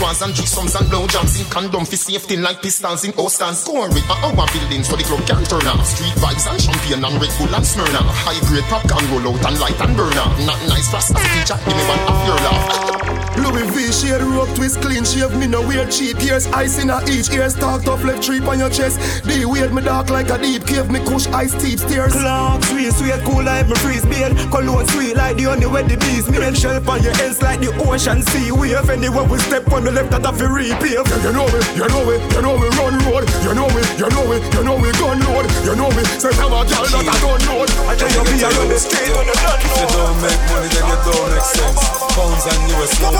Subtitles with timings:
[0.00, 3.64] was and threesomes and blowjobs in condom for safety like pistols in Ostans.
[3.64, 5.86] Corey, a our building so the club can turn off.
[5.86, 8.08] Street vibes and champagne and Red Bull and Smirnoff.
[8.24, 10.34] High grade popcorn roll out and light and burn off.
[10.46, 13.19] Not nice us as a teacher, give me one of your laugh.
[13.38, 16.46] Louis V shade rope twist clean shave me no wear cheap ears.
[16.48, 18.98] Ice in a each ear stalked off left tree on your chest.
[19.24, 22.12] The weird me dark like a deep cave me kush ice steep stairs.
[22.12, 24.36] Clock sweet sweet cool like me freeze beard.
[24.50, 27.60] Cologne sweet like the only way the bees me and shelf on your ends like
[27.60, 28.88] the ocean sea wave.
[28.90, 31.86] Anywhere we step on the left that have to repave yeah, you know me you
[31.86, 33.24] know me you know me run road.
[33.46, 35.46] You know me you know me you know me gun load.
[35.64, 38.42] You know me say I'm a girl that I don't know I tell you be
[38.44, 41.46] on the street on the dance If you don't make money then you don't make
[41.46, 41.80] sense.
[42.10, 43.19] Pounds and US no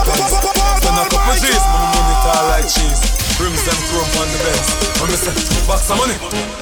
[1.41, 3.01] G's money tall like cheese.
[3.41, 4.37] Them chrome on the
[5.67, 6.15] box of money.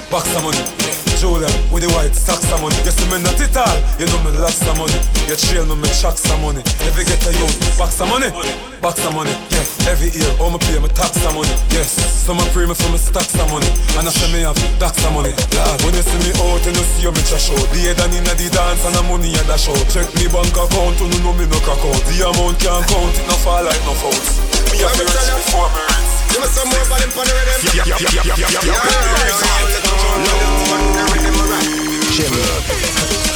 [0.09, 3.51] Box of money Julia with the white socks of money You see me not it
[3.51, 3.67] all
[3.99, 4.95] You know me lots of money
[5.27, 8.31] You trail me me chucks of money If you get a youth box of money
[8.79, 11.91] box of money Yeah every year oh me pay me tax of money Yes
[12.23, 13.67] some pray me for me of money
[13.99, 16.71] And I say me have stacks of money Lord when you see me out you
[16.71, 19.35] know see you me trash out The head and inna the dance and the money
[19.35, 22.63] a dash out Check me bank account you know me no crack out The amount
[22.63, 24.39] can't count it no fall like no faults
[24.71, 27.33] Me have to rich before me rinse Give me some more for them for the
[27.33, 27.73] rhythm.
[27.73, 29.33] Yeah, yeah, yeah, yeah, yeah,
[30.93, 30.98] yeah.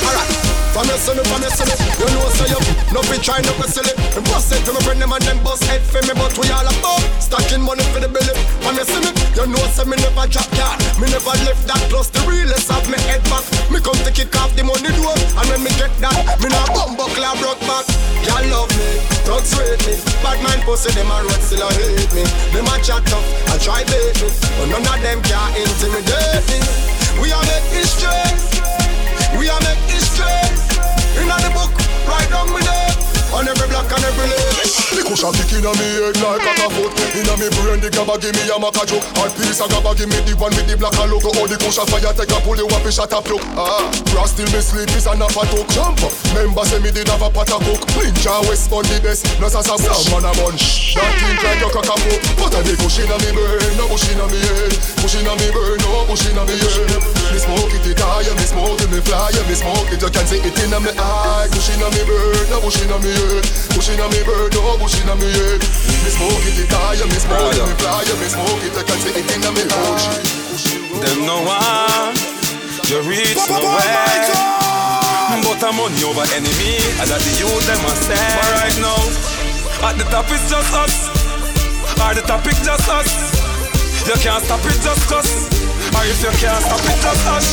[0.03, 0.29] Alright.
[0.73, 2.57] From your son, from your son, you know so you
[2.89, 3.93] No be try no go silly.
[4.17, 6.49] And bust it to my friend them and them bust head for me But we
[6.49, 8.33] all about stacking money for the belly
[8.65, 9.05] From your son,
[9.37, 12.81] you know so me never drop yard Me never left that plus the realest of
[12.89, 13.45] me head back.
[13.69, 16.73] Me come to kick off the money door And when me get that, me not
[16.73, 17.85] bumbo clap broke back.
[18.25, 18.97] Y'all love me,
[19.29, 19.93] thugs rate me.
[20.25, 22.25] Bad mind pussy, them a road still a hate me.
[22.49, 27.02] Them a chat tough, I try bait me But none of them can intimidate me
[27.21, 28.09] We are make history.
[29.37, 30.25] We are make history.
[31.21, 31.71] Inna the book,
[32.07, 32.92] right down there
[33.33, 34.53] on every block and every lane
[34.93, 38.33] The cushion kick inna me head like a foot Inna me brain the gabba give
[38.37, 39.05] me a maca joke.
[39.17, 41.33] Hard piece of gabba give me the one with the black and logo.
[41.41, 44.37] Oh the cushion fire take a pull you up a shot up look Ah, cross
[44.37, 47.29] till me sleep is an a talk Jump up, member say me did have a
[47.33, 51.09] pot of cook Ninja West on the best, no sasa bush man a bunch That
[51.17, 54.05] think like your cock a poke But a the bush inna me brain, no bush
[54.13, 54.73] inna me head.
[55.01, 57.01] Bush inna me brain, no bush inna me head.
[57.33, 59.33] Me smoke it, it high, me smoke it, me fly.
[59.49, 61.49] Me smoke it, you can see it inna me eye.
[61.49, 63.45] Bush inna me brain, no bush inna me head head.
[63.73, 65.61] Bush inna me bird, oh bush inna me head.
[66.03, 68.97] Me smoke it, it high, me smoke it, me fly Me smoke it, I can
[68.99, 70.05] see it inna me bush
[70.99, 72.15] Them no one,
[72.91, 74.53] you reach nowhere.
[75.53, 78.17] But I'm money over enemy, and that the youth them a say.
[78.17, 79.01] But right now,
[79.85, 81.13] at the top it's just us.
[82.01, 83.11] At the top it's just us.
[84.07, 85.29] You can't stop it just us.
[85.93, 87.47] Or if you can't stop it just us.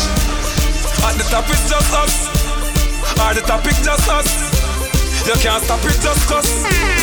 [1.04, 2.14] At the top it's just us.
[3.20, 4.59] At the top it's just us
[5.26, 6.48] you can't stop it just cause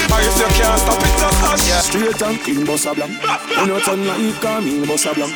[0.09, 1.67] Or if you can't stop it just hush.
[1.67, 1.81] Yeah.
[1.81, 3.13] Straight and clean, boss a blank
[3.57, 5.33] You know turn like a mean, boss a blank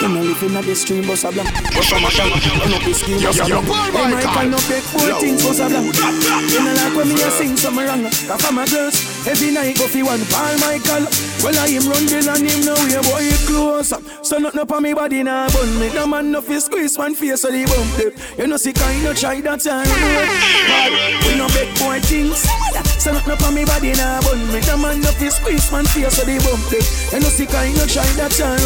[0.00, 3.20] You know living at the stream, boss a blank Boss a up, you know scheme,
[3.22, 5.94] boss a blank Hey Michael, no big boy things, boss a blank
[6.50, 8.96] You know like when me a sing some wrong Cause for my girls,
[9.26, 11.06] every night go fi one Paul Michael
[11.42, 14.72] Well I him run the land, him know where boy close up So nothing up
[14.72, 17.64] on me body now bun me No man no fi squeeze one face so the
[17.64, 19.86] bump it You know see kind of try that time
[21.26, 22.40] We no big boy things.
[22.98, 24.60] So nothing up on me body now, bun me.
[24.64, 26.84] The man up his squeeze man face so they bump it.
[27.12, 28.58] You know sick I no try that time.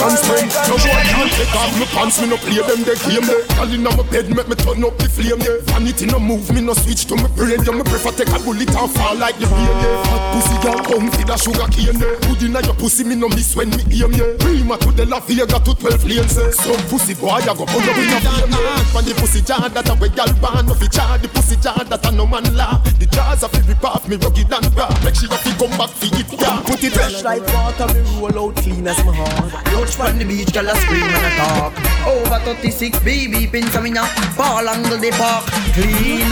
[0.00, 2.16] Pants spring, no boy can't take off my pants.
[2.20, 3.44] Me no play them they game they.
[3.54, 5.60] Girl inna my bed make me turn up the flame yeah.
[5.70, 7.60] Vanity no move me no switch to me brain.
[7.62, 10.08] Yeah, me prefer take a bullet and fall like the rain yeah.
[10.08, 12.16] Hot pussy girl come feed a sugar cane yeah.
[12.24, 14.36] Good your pussy me no miss when me aim yeah.
[14.38, 16.50] Prima to the La Vega to 12 lanes yeah.
[16.50, 18.94] Some pussy boy I go pull up in a flame yeah.
[18.94, 21.84] When the pussy jar that a way girl ban, no fi jar the pussy jar
[21.84, 22.82] that a no man laugh.
[22.98, 24.88] The jars a fi rip off me rugged and raw.
[25.04, 26.62] Make a fi come back fi it yeah.
[26.64, 29.52] Put it Fresh like water, me roll out clean as my heart.
[29.66, 31.72] Couch on the beach, girl a scream and a talk.
[32.06, 34.08] Over 36 baby pins a me now.
[34.36, 35.44] Ball angle the park.
[35.74, 36.30] Clean,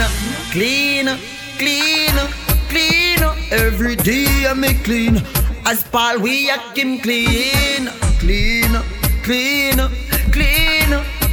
[0.51, 1.07] clean,
[1.57, 2.15] clean,
[2.69, 3.21] clean.
[3.51, 5.21] Every day I make clean.
[5.65, 7.87] As Paul we a him clean,
[8.19, 8.71] clean,
[9.23, 9.79] clean,
[10.31, 10.91] clean,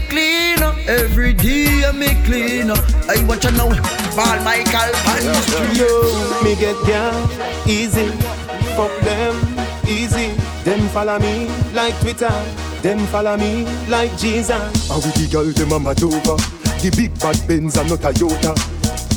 [0.09, 0.59] clean.
[0.87, 2.71] Every day I make clean.
[2.71, 3.71] I watch you now.
[4.15, 5.79] Paul Michael Pan the street.
[5.79, 7.29] Yo, me get down
[7.69, 8.07] easy.
[8.77, 9.35] Fuck them
[9.89, 10.29] easy.
[10.65, 12.31] Them follow me like Twitter.
[12.83, 14.91] Them follow me like Jesus.
[14.91, 16.37] And with the girl them a mad over
[16.81, 18.55] The big bad Benz and not a Toyota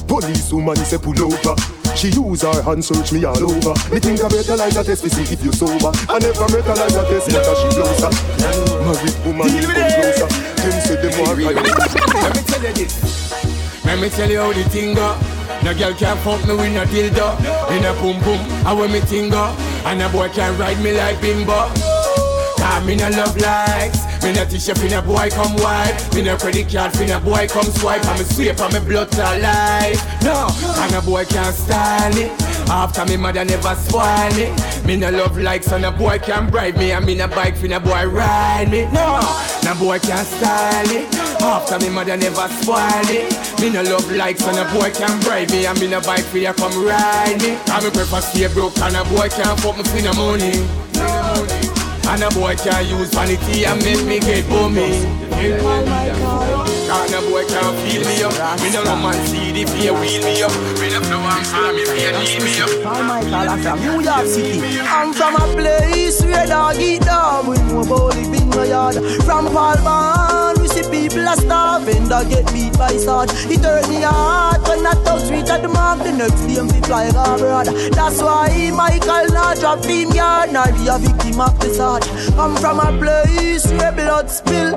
[0.08, 1.56] Police woman say pull over
[1.96, 5.04] She use her hand search me all over Me think I better like a test
[5.04, 8.12] to see if you sober I never met a like a test yet she closer
[8.84, 10.28] Married woman come closer
[10.60, 13.14] Them say them want Let me tell you this.
[13.86, 15.18] Let me tell you how the thing go.
[15.64, 17.38] No girl can fuck me with no dildo.
[17.76, 19.56] In a boom boom, I when me thing go.
[19.86, 21.70] And a boy can ride me like bimbo.
[22.58, 24.13] Cause me no love likes.
[24.24, 26.24] No t-shirt fin a boy come wipe.
[26.24, 28.06] No credit card fin a boy come swipe.
[28.06, 30.24] I'm a sweep on me blood to life.
[30.24, 30.48] No,
[30.82, 32.32] and a boy can't style it.
[32.70, 34.52] After me mother never spoil me.
[34.86, 36.92] Me no love likes and a boy can't bribe me.
[36.92, 38.86] And me no bike fin a boy ride me.
[38.92, 39.20] No,
[39.64, 41.14] no boy can't style it.
[41.42, 43.30] After me mother never spoil me.
[43.62, 45.66] Me no love likes and a boy can bribe me.
[45.66, 47.58] And me no bike you come ride me.
[47.72, 50.83] And me prefer stay broke and a boy can't fuck me no money.
[52.08, 55.04] And a boy can't use vanity and make me get bummy.
[56.88, 58.60] Cause a boy can't feel me up.
[58.62, 60.52] Me no man see the fear wheel me up.
[60.80, 62.70] Me no flow and call me fear need me up.
[62.84, 64.80] Paul Michael, I'm from New York City.
[64.80, 67.48] I'm from a place where dog eat dog.
[67.48, 68.96] We know about living my yard.
[69.24, 70.43] From we
[70.74, 72.08] see people are starving.
[72.08, 73.30] Dog get beat by sword.
[73.54, 76.00] It hurt me heart when I touch reach at the mark.
[76.04, 77.68] The next day I'm fly abroad.
[77.94, 80.52] That's why Michael not drop him yard.
[80.52, 82.04] Not be a victim of the sword.
[82.38, 84.74] I'm from a place where blood spill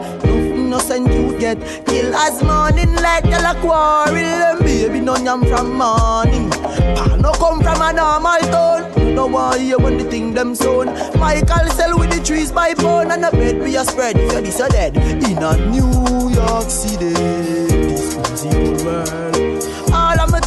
[0.66, 5.72] innocent you get killed as morning like tell a quarrel and baby no yam from
[5.75, 10.55] morning pa no come from a normal town no want hear when the thing them
[10.55, 10.87] soon
[11.19, 14.17] Michael sell with the trees by bone and a bed be a spread.
[14.19, 14.95] You this a dead.
[14.97, 19.56] In a New York City this is the old world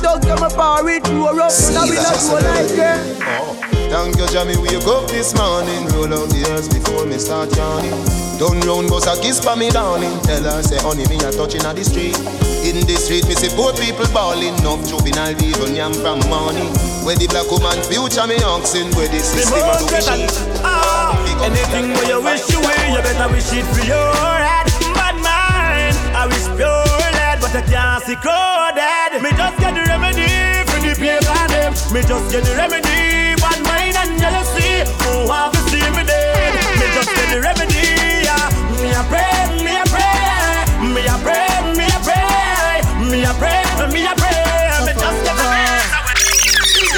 [0.09, 2.35] all of my dogs come a party to a rough and I will not go
[2.47, 3.59] like them
[3.89, 5.81] Thank you, Jamie, wake up this morning.
[5.97, 7.89] Roll out the ears before me start yawning.
[8.37, 10.13] Don't round bus a kiss for me, darling.
[10.21, 12.13] Tell her, say, honey, me a touching at the street.
[12.61, 14.53] In the street, me see poor people balling.
[14.61, 16.69] Enough juvenile even yam from money.
[17.01, 18.93] Where the black woman future me oxen.
[18.93, 20.29] Where the system of the machine.
[20.61, 24.48] Ah, anything where you wish you will, you better wish it for your
[27.51, 29.21] but I can't see crowded.
[29.21, 30.29] Me just get the remedy
[30.69, 31.73] for the paper them.
[31.93, 34.85] Me just get the remedy bad mind and jealousy.
[35.01, 36.53] Who want to see me dead?
[36.77, 38.21] Me just get the remedy.
[38.21, 38.53] Yeah.
[38.81, 39.33] Me a pray,
[39.65, 40.13] me a pray,
[40.93, 44.45] me a pray, me a pray, me a pray, me a pray.
[44.85, 45.89] Me just get the remedy.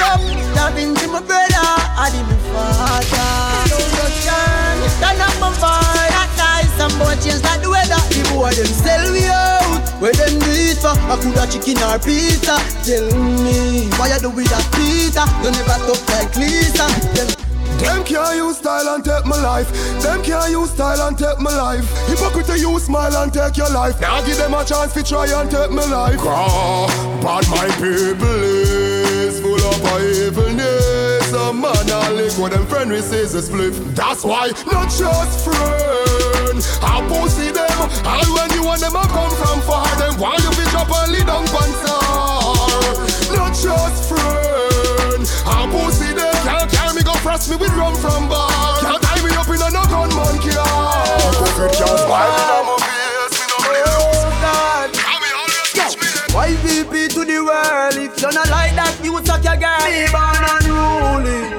[0.04, 0.20] Up,
[0.56, 3.28] loving to my brother, I did my father.
[3.72, 5.96] So much time, turn up my boy.
[6.12, 8.00] That night, some boy change like the weather.
[8.12, 9.61] The boy them sell we out.
[10.02, 10.90] Where them do for?
[10.90, 12.58] I coulda chicken or pizza.
[12.82, 13.06] Tell
[13.38, 15.22] me why you do with that pizza?
[15.46, 16.90] You never talk like Lisa.
[17.14, 17.30] Them
[17.78, 19.70] them can't use style and take my life.
[20.02, 21.86] Them can't use style and take my life.
[22.08, 24.00] Hypocrite you smile and take your life.
[24.00, 26.18] Now give them a chance to try and take my life.
[26.18, 26.90] Ah,
[27.22, 31.11] but my people is full of evilness.
[31.32, 33.72] A man a lick what them friend receives a split.
[33.96, 36.60] That's why not just friend.
[36.84, 37.72] I pussy them.
[38.04, 39.88] All when you want them I come from far.
[39.96, 43.32] Them why you be drop and lead on pansar.
[43.32, 45.24] Not just friend.
[45.48, 46.36] I pussy them.
[46.44, 48.52] Can't carry me go frost me with rum from bar.
[48.84, 51.00] Can't tie me up in a no gunman car.
[51.32, 53.40] Hypocrite can't smile in my face.
[53.40, 54.36] Me no lose.
[55.00, 55.96] I me always.
[56.36, 60.08] Why VP to the world if you're not like that you suck your girl Me
[60.12, 60.71] born unruly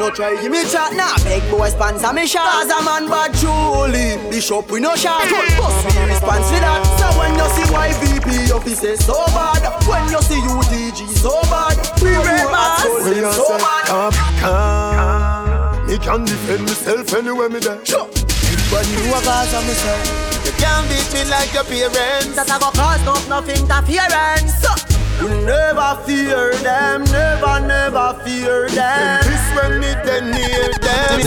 [0.03, 0.35] No try.
[0.41, 1.15] Give me chat now.
[1.15, 1.23] Nah.
[1.23, 5.23] Beg boy sponsor me shot As a man bad truly Bishop we no shot
[5.55, 6.83] Bust me response for that.
[6.99, 9.63] So when you see YVP offices so bad.
[9.87, 11.79] When you see UTG so bad.
[12.03, 12.11] We
[12.51, 12.83] mass.
[12.83, 14.11] so bad Come,
[14.43, 18.03] come Me can defend myself anywhere me there Sure.
[18.03, 22.35] Everybody know a cause of myself You can't beat me like your parents.
[22.35, 24.92] That I go cause no nothing interference.
[25.19, 29.23] You never fear them, never, never fear them.
[29.23, 31.21] This when me then near them.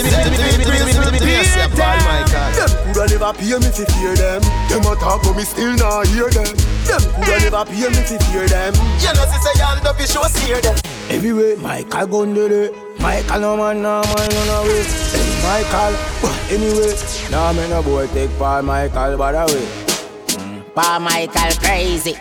[2.56, 4.42] Them coulda never pay me fi fear them.
[4.68, 6.56] Them a talk but me still not hear them.
[6.84, 8.74] Them coulda never pay me fi fear them.
[9.00, 10.76] You know, sister, you hand up your show, steer them.
[11.08, 12.74] Everywhere, Michael gun did it.
[13.00, 14.82] Michael no man, no man, no no way.
[15.44, 15.94] Michael,
[16.50, 16.94] anyway,
[17.30, 19.66] nah me no boy take Paul Michael by the way.
[20.36, 22.16] Mm, Paul Michael crazy.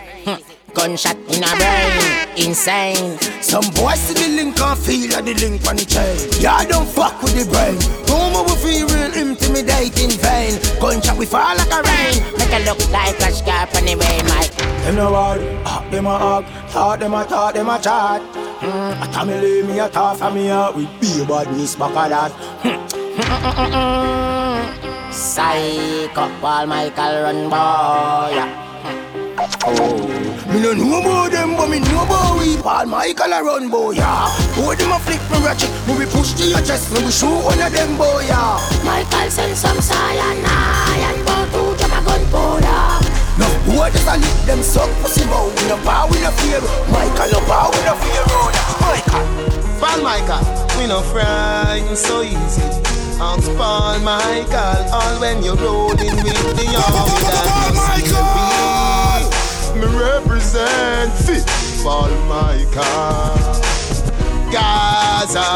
[0.76, 3.16] Gunshot in a brain, insane.
[3.40, 6.28] Some boys see the link and feel like the link on the chain.
[6.38, 7.80] Yeah, I don't fuck with the brain.
[8.04, 10.60] Rumor we feel real intimidating vain.
[10.78, 12.20] Gunshot we fall like a rain.
[12.36, 14.52] Make it look like a scarp on the rain, Mike.
[14.84, 18.20] Them no word, hawk them a hawk, thought them a thought them a chat.
[18.60, 22.10] Mm, a me leave me a talk from me out with be badness back of
[22.12, 22.32] that.
[25.10, 28.36] Psycho, Paul Michael run boy.
[28.36, 28.75] Yeah.
[29.38, 29.96] Oh,
[30.48, 32.56] me no know about them, but me know about we.
[32.56, 34.32] Paul Michael a run boy, yeah.
[34.56, 37.44] Boy them a flick me ratchet, me we push to your chest, me we shoot
[37.44, 38.56] one of them boy, yeah.
[38.84, 40.40] Michael send some cyanide
[41.04, 43.04] and go to jam a gunpowder.
[43.36, 45.52] No Boy, just a lick them suck pussy bow.
[45.52, 46.60] We no power, we no fear.
[46.88, 48.24] Michael, no power, we no fear.
[48.80, 49.24] Michael.
[49.76, 50.40] Paul Michael,
[50.78, 52.62] we no frightened so easy.
[53.18, 57.95] Ask Paul Michael, all when you're rolling with the army that you see
[59.76, 61.44] me represent fit
[61.82, 63.36] Paul Michael.
[64.50, 65.46] Gaza,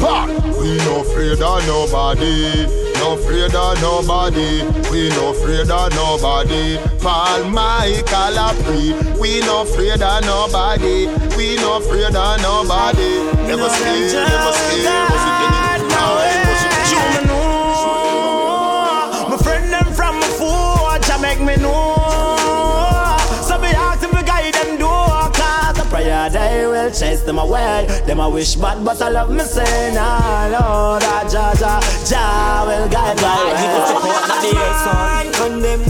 [0.00, 0.28] Paul,
[0.58, 4.62] we no afraid of nobody no afraid of nobody.
[4.90, 6.78] We no afraid of nobody.
[7.00, 8.92] Paul Michael a free.
[9.20, 11.06] We no afraid of nobody.
[11.36, 13.10] We no afraid of nobody.
[13.46, 15.10] Never scared, never scared.
[15.10, 15.87] Was it
[26.98, 27.86] chase them away.
[28.06, 32.64] Them I wish bad, but I love me say nah, Lord, ah, Jah, Jah, Jah
[32.66, 33.56] will guide my way.
[33.62, 35.26] He just support not the earth, son.
[35.38, 35.82] Condemn.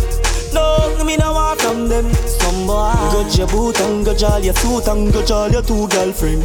[0.52, 2.12] No, me no want from them.
[2.26, 5.88] Some boy, got your boot and got all your suit and got all your two
[5.88, 6.42] girlfriend.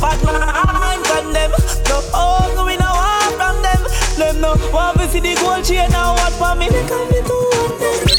[0.00, 1.50] But man, condemn.
[1.90, 3.82] No, oh, me no want from them.
[4.18, 6.14] Them no want to see the gold chain now.
[6.14, 6.68] What for me?
[6.68, 8.15] They call me to one them.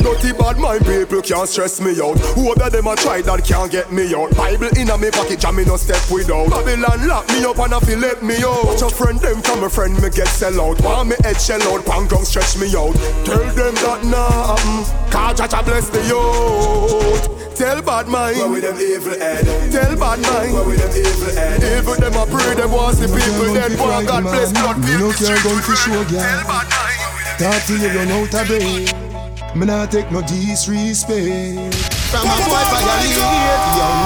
[0.00, 2.18] Dirty bad mind people can't stress me out.
[2.36, 4.34] Whoever them a try that can't get me out.
[4.36, 6.50] Bible in a me pocket, and me no step without.
[6.50, 8.64] Babylon lock me up and I feel let me out.
[8.64, 10.80] Watch a friend them from a friend me get sell out.
[10.82, 12.94] Want me head shell out, pan ground stretch me out.
[13.24, 17.56] Tell them that nah, um, cause Jah bless the youth.
[17.56, 19.44] Tell bad mind, where with them evil head.
[19.72, 21.60] Tell bad mind, where with them evil head.
[21.60, 23.76] Evil them a pray, them want the people dead.
[23.76, 25.28] Boy, God bless blood, Me no people.
[25.28, 26.24] care gun for show, girl.
[26.24, 27.00] Tell bad mind.
[27.38, 29.09] Talk till you run out of breath.
[29.54, 31.74] Me not take no disrespect.
[32.10, 33.26] From a boy violate, yo,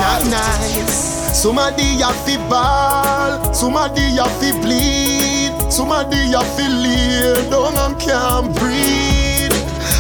[0.01, 1.39] not nice.
[1.39, 8.57] Somebody have to ball, somebody have to bleed, somebody have to lay down and can't
[8.57, 9.53] breathe.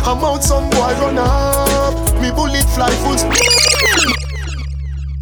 [0.06, 3.16] I'm out, some boy run up, me bullet fly full.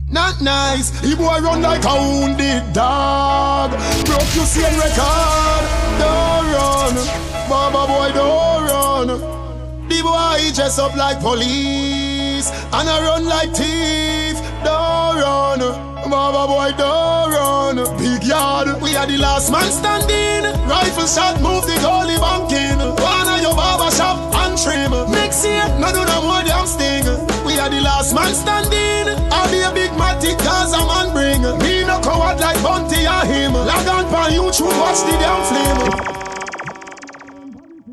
[0.08, 3.72] Not nice, he boy run like a wounded dog.
[4.06, 5.64] Broke you same record,
[5.98, 6.94] don't run,
[7.48, 9.41] Baba boy don't run.
[9.92, 14.40] The boy dress up like police and I run like thief.
[14.64, 15.60] Don't run,
[16.08, 17.76] Baba boy, don't run.
[18.00, 20.48] Big yard, we are the last man standing.
[20.64, 22.80] Rifle shot, move the goalie banking.
[23.04, 24.96] One of your barber shop and trim.
[25.12, 27.04] Next year, no do no more damn sting.
[27.44, 29.12] We are the last man standing.
[29.28, 31.44] I'll be a big matic cause a man bring.
[31.60, 33.52] Me no coward like Bunty or him.
[33.52, 35.92] Log on pan YouTube, watch the damn flame.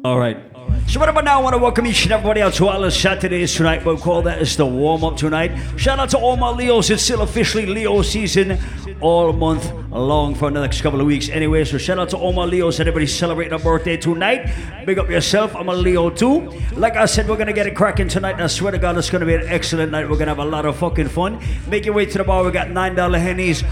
[0.06, 0.49] All right.
[0.90, 3.54] So right about now, I want to welcome each and everybody out to our Saturdays
[3.54, 3.86] tonight.
[3.86, 5.52] We'll call that as the warm up tonight.
[5.78, 6.90] Shout out to all my Leos.
[6.90, 8.58] It's still officially Leo season
[9.00, 11.30] all month long for the next couple of weeks.
[11.30, 12.80] Anyway, so shout out to all my Leos.
[12.80, 14.52] Everybody celebrating a birthday tonight.
[14.88, 15.56] Big up yourself.
[15.56, 16.50] I'm a Leo too.
[16.76, 18.34] Like I said, we're to get it cracking tonight.
[18.34, 20.10] And I swear to God, it's to be an excellent night.
[20.10, 21.40] We're to have a lot of fucking fun.
[21.68, 22.44] Make your way to the bar.
[22.44, 23.64] We got $9 hennies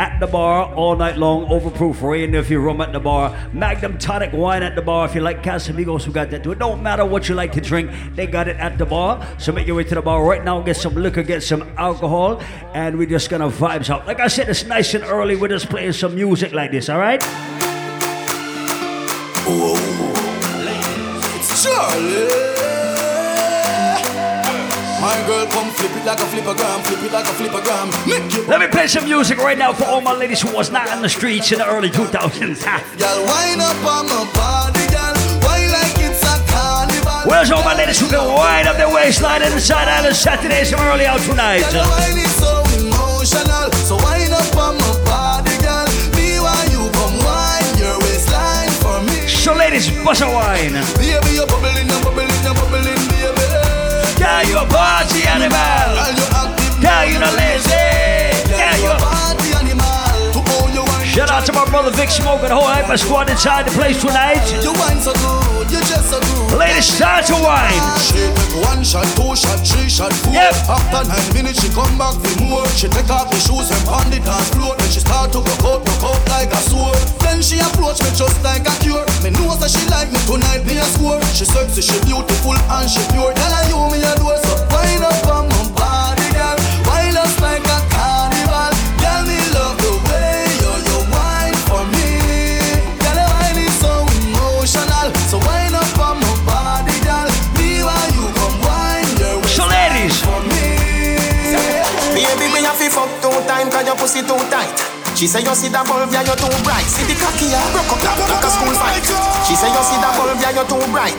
[0.00, 1.46] at the bar all night long.
[1.48, 3.36] Overproof Wray and Nephew rum at the bar.
[3.52, 5.06] Magnum tonic wine at the bar.
[5.06, 6.52] If you like Casamigos, we got that too.
[6.52, 9.20] It don't matter what you like to drink, they got it at the bar.
[9.38, 10.62] So make your way to the bar right now.
[10.62, 12.40] Get some liquor, get some alcohol,
[12.72, 14.06] and we're just gonna vibes out.
[14.06, 15.36] Like I said, it's nice and early.
[15.36, 16.88] We're just playing some music like this.
[16.88, 17.20] All right.
[21.62, 22.39] Charlie.
[25.00, 27.88] My girl, come flip it like a flippergram, flip it like a flippergram.
[28.46, 31.00] Let me play some music right now for all my ladies who was not on
[31.00, 32.60] the streets in the early 2000s.
[32.68, 32.84] Ha.
[33.00, 35.16] Girl, wind up on my body, girl.
[35.40, 37.24] Why like it's a carnival?
[37.24, 40.74] Where's all my ladies who can wind up their waistline in the side island Saturdays
[40.74, 41.64] early out tonight?
[41.72, 43.72] Girl, wine is so emotional.
[43.88, 45.88] So wind up on my body, girl.
[46.12, 46.36] Me
[46.68, 49.24] you come wine your waistline for me.
[49.32, 50.76] So ladies, bust a wine.
[51.00, 53.09] Baby, you're bubbling, you're bubbling, you're bubbling.
[54.20, 55.96] Girl, you a party animal.
[56.76, 57.72] Girl, you not lazy.
[58.52, 61.04] Girl, you a party animal.
[61.04, 63.98] Shout out to my brother Vic Smoke and the whole Hyper Squad inside the place
[64.00, 64.44] tonight.
[64.62, 66.56] You wine so good, you just so good.
[66.56, 67.76] Ladies, start to wine.
[68.00, 68.24] She
[68.64, 70.32] one shot, two shot, three shot, four.
[70.32, 70.54] Yep.
[70.64, 72.64] After nine minutes, she come back for more.
[72.72, 74.72] She take off the shoes and on the dance floor.
[74.80, 76.96] Then she start to go out, go out like a sword.
[77.20, 79.04] Then she approach me just like a cure.
[79.20, 81.20] Me know that she like me tonight, me a score.
[81.36, 83.36] She sexy, she beautiful and she pure.
[83.36, 85.59] Tell her you me a door, so wind up on my
[104.10, 104.74] pussy too tight.
[105.14, 106.82] She say you see the bulb, yeah, you too bright.
[106.82, 109.06] See the cocky, yeah, broke up like a school fight.
[109.46, 111.14] She say you see the bulb, yeah, you too bright.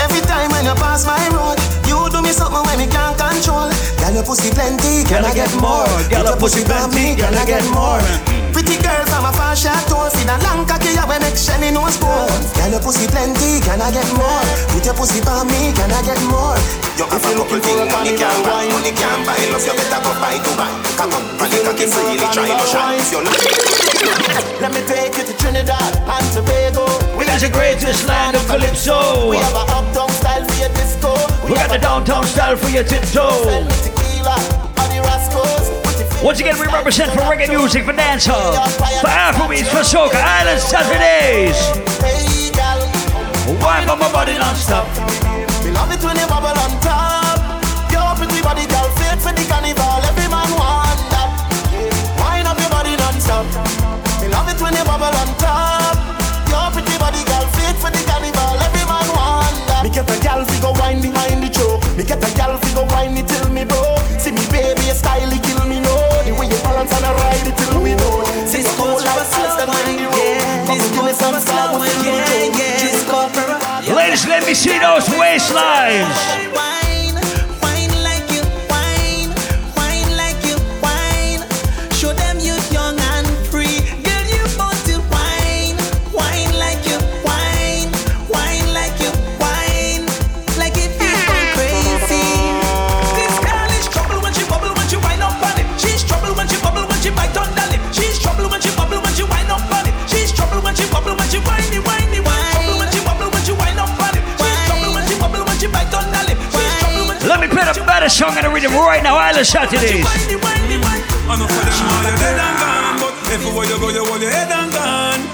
[0.00, 3.68] Every time when you pass my road, you do me something when me can't control.
[4.00, 5.84] Girl, your pussy plenty, can I get more?
[6.08, 8.00] Girl, your pussy plenty, can I get more?
[8.56, 11.70] Pretty girl from a far short tour See the long cocky ya when make Shelly
[11.70, 14.42] no spoon Girl your pussy plenty, can I get more?
[14.74, 16.58] Put your pussy for me, can I get more?
[16.98, 18.68] You have a couple things money can buy.
[18.68, 22.50] Money can buy, love you better go buy Dubai Come on, money cocky freely, try
[22.52, 23.82] no shine If you're not
[24.62, 26.86] Let me take you to Trinidad and Tobago.
[27.18, 29.28] We got the greatest land of Calypso.
[29.28, 31.14] We have a uptown style for your disco.
[31.48, 33.66] We got the downtown style for your tiptoe.
[33.82, 34.36] Tequila,
[34.78, 35.71] all the rascals
[36.22, 38.54] once again, we represent for reggae music, for dancehall,
[39.02, 41.58] for Afrobeats, for soca, island Saturdays.
[43.60, 44.86] Wine on my body non-stop.
[45.64, 47.42] We love it when you bubble on top.
[47.90, 49.98] Your pretty body, girl, fit for the carnival.
[50.06, 51.30] Every man want that.
[52.22, 53.46] Wine up your body non-stop.
[54.22, 55.98] We love it when you bubble on top.
[56.46, 58.62] Your pretty body, girl, fit for the carnival.
[58.62, 59.82] Every man want that.
[59.82, 61.82] Me get a gal, we go wine behind the choke.
[61.98, 64.01] Me get a gal, we go wine it till me broke.
[74.12, 76.71] Let me see those waistlines.
[108.22, 110.06] Song in the rhythm right now, Island Saturdays.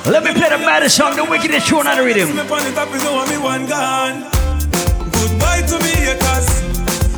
[0.09, 2.28] Let me play the maddest song, the wickedest tune on the rhythm.
[5.12, 6.49] Goodbye to me haters.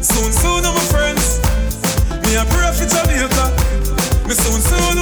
[0.03, 1.39] Soon, soon, friends.
[2.27, 2.43] Me a
[2.91, 3.47] Jamaica.
[4.27, 5.00] Me soon, soon,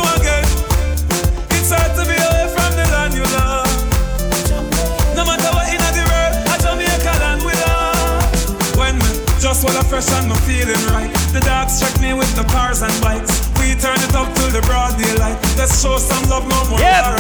[9.59, 11.11] me just while I fresh and I'm feeling right.
[11.33, 13.51] The dogs check me with the cars and bikes.
[13.59, 15.39] We turn it up till the broad daylight.
[15.57, 17.19] Let's show some love, no more yep.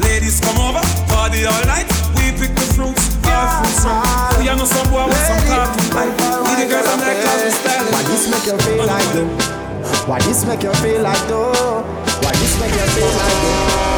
[0.00, 1.88] Ladies come over, party all night.
[2.16, 3.62] We pick the fruits, yeah.
[3.62, 4.36] fruits right.
[4.40, 5.88] We are no some boy with some cartoon.
[5.92, 7.86] We the girls on that class style.
[7.92, 9.28] Why this make you feel like though?
[10.08, 11.84] Why this make you feel like though?
[12.22, 13.96] Why this make you feel like though?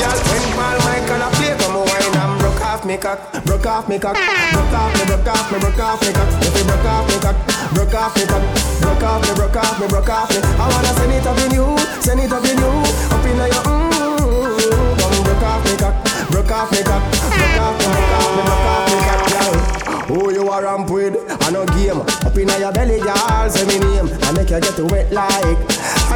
[0.00, 0.80] Girl, when my
[1.12, 1.49] and I play,
[2.80, 6.00] off me cock, broke off me cock, broke off me, broke off me, broke off
[6.00, 6.28] me cock.
[6.40, 7.36] If you broke off me cock,
[7.74, 8.42] broke off me cock,
[8.80, 10.40] broke off me, broke off me, broke off me.
[10.40, 12.72] I wanna send it up in you, send it up in you,
[13.12, 14.96] up in your mmm.
[14.96, 15.94] Come broke off me cock,
[16.30, 17.04] broke off me cock,
[17.36, 19.54] broke off me, broke off me, broke off me cock, girl.
[20.08, 21.20] Who you are ramp with?
[21.28, 22.00] I no game.
[22.00, 24.08] Up in your belly, girl, say me name.
[24.24, 25.60] I make you get wet like,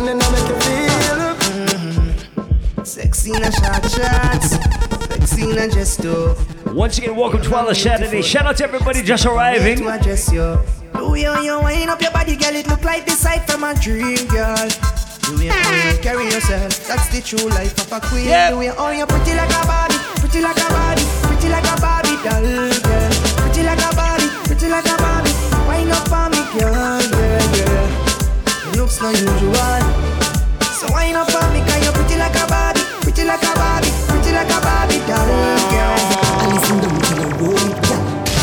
[0.00, 1.20] and then I make you feel.
[1.44, 2.84] Mm-hmm.
[2.84, 4.93] Sexy in a short shots.
[5.34, 6.36] Sexy in a gesto.
[6.74, 8.22] Once again, welcome to All Saturday.
[8.22, 9.78] Shout out to everybody just arriving.
[9.78, 10.60] To address you.
[10.94, 12.54] Do you, you wind up your body, girl?
[12.54, 14.54] It look like the sight from a dream, girl.
[15.26, 16.86] Do you you carry yourself?
[16.86, 18.26] That's the true life of a queen.
[18.26, 18.52] Yep.
[18.52, 21.76] Do you how you pretty like a Barbie, pretty like a Barbie, pretty like a
[21.82, 23.10] Barbie doll, girl.
[23.42, 25.34] Pretty like a Barbie, pretty like a Barbie.
[25.66, 28.70] Wind up on me, girl, yeah, yeah.
[28.70, 29.82] It looks not usual.
[30.78, 33.90] So wind up on me, cause you're pretty like a Barbie, pretty like a Barbie,
[33.90, 34.03] pretty
[34.34, 35.30] like a Barbie doll,
[35.70, 35.94] girl.
[36.42, 38.02] I listen down to the road, yeah.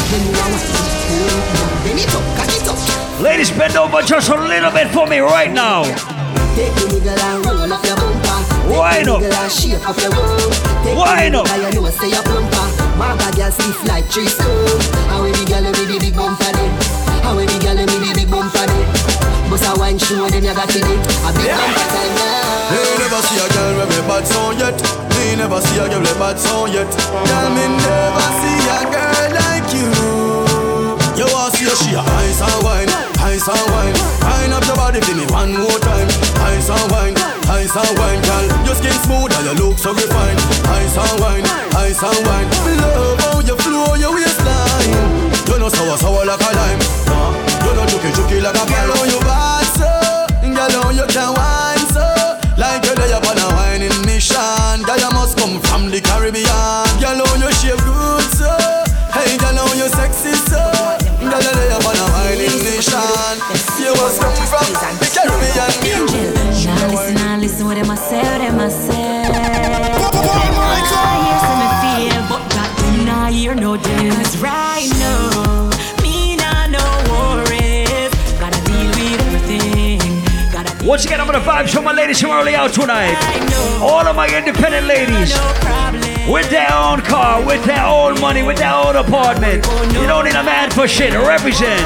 [0.09, 1.83] When you want to hold, yeah.
[1.83, 2.79] Bend it up, cut it up.
[3.19, 5.83] Ladies, bend over just a little bit for me right now.
[6.55, 8.39] Take the nigga and roll up your bumper.
[8.71, 9.19] Wine up.
[9.19, 10.53] Take the nigga and shape up your road.
[10.83, 11.47] Take Wine up.
[11.47, 12.67] you know say your plumper.
[12.97, 14.79] My bad girl stiff like tree stone.
[15.11, 16.71] How we the girl with the big bumper then?
[17.23, 18.85] How we the girl with the big bumper then?
[19.51, 20.83] Bust a wine show them you got it.
[20.83, 22.71] A big bumper time now.
[22.71, 25.10] Me never see a girl with a bad song yet.
[25.31, 26.91] Me never see a girl with bad song yet.
[27.07, 29.87] Girl, me never see a girl like you.
[31.15, 33.95] You want see she a ice and wine, ice and wine.
[34.27, 36.11] Wine up your body for me one more time.
[36.51, 37.15] Ice and wine,
[37.47, 38.45] ice and wine, girl.
[38.67, 40.35] Your skin smooth and your look so refined.
[40.67, 41.47] Ice and wine,
[41.79, 42.51] ice and wine.
[42.67, 44.91] Me love how you flow your waistline.
[45.47, 46.83] You know sour sour like a lime.
[47.07, 47.31] Nah,
[47.63, 48.99] you know juky juky like a girl.
[48.99, 49.91] How you bad so,
[50.43, 52.03] girl how you can wine so.
[52.59, 53.11] Like you're there
[56.31, 56.87] Caribbean.
[56.99, 58.47] Girl, how you shape good so.
[59.11, 60.63] Hey, girl, how you sexy so.
[61.19, 63.35] Girl, you lay up on a whining nation.
[63.79, 66.31] You was coming from the Caribbean.
[66.63, 69.23] Now listen, now listen what them I say, what them I say.
[71.27, 75.69] Yes, I'm a fear, but God, do not hear no dance right now.
[76.01, 79.99] Me not no worries, gotta deal with everything.
[80.51, 83.17] Gotta Once again, I'm gonna vibe show my ladies from early out tonight.
[83.81, 85.35] All of my independent ladies.
[85.35, 86.10] No problem.
[86.29, 89.65] With their own car, with their own money, with their own apartment.
[89.93, 91.13] You don't need a man for shit.
[91.13, 91.81] Represent.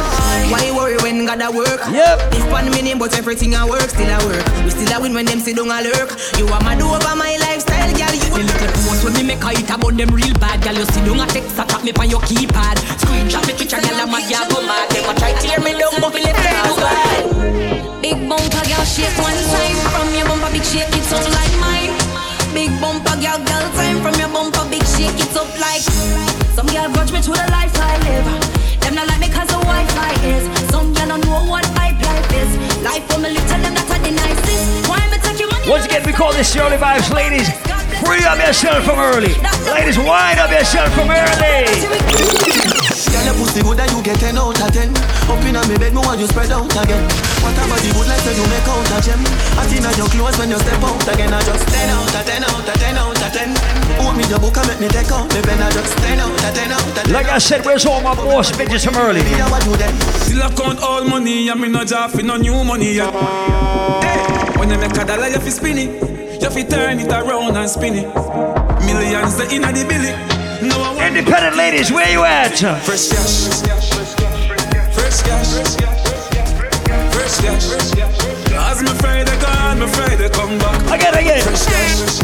[0.51, 1.79] Why worry when God a work?
[1.89, 2.35] Yep.
[2.35, 4.45] If one me name, but everything I work, still I work.
[4.63, 6.13] We still a win when them don't a lurk.
[6.37, 8.13] You are mad over my lifestyle, girl.
[8.13, 10.75] You a little post when me make a hit about them real bad, girl.
[10.75, 12.77] You sit down a text, a tap me on your keypad.
[13.01, 13.97] Screenshot me picture, girl.
[13.97, 14.91] I'm mad, yeah, go mad.
[14.91, 16.85] Them a try tear me down, but we let them go
[18.03, 19.79] Big bumper, girl, shake one time.
[19.95, 22.04] From your bumper, big shake it up like mine.
[22.55, 23.99] Big bumper, girl, girl time.
[23.99, 25.83] From your bumper, big shake it up like.
[26.55, 28.79] Some girl grudge me to the life I live.
[28.79, 30.43] Them not like me cause the Wi-Fi is.
[30.71, 32.49] Some girl don't know what hype life is.
[32.81, 33.75] Life for me little, them.
[34.87, 35.03] Why?
[35.67, 37.49] Once again, we call this early vibes, ladies.
[38.05, 39.33] Free up yourself from early.
[39.73, 42.54] Ladies, wind up yourself from early.
[43.25, 44.93] Girl, your pussy good and you get 10 out of 10
[45.25, 47.01] Up in me bed, me want you spread out again.
[47.41, 49.21] What about the good like when you make out a gem.
[49.57, 51.33] I think your clothes when you step out again.
[51.33, 54.37] I just 10 out of 10 out of 10 out of 10 Hold me your
[54.37, 55.57] book and make me take out Me pen.
[55.57, 58.13] I just 10 out of 10 out of 10 Like I said, where's all my
[58.13, 59.25] boss bitches from early?
[59.25, 63.09] Still I count all money and me no job for no new money yeah.
[64.05, 66.41] Hey, when you make a dollar you fi spin it.
[66.41, 68.07] You fi turn it around and spin it.
[68.85, 72.57] Millions the inna the billy no I Independent ladies, where you at?
[72.83, 73.47] Fresh cash.
[74.93, 75.75] Fresh cash.
[77.13, 77.65] Fresh cash.
[78.51, 80.99] As my Friday gone, my Friday come back.
[80.99, 82.19] Again, again Fresh cash.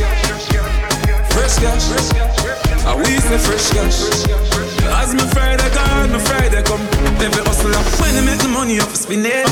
[1.34, 2.86] Fresh cash.
[2.86, 4.61] I we say fresh cash
[4.91, 6.82] As my Friday gone, my Friday come
[7.21, 9.47] Every hustler When they make the money up, spin it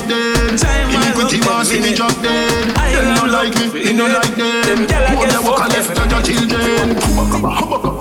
[0.60, 2.78] Giant man Iniquity up, boss, me drop dead.
[2.78, 4.64] I Them no like me, me no like them.
[4.68, 6.88] Them gyal a More get they walk and fucked left to your children.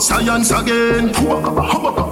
[0.01, 1.13] Science again,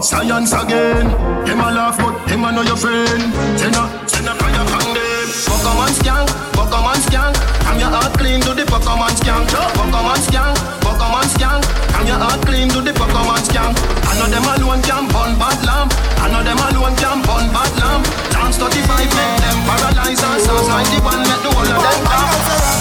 [0.03, 1.07] science again.
[1.47, 3.23] Them a laugh, but them a know your friend.
[3.59, 5.27] Send a, send a fire from them.
[5.47, 7.35] Pokemon skank, Pokemon skank.
[7.67, 9.47] I'm your heart clean to the Pokemon skank.
[9.79, 10.57] Pokemon skank,
[11.07, 11.63] Pokemon skank.
[11.95, 13.79] I'm your heart clean to the Pokemon skank.
[14.11, 15.95] I know them alone can burn bad lamp.
[16.19, 18.03] I know them alone can burn bad lamp.
[18.35, 22.27] Chance 35 make them paralyze and sounds 91 let the whole of them down.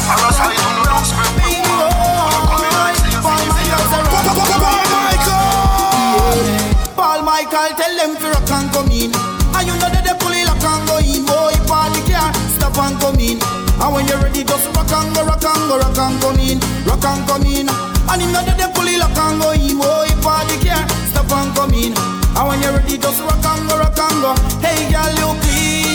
[0.10, 1.14] Parasite on the loose
[6.98, 9.14] Paul Michael tell them to rock and come in.
[9.54, 11.22] And you know that they pull it lock and go in.
[11.30, 13.55] Boy, party car, stop and come in.
[13.86, 16.58] And when you're ready, just rock and go, rock and go, rock and come in,
[16.90, 17.70] rock and come in.
[17.70, 19.78] And you know that they pull it lock and go in.
[19.78, 20.82] Boy, party car,
[21.14, 21.94] stop and come in.
[21.94, 24.34] And when you're ready, just rock and go, rock and go.
[24.66, 25.95] Hey, girl, you clean.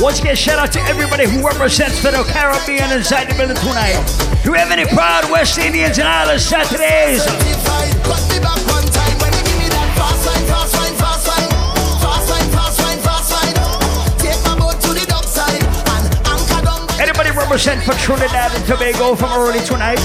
[0.00, 3.98] Once again, shout out to everybody who represents the Caribbean inside the building tonight.
[4.44, 7.26] Do we have any proud West Indians and Island Saturdays?
[17.00, 19.98] Anybody represent for Trinidad and Tobago from early tonight?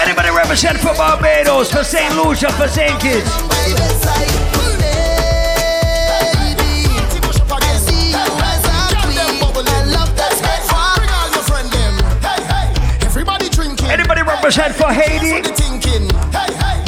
[0.00, 2.16] Anybody represent for Barbados, for St.
[2.16, 2.98] Lucia, for St.
[3.02, 3.79] Kitts?
[14.50, 15.46] Represent for Haiti?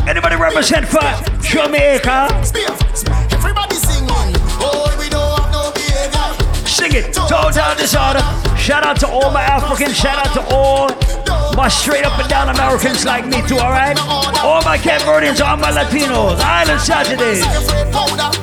[0.09, 0.99] Anybody represent for
[1.43, 2.27] Jamaica?
[3.31, 4.35] Everybody singing.
[4.59, 6.67] Oh, we don't have no behavior.
[6.67, 8.19] Sing it, total disorder.
[8.59, 10.89] Shout out to all my Africans, shout out to all
[11.55, 13.97] my straight up and down Americans like me too, alright?
[14.43, 18.42] All my Cape Verdeans, all my Latinos, Island Saturdays.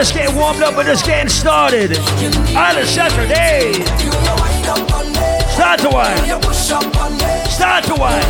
[0.00, 1.90] Just getting warmed up, we're just getting started.
[2.56, 3.74] On a Saturday.
[5.52, 6.16] Start to wine.
[7.44, 8.24] Start to wine.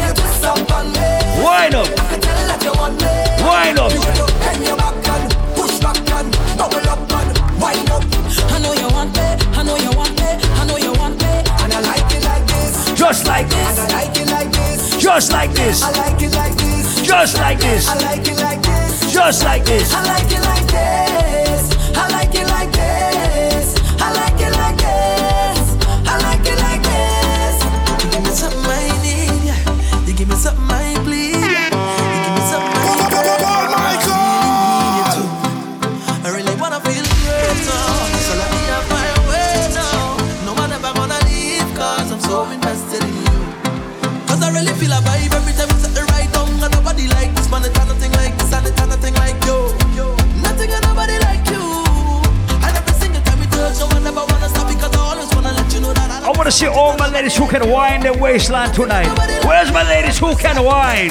[1.40, 1.86] Wine up.
[3.46, 3.92] Wine up.
[12.96, 13.78] Just like this.
[13.78, 14.96] I like it like this.
[14.98, 15.82] Just like this.
[15.84, 17.02] I like it like this.
[17.06, 17.88] Just like this.
[17.88, 19.12] I like it like this.
[19.12, 19.94] Just like this.
[19.94, 21.39] I like it like this.
[57.20, 59.44] Ladies who can wine the waistline tonight.
[59.44, 61.10] Where's my ladies who can wine?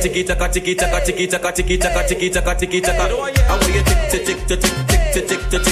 [0.00, 3.08] Tiki tiki taka tiki taka tiki taka tiki taka tiki taka tiki taka?
[3.48, 5.62] How are you tick tick tick tick tick tick tick tick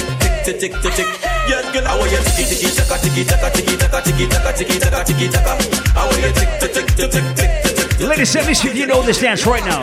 [0.45, 1.07] tick tick tick tick?
[1.49, 4.79] Yeah, girl, how are you tiki tiki taka tiki taka tiki taka tiki taka tiki
[4.79, 5.53] taka tiki taka?
[5.97, 7.99] How are you tick tick tick tick tick tick tick?
[8.07, 9.81] Ladies, and gentlemen, if you know this dance right now.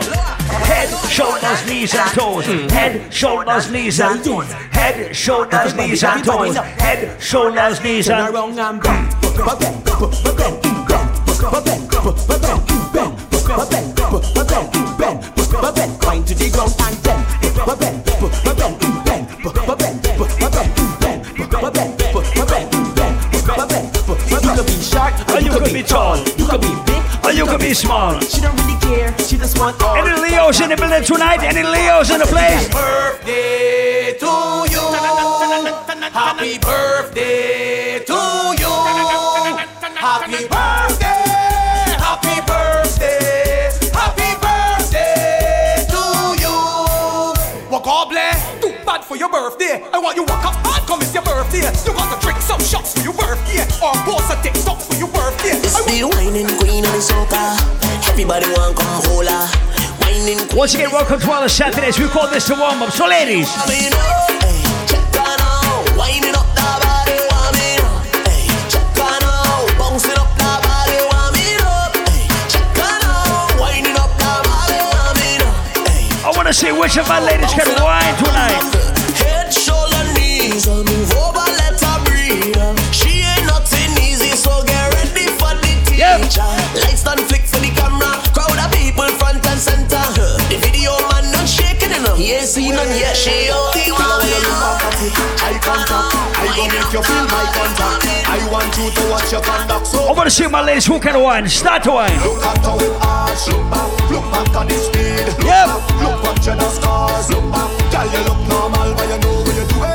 [0.67, 2.45] Head, shoulders, knees, and toes.
[2.71, 4.51] Head, shoulders, knees, and toes.
[4.71, 6.55] Head, shoulders, knees, and toes.
[6.55, 8.33] Head, shoulders, knees, and
[16.07, 17.27] Wine to the ground and then
[24.29, 28.19] You could be short, or you could be be big, or you could be small.
[28.19, 29.17] She don't really care.
[29.19, 29.95] She just want all.
[29.95, 31.43] Any Leos in the building tonight?
[31.43, 32.67] Any Leos in the place?
[32.69, 34.81] Birthday to you.
[36.11, 37.06] Happy birthday
[49.47, 49.79] birthday.
[49.93, 51.63] I want you walk up hard, come it's your birthday.
[51.63, 55.07] You got to drink some shots for your birthday, or post a TikTok for your
[55.07, 55.55] birthday.
[55.63, 57.55] It's the whining queen of the soca.
[58.11, 59.47] Everybody want come hold her.
[60.03, 61.95] Whining Once again, welcome to all the Saturdays.
[61.95, 62.91] We call this the warm up.
[62.91, 63.47] So, ladies,
[65.95, 68.03] Winding up the body, warming up.
[68.27, 71.95] Hey, check on out, bouncing up the body, warming up.
[72.11, 76.27] Hey, check on out, winding up the body, warming up.
[76.27, 78.76] I want to see which of my ladies can wine tonight.
[92.57, 93.15] Seen none yet.
[93.15, 94.33] She only want me.
[95.45, 96.09] Eye contact,
[96.41, 98.01] I gon' make you feel my contact.
[98.25, 99.85] I want you to watch your conduct.
[99.87, 101.47] So I want to see my ladies who can wine.
[101.47, 102.17] Start to wine.
[102.25, 103.47] look at how it arch.
[103.47, 105.25] Look back, look back at the speed.
[105.27, 105.67] Look Yep.
[105.69, 107.29] back, look at your scars.
[107.29, 109.93] Look back, girl, you look normal, but you know what you're doing.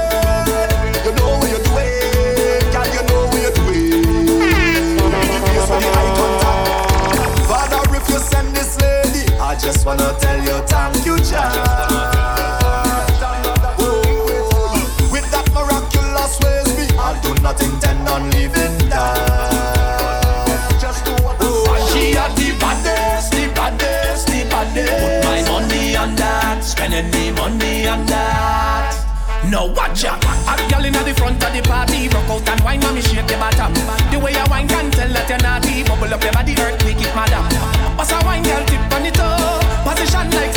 [1.07, 5.03] You know what you're doing, girl, you know what you're doing.
[5.51, 7.38] Face on the eye contact.
[7.51, 11.91] Father, if you send this lady, I just wanna tell you thank you, child.
[18.12, 20.44] on living that.
[20.79, 24.92] Just do what the oh, she had the baddest, the baddest, the baddest.
[25.01, 28.92] Put my money on that, spending me money on that.
[29.48, 30.20] Now watch out.
[30.44, 33.40] A girl inna the front of the party, rock out and wine, mommy shake your
[33.40, 33.72] bottom.
[34.12, 35.83] The way you wine can tell that you're naughty.
[35.83, 37.48] Bubble up your body, earthquake it, madam.
[37.96, 39.57] Pass a wine, girl, tip on the toe.
[39.88, 40.53] Position like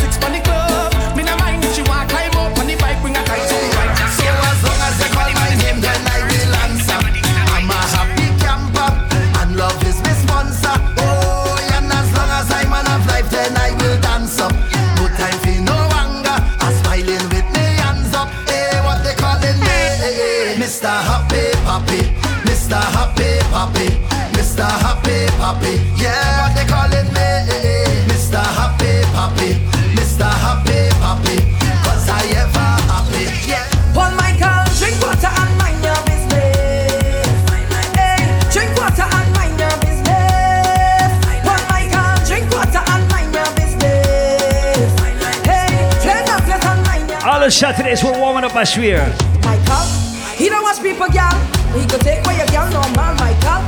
[47.55, 48.99] Saturdays we're warming up our sphere.
[49.43, 49.87] My cup,
[50.35, 51.31] he don't want people, girl.
[51.71, 53.64] He could take what you girl, no man, my cup.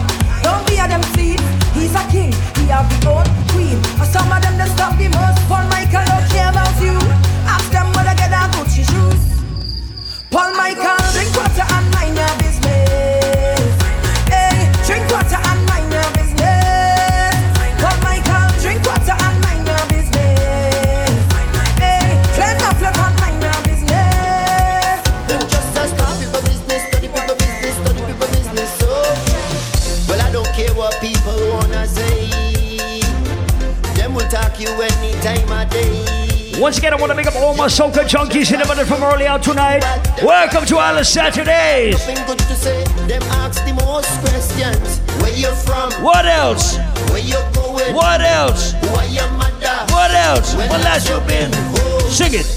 [37.67, 39.83] our soccer junkies in the middle from early out tonight.
[40.23, 41.99] Welcome to Island Saturdays.
[46.01, 46.77] What else?
[47.91, 48.73] What else?
[49.91, 50.55] What else?
[50.55, 51.51] What last you been?
[51.53, 52.07] Oh.
[52.09, 52.47] Sing it.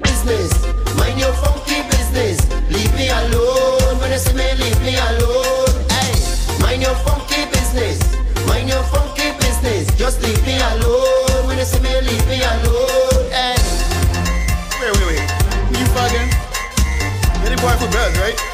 [0.00, 0.52] Business,
[0.96, 2.48] mind your funky business.
[2.70, 5.17] Leave me alone when you see me, leave me alone.
[17.98, 18.47] girls, right?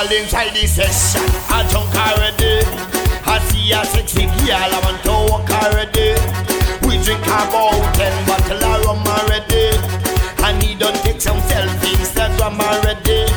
[0.00, 1.28] all inside the session.
[1.52, 2.64] I drunk already.
[3.28, 6.16] I see a sexy girl, I want to walk already.
[6.88, 9.76] We drink about ten bottle of rum already.
[10.40, 13.28] I need to take some selfies, Instagram already.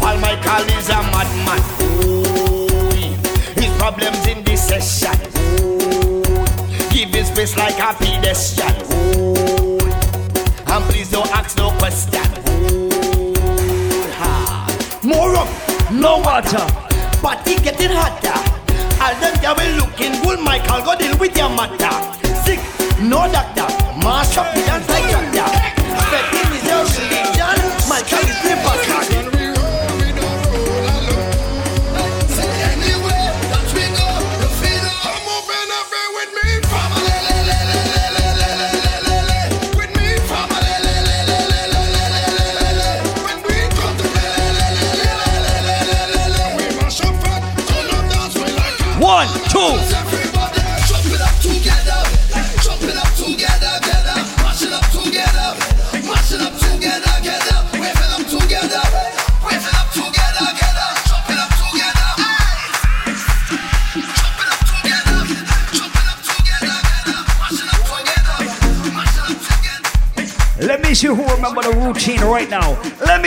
[0.00, 1.60] Paul Michael is a madman.
[3.60, 5.16] His problems in this session.
[5.60, 6.24] Ooh,
[6.90, 8.77] give his space like a pedestrian.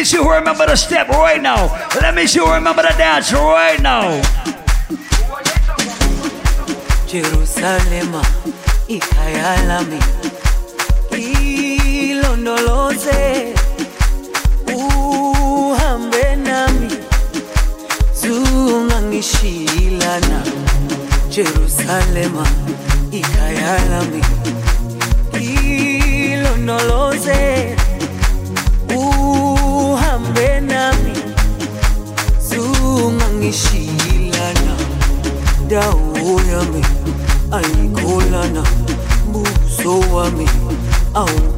[0.01, 1.67] me see who remember the step right now.
[2.01, 4.19] Let me see who remember the dance right now.
[7.05, 8.15] Jerusalem,
[8.87, 9.99] ikayalami
[12.09, 13.53] ilondoloze
[14.73, 16.91] uhambe nami
[18.21, 20.41] zungangishilana
[21.29, 22.47] Jerusalema
[35.71, 36.83] dawoyami
[37.51, 38.63] ayikolana
[39.31, 40.47] buso wami
[41.13, 41.50] awu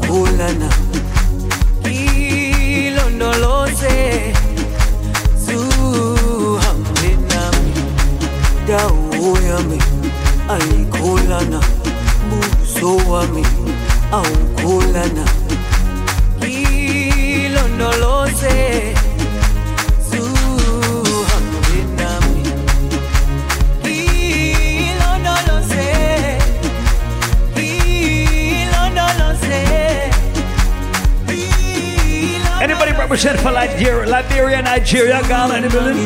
[33.13, 35.97] represent for Liberia, Liberia, Nigeria, Ghana, building?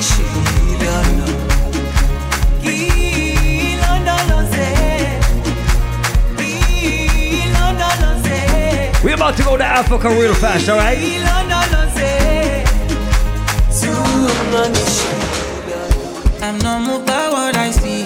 [9.02, 10.98] We're about to go to Africa real fast, alright?
[16.42, 18.04] I'm not moved by what I see.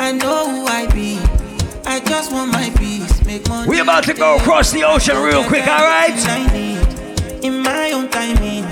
[0.00, 1.20] I know who I be.
[1.86, 3.24] I just want my peace.
[3.24, 3.68] Make money.
[3.68, 6.73] We about to go across the ocean real quick, my own
[8.14, 8.64] timing.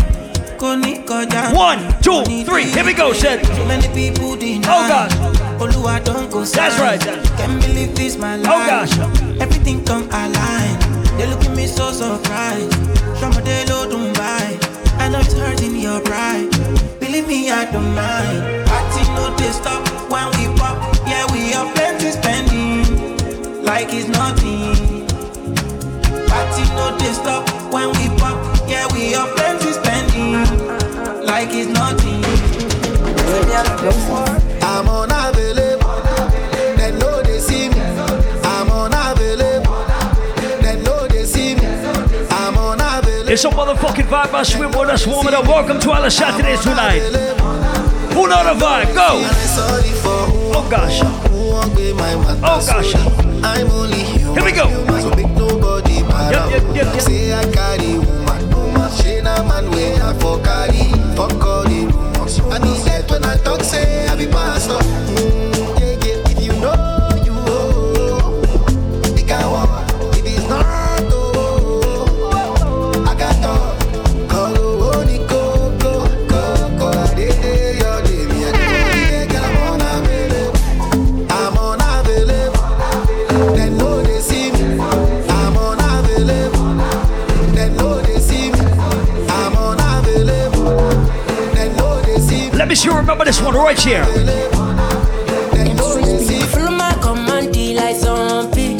[0.62, 3.45] One, two, three, here we go, said.
[3.45, 4.62] So many people deny.
[4.68, 5.12] Oh gosh.
[5.61, 8.53] Oluwa don't go That's right, Can't believe this my oh, life.
[8.55, 9.40] Oh gosh.
[9.40, 10.78] Everything come align.
[11.18, 12.72] They look at me so surprised.
[13.18, 14.57] From Somebody low don't buy.
[14.99, 16.49] I know it's hurting your pride.
[17.01, 18.66] Believe me, I don't mind.
[18.68, 20.78] Party no they stop when we pop.
[21.09, 23.64] Yeah, we have plenty spending.
[23.64, 24.91] Like it's nothing.
[26.33, 28.37] Party no they stop when we pop.
[28.66, 30.33] Yeah, we have plenty spending.
[31.26, 32.24] Like it's nothing.
[34.62, 35.93] I'm unavailable.
[36.78, 37.80] They know they see me.
[38.45, 39.76] I'm unavailable.
[40.62, 41.66] They know they see me.
[42.30, 43.28] I'm unavailable.
[43.28, 45.47] It's a motherfucking vibe by Swimboard that's warming up.
[45.47, 47.01] Welcome to Island Saturdays tonight.
[48.14, 48.95] Who know the vibe?
[48.95, 49.09] Go!
[50.55, 51.01] Oh gosh.
[52.43, 52.95] Oh gosh.
[53.45, 54.35] I'm only human.
[54.35, 54.91] Here we go.
[56.33, 57.01] Yep, yep, yep, yep.
[57.03, 58.51] Say I carry woman.
[58.57, 58.91] woman.
[58.97, 60.93] She na man way I for carry.
[61.20, 61.28] All
[61.68, 61.93] the.
[62.51, 64.91] I be dead when I talk say I be pastor.
[93.13, 94.05] Remember this one right here.
[96.47, 98.79] Follow my command, like zombie.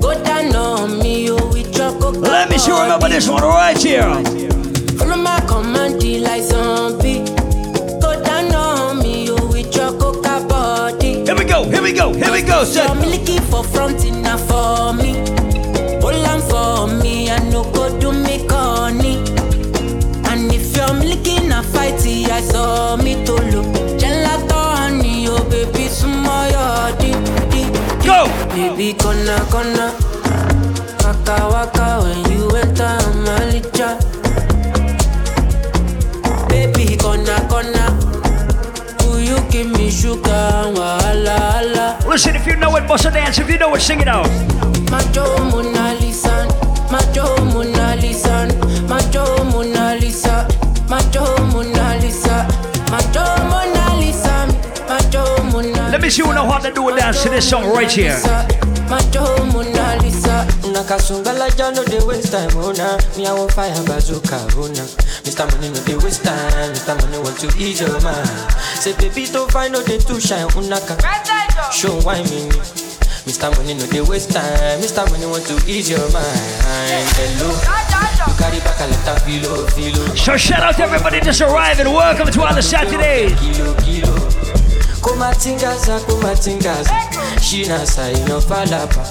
[0.00, 2.20] Go down on me, you with your coca.
[2.20, 4.08] Let me you remember this one right here.
[4.96, 7.22] Follow my command, like zombie.
[8.00, 11.24] Go down on me, you with your coca body.
[11.26, 12.94] Here we go, here we go, here we go, You're said.
[12.94, 15.12] milky for front enough for me.
[16.00, 19.18] Hold on for me, I no go do me corny.
[20.30, 21.00] And if you're
[21.62, 23.39] fighty, I saw me to
[28.98, 29.94] Gonna gonna.
[31.04, 33.98] Waka waka when you enter Malija.
[36.48, 37.86] Baby, gonna gonna.
[39.06, 40.72] Will you give me sugar?
[40.74, 41.98] Wala wala.
[42.08, 43.38] Listen, if you know it, bust a dance.
[43.38, 44.26] If you know it, sing it out.
[44.90, 46.48] Macho Mona Lisa,
[46.90, 48.48] Macho Mona Lisa,
[48.88, 50.48] Macho Mona Lisa,
[50.88, 52.48] Macho Mona Lisa,
[52.90, 54.46] Macho Mona Lisa,
[54.88, 57.66] Macho Mona Let me see who know how to do a dance to this song
[57.72, 58.18] right here.
[58.90, 59.22] Macho
[59.52, 60.44] Mona Lisa.
[60.72, 62.98] Nakasunga la jano de waste time, oh nah.
[63.16, 64.82] Me I want fire bazooka, oh nah.
[65.22, 65.46] Mr.
[65.52, 66.98] Money no de waste time, Mr.
[67.00, 68.26] Money want to ease your mind.
[68.74, 70.98] Say baby don't find no they too shine, oh unaka.
[71.72, 72.50] Show why me.
[73.26, 73.54] Mr.
[73.56, 75.08] Money no de waste time, Mr.
[75.10, 77.06] Money want to ease your mind.
[77.14, 77.50] Hello,
[78.26, 80.14] you carry back a lot filo, filo.
[80.16, 83.38] So shout out to everybody just arrived and welcome to Island Saturdays.
[83.38, 84.59] Kilo, kilo.
[85.02, 86.90] Kumatingaza kumatingaza.
[87.42, 89.04] Shina saino falapa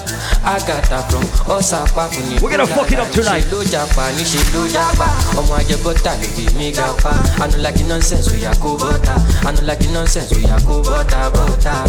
[0.44, 1.24] agata from
[1.56, 3.44] osapa funi We're gonna fuck it up tonight.
[3.50, 5.06] ló japa níṣe ló japa.
[5.38, 7.10] Ọmọ ajẹ bọta ló fi mí ga pa
[7.44, 9.14] anu like nonsense oya kó bọta
[9.48, 11.84] anu like nonsense oya kó bọta bọta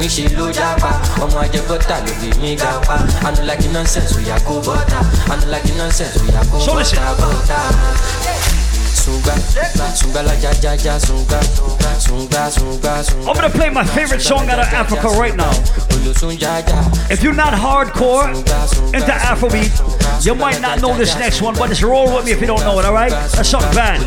[0.00, 0.90] níṣe ló japa.
[1.22, 2.96] Ọmọ ajẹ bọta ló fi mí ga pa
[3.28, 4.98] anu like nonsense oya kó bọta
[5.32, 6.98] anu like nonsense oya kó So listen.
[8.94, 8.94] Bọta bọta.
[8.94, 9.34] Sunga,
[9.94, 11.42] sunga la ja ja ja sunga,
[11.98, 13.28] sunga sunga sunga.
[13.28, 15.52] I'm gonna play my favorite song out of Africa right now.
[17.10, 18.28] If you're not hardcore
[18.94, 22.40] into Afrobeat, you might not know this next one, but just roll with me if
[22.40, 23.10] you don't know it, alright?
[23.10, 24.00] That's something bad.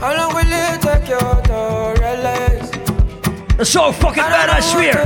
[0.00, 2.70] How long will it take you to realize?
[3.60, 4.96] It's so fucking bad, I swear.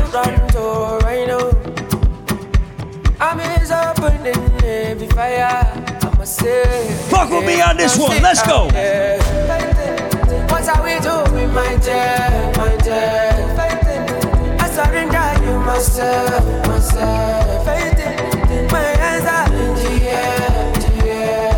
[3.18, 5.85] I'm is opening every fire.
[6.46, 8.66] Fuck with me on this one, let's go.
[10.46, 13.32] What are we doing, my dear, my dear?
[14.60, 17.66] I surrender you myself, myself.
[18.70, 21.50] My hands are in the air, the air.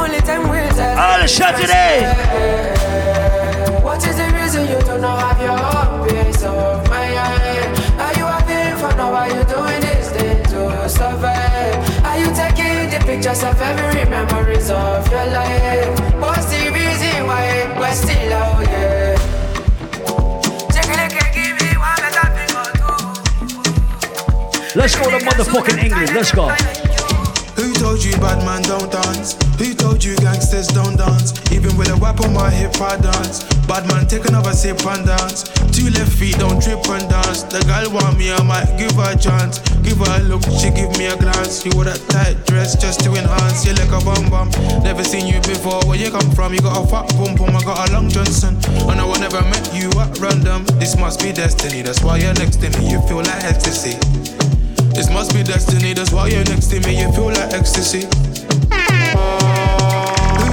[0.00, 0.98] Only time will tell.
[0.98, 2.02] Island Saturdays.
[2.02, 2.79] What
[13.20, 16.00] pictures of every memories of your life.
[16.20, 19.16] What's the reason why we're still out here?
[24.76, 26.14] Let's go to motherfucking England.
[26.14, 26.89] Let's go.
[27.60, 29.36] Who told you bad man don't dance?
[29.60, 31.36] Who told you gangsters don't dance?
[31.52, 33.44] Even with a whip on my hip, I dance.
[33.68, 35.44] Bad man, take another sip and dance.
[35.68, 37.44] Two left feet, don't trip and dance.
[37.44, 39.60] The girl want me, I might give her a chance.
[39.84, 41.60] Give her a look, she give me a glance.
[41.60, 43.60] You wore that tight dress just to enhance.
[43.68, 44.48] You like a bum bum.
[44.80, 45.84] Never seen you before.
[45.84, 46.56] Where you come from?
[46.56, 47.52] You got a fat bum bum.
[47.52, 48.56] I got a long Johnson.
[48.88, 50.64] And I will never met you at random.
[50.80, 51.82] This must be destiny.
[51.84, 52.88] That's why you're next to me.
[52.88, 54.00] You feel like ecstasy.
[55.00, 58.04] This must be destiny, that's why you're next to me, you feel like ecstasy.
[58.04, 58.08] Who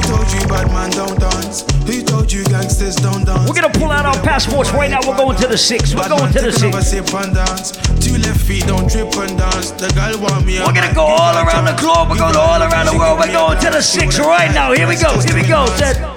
[0.08, 1.68] told you bad man don't dance?
[1.84, 3.44] Who told you gangsters don't dance?
[3.44, 5.02] We're gonna pull out our passports right now.
[5.06, 5.94] We're going to the six.
[5.94, 6.88] We're going to the six.
[6.88, 7.76] Sip and dance.
[8.00, 9.72] Two left feet, don't trip and dance.
[9.72, 10.60] The girl want me.
[10.60, 12.08] We're gonna go all around the globe.
[12.10, 13.20] We're going all around the world.
[13.20, 14.72] We're going to the six right now.
[14.72, 15.20] Here we go.
[15.20, 15.68] Here we go.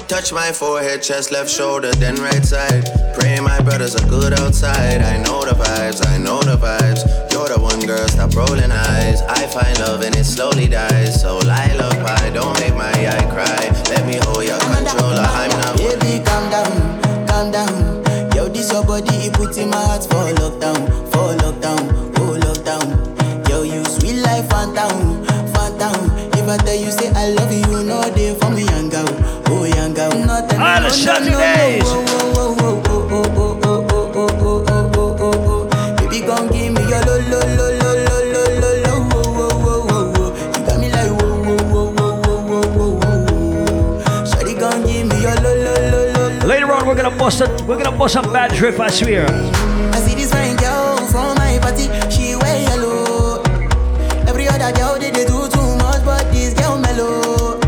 [0.06, 2.86] Touch my forehead, chest, left shoulder, then right side.
[3.18, 5.02] Pray my brothers are good outside.
[5.02, 7.29] I know the vibes, I know the vibes.
[7.90, 9.22] You're the one girl, stop rolling eyes.
[9.22, 11.20] I find love and it slowly dies.
[11.20, 13.66] So Lila pie, don't make my eye cry.
[13.90, 15.26] Let me hold your controller.
[15.26, 15.76] I'm not.
[15.76, 18.30] Baby, calm down, calm down.
[18.36, 20.78] Yo, this your body, it puts in my heart for lockdown,
[21.10, 23.48] for lockdown, oh lockdown.
[23.48, 26.14] Yo, you sweet life, phantom, phantom.
[26.38, 29.08] If I tell you say I love you, you know they for me, young girl,
[29.48, 30.14] oh young girl.
[30.14, 32.59] Not All the shutting days.
[47.20, 48.78] Bust a we're gonna bust a bad trip.
[48.80, 49.26] I swear.
[49.92, 53.42] I see this fine girl from my party, she wear yellow.
[54.26, 57.58] Every other girl they, they do too much, but this girl mellow.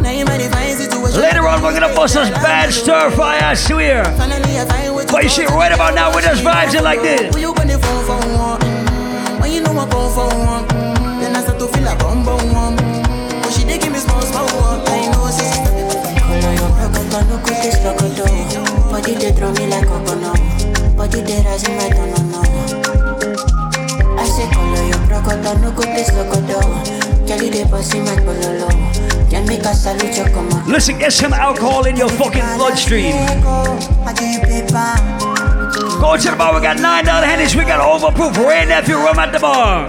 [0.00, 1.20] Now you might find situation.
[1.20, 3.38] Later on, we're gonna bust us bad stir fry.
[3.40, 4.04] I swear.
[4.16, 7.02] Finally, I find what But you shit right about now with us vibes it like
[7.02, 7.32] this.
[7.34, 8.60] When you gonna phone for one?
[8.60, 10.64] Mm, When you know I come for one?
[10.68, 12.76] Mm, Then I start to feel a bum bum one.
[12.76, 14.80] Mm, But she dey give me small small one.
[14.88, 15.52] I know say
[16.30, 17.99] Color your rocket, no quick is locoto.
[19.00, 20.36] Body they draw me like coconut.
[20.94, 22.42] Body they rise in my no no.
[24.20, 26.60] I say color your rocket, no quick is locoto.
[27.26, 28.68] Kelly they bossy my pololo.
[29.30, 30.70] Can make a salute your come on.
[30.70, 33.14] Listen, get some alcohol in your fucking bloodstream.
[33.14, 34.92] I get paper.
[35.98, 36.54] Go to the bar.
[36.54, 37.56] We got nine dollar hennies.
[37.56, 39.88] We got overproof Wray Nephew rum at the bar.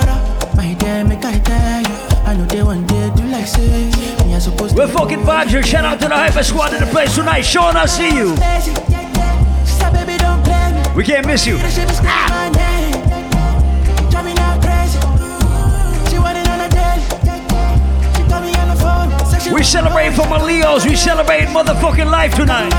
[4.75, 5.63] We're fucking vibes here.
[5.63, 7.41] Shout out to the Hyper Squad in the place tonight.
[7.41, 8.31] Sean, I see you.
[10.95, 11.57] We can't miss you.
[12.03, 12.71] Ah.
[19.53, 20.85] We celebrate for my Leos.
[20.85, 22.71] We celebrate motherfucking life tonight.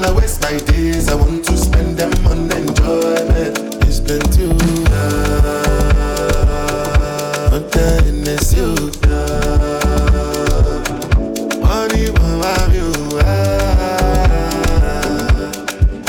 [0.00, 3.58] Wanna waste my days, I want to spend them on enjoyment.
[3.84, 4.80] It's been too long.
[7.50, 8.74] But then it's you.
[11.60, 12.90] Money, mama, you.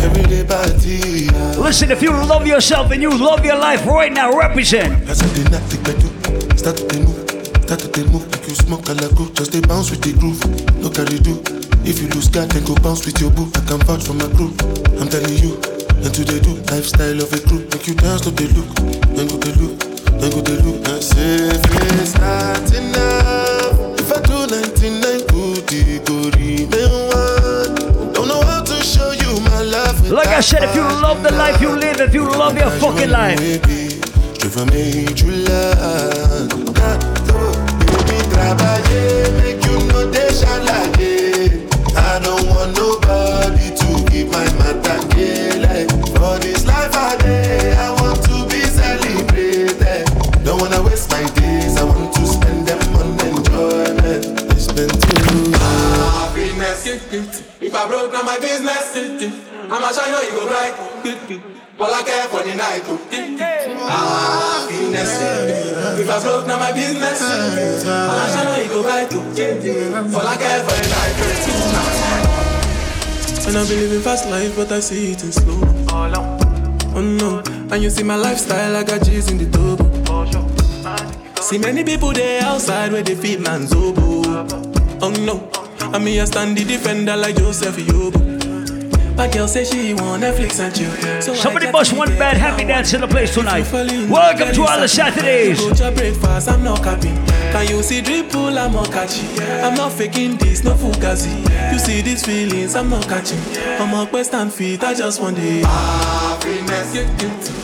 [0.06, 1.30] Everyday party.
[1.60, 5.10] Listen, if you love yourself and you love your life right now, represent.
[5.10, 7.30] As I did not take bedu, start to move,
[7.64, 9.10] start to move like you smoke a la.
[9.34, 10.40] Just bounce with the groove,
[10.80, 11.61] no carry do.
[11.84, 13.50] If you lose God, then go bounce with your boo.
[13.56, 14.54] I can vouch for my crew.
[15.00, 15.56] I'm telling you,
[16.02, 17.66] and to they do lifestyle of a crew.
[17.72, 18.70] Make you dance, no they look,
[19.16, 19.80] then go they look,
[20.20, 20.88] then go they look.
[20.88, 21.62] I say if
[22.02, 28.14] it's not enough, if I do 99 good, it go remain one.
[28.14, 30.10] Don't know how to show you my love.
[30.10, 33.10] Like I said, if you love the life you live, if you love your fucking
[33.10, 33.40] life.
[34.52, 36.31] Veux me true Baby,
[58.22, 58.94] I my business.
[59.66, 60.74] I'ma shine you go bright.
[61.80, 62.84] All I care for the night.
[62.86, 62.98] Oh.
[63.90, 65.18] Happiness.
[66.00, 67.22] If I broke, now my business.
[67.22, 69.12] I'ma shine you go bright.
[69.12, 69.22] Oh.
[70.14, 71.16] All I care for the night.
[71.18, 71.88] Oh.
[73.48, 75.60] And I've been living fast life, but I see it in slow.
[76.94, 77.42] Oh no,
[77.74, 79.90] and you see my lifestyle, I got G's in the double.
[81.42, 84.46] See many people there outside where they feel man's oboe.
[85.02, 85.50] Oh no,
[85.84, 88.22] and me I stand the defender like Joseph Yobo.
[89.18, 91.22] My girl say she want Netflix and chill.
[91.22, 93.70] So Somebody must one bad happy dance in the place tonight.
[93.72, 95.60] Welcome to Island Saturdays.
[95.60, 97.16] Go to breakfast, I'm not capping.
[97.52, 98.58] Can you see dripple?
[98.58, 99.28] I'm not catching.
[99.64, 101.34] I'm not faking this, no fugazi.
[101.72, 103.40] You see these feelings, I'm not catching.
[103.80, 106.96] I'm a quest and feet, I just want the Happiness.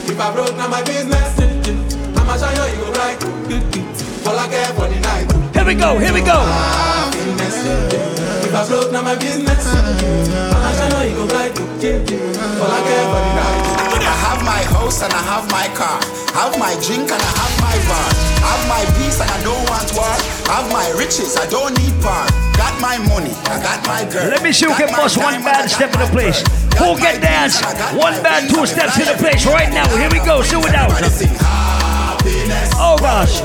[0.09, 1.39] If I broke, now my business.
[2.17, 3.23] I'ma shine on you go bright.
[4.27, 5.55] All I care for the night.
[5.55, 7.16] Here we go, here we go.
[7.65, 8.45] Happiness.
[8.45, 9.65] If I broke, now my business.
[9.65, 11.57] I'ma shine you go bright.
[11.57, 13.77] All I care for the night.
[13.97, 15.99] I have my house and I have my car.
[16.37, 18.07] Have my drink and I have my bar.
[18.45, 20.05] Have my peace and I don't want war.
[20.47, 22.27] I have my riches, I don't need power.
[22.55, 24.29] Got my money, I got my girl.
[24.29, 26.41] Let me see who can bust one bad step in the place.
[26.77, 27.57] Who Got can dance?
[27.57, 29.89] peace and I got One my bad two steps in the place right now.
[29.97, 30.41] Here we go.
[30.45, 30.93] Do it out.
[32.79, 33.41] Oh gosh.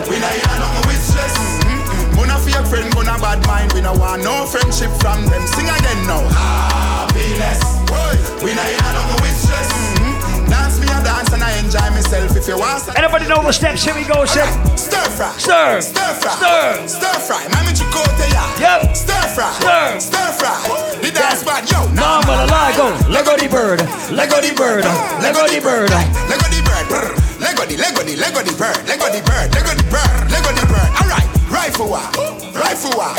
[2.72, 3.68] Friend, we not bad mind.
[3.76, 5.44] We not want no friendship from them.
[5.44, 6.24] Sing again now.
[6.32, 7.60] Happiness.
[7.84, 9.68] Boy, we not hear nothing with stress.
[10.00, 10.48] Mm-mm.
[10.48, 12.32] Dance me a dance and I enjoy myself.
[12.32, 13.84] If you want some Anybody know the steps?
[13.84, 14.48] Here we go, sir.
[14.80, 15.36] Stir fry.
[15.36, 15.84] Stir.
[15.84, 16.32] Stir fry.
[16.40, 16.88] Stir.
[16.88, 17.42] Stir fry.
[17.52, 18.44] Mami chicote ya.
[18.56, 18.96] Yep.
[18.96, 19.52] Stir fry.
[19.60, 20.00] Stir.
[20.08, 20.56] Stir fry.
[21.04, 21.68] The dance bad.
[21.68, 21.84] Yo.
[21.92, 22.88] Mama la la go.
[23.12, 23.84] Lego the bird.
[24.08, 24.88] Lego the bird.
[25.20, 25.92] Lego the bird.
[26.24, 26.80] Lego the bird.
[27.36, 28.80] Lego the Lego the Lego the bird.
[28.88, 29.48] Lego the bird.
[29.52, 30.16] Lego the bird.
[30.32, 30.90] Lego the bird.
[30.96, 31.31] Alright.
[31.52, 32.08] Rifle war.
[32.54, 33.12] Rifle war.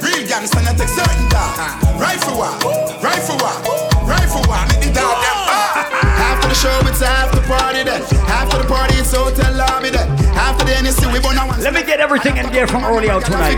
[0.00, 1.58] Real gangster not take certain dog.
[1.98, 2.54] Rifle war.
[3.02, 3.58] Rifle war.
[4.06, 4.64] Rifle war.
[4.68, 5.38] Make the dog them.
[5.50, 6.30] Ah, ah, ah.
[6.30, 8.02] After the show, it's after the party then.
[8.30, 10.21] After the party, it's hotel lobby then.
[10.52, 11.60] After the NSC, we wanna one.
[11.64, 13.56] Let me get everything in there from early out tonight.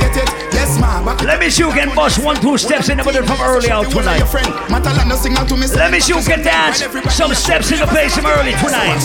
[0.55, 1.05] Yes, ma'am.
[1.27, 3.91] Let me see who can bust one, two steps in the middle from early out
[3.91, 4.23] tonight.
[4.31, 9.03] Let me see who can dance some steps in the place from early tonight.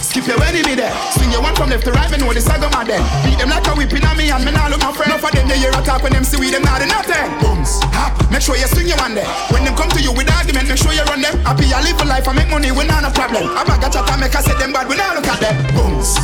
[0.00, 0.96] Skip your enemy there.
[1.12, 3.04] Swing your one from left to right, me know the saga man then.
[3.28, 5.12] Beat them like a whipping on me and me now look my friend.
[5.12, 7.28] Enough of them, they hear a talk when them see we them not in nothing.
[7.44, 7.84] Booms,
[8.30, 9.26] make sure you swing your one there.
[9.50, 11.36] When them come to you with argument, make sure you run them.
[11.44, 13.44] Happy, I live a life, I make money, we not a problem.
[13.56, 15.56] I bag a chat and make I say them bad, we not look at them.
[15.74, 16.16] Booms.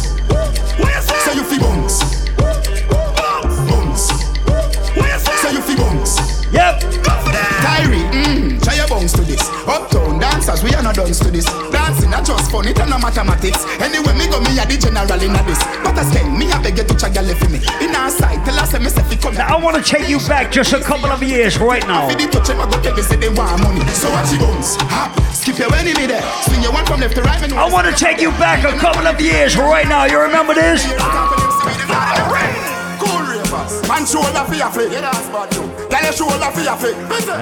[1.05, 2.01] Say Say you feel booms.
[3.69, 4.03] Booms.
[5.43, 6.45] Say you feel booms.
[6.53, 7.24] Yep.
[9.25, 9.49] To this.
[9.67, 11.45] Uptown dancers, we are not done to this.
[11.73, 13.65] Dancing, not just fun, it and no mathematics.
[13.81, 15.61] Anyway, me go, me a the general in a this.
[15.83, 17.61] But I say, me a beg you to check your for me.
[17.81, 19.35] In our side, tell us, me say, fi come.
[19.35, 22.09] Now I want to take you back just a couple of years right now.
[22.09, 23.81] Fi the touch him, I go tell me say they want money.
[23.95, 26.23] So bounce, hop, skip your enemy there.
[26.45, 27.53] Swing your one from left to right.
[27.53, 30.05] I want to take you back a couple of years right now.
[30.05, 30.85] You remember this?
[33.69, 33.89] Cool ravers.
[33.89, 34.93] Man shoulder for your flick.
[34.93, 35.89] Yeah, that's bad too.
[35.89, 36.97] Tell your shoulder for your flick.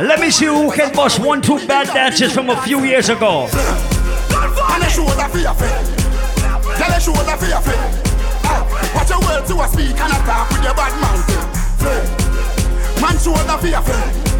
[0.08, 3.48] Let me see who can bust one, two bad dances from a few years ago.
[3.52, 5.70] Man your shoulder for your flick.
[6.78, 7.78] Tell your shoulder for your flick.
[8.44, 8.64] Ah,
[8.94, 11.28] Watch your words to a speak and attack with your bad mouth.
[13.00, 14.31] Man shoulder for your flick.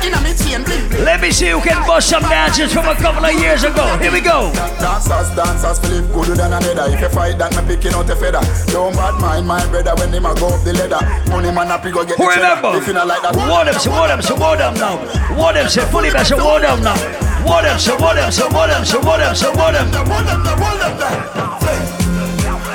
[0.00, 3.84] Let me see who can bust some dances from a couple of years ago.
[3.98, 4.52] Here we go.
[4.80, 6.92] Dancers, dancers, Philip gooder than another.
[6.92, 8.40] If you fight that, me picking out a feather.
[8.72, 11.00] Don't bad mind my brother when him a go up the ladder.
[11.30, 12.76] Money man happy go get the remember?
[12.76, 14.96] If you not like that, What them, say what them, say what them now.
[15.36, 16.96] What them, say fully best, say what them now.
[17.44, 19.88] What them, say what them, say what them, say what them, say what them.
[20.08, 21.20] Hold them there, hold them there.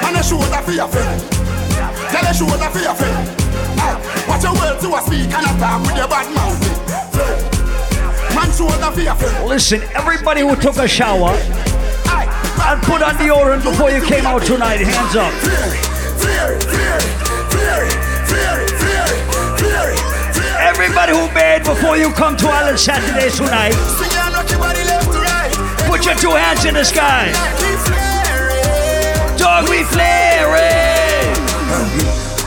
[0.02, 1.18] Man a shoulder for your friend.
[2.10, 3.18] Tell a shoulder for your friend.
[3.82, 3.98] Ah,
[4.30, 6.58] Watch your words to a speak and attack with your bad mouth.
[9.48, 14.80] Listen, everybody who took a shower and put on deodorant before you came out tonight,
[14.82, 15.32] hands up.
[20.60, 25.12] Everybody who bathed before you come to Island Saturday tonight, Swing your lucky body left
[25.12, 25.52] to right.
[25.88, 27.32] put your two hands in the sky.
[29.38, 31.36] Dog, we flaring.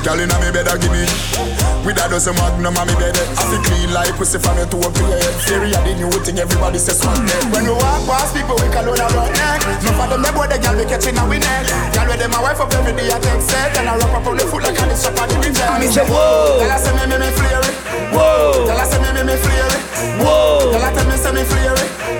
[0.05, 1.58] Girl inna me bed give me
[1.89, 4.85] with a dozen magnum on me bed I feel clean like pussy from your toe
[4.85, 8.37] up to your head Theory of the new thing everybody says When we walk past
[8.37, 11.17] people we call on our neck No for them they boy the girl be catching
[11.17, 11.65] a we neck
[11.97, 14.29] Girl, with them my wife up every day I take set And I wrap up
[14.29, 16.77] on the foot like I did shop at the reject Me say whoa Tell her
[16.77, 17.65] say me me me flare
[18.13, 19.73] Whoa Tell her say me me me flare
[20.21, 21.73] Whoa Tell her tell me say me flare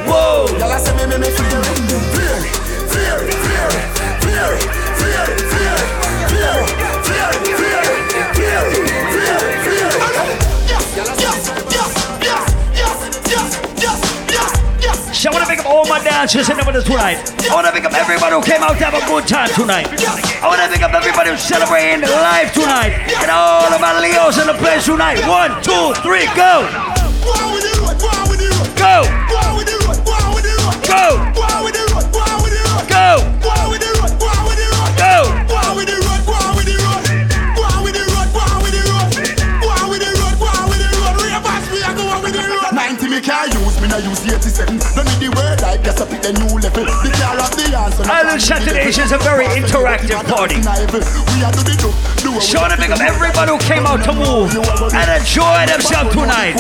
[0.09, 2.57] Whoa Tell her say me me me flare it
[2.89, 3.85] Flare it, flare it,
[4.25, 4.65] flare it,
[4.97, 6.09] flare it, flare
[10.99, 11.05] so
[15.31, 17.17] I want to pick up all my dancers and everyone that's right.
[17.51, 19.87] I want to pick up everybody who came out to have a good time tonight.
[20.43, 22.99] I want to pick up everybody who's celebrating life tonight.
[23.23, 25.21] And all of my Leos in the place tonight.
[25.27, 26.67] One, two, three, go!
[28.75, 29.05] Go!
[30.83, 31.15] Go!
[32.91, 33.23] Go!
[43.19, 44.79] 90 me can't use, me not use 87.
[44.95, 46.85] Don't need the word, I guess I pick the new level.
[46.87, 48.05] The car of the answer.
[48.07, 50.63] Island Saturdays is a very interactive party.
[52.41, 54.55] Sure to pick up everybody who came out to move
[54.95, 56.55] and enjoy themselves tonight.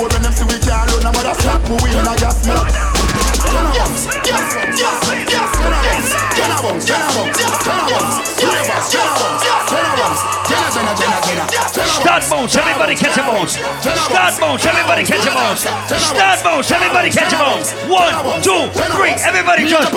[11.99, 13.59] Start bones, everybody catch a bones.
[13.83, 15.61] Start bones, everybody catch a bones.
[15.61, 17.73] Start bones, everybody catch a bones.
[17.91, 19.93] One, two, three, everybody just.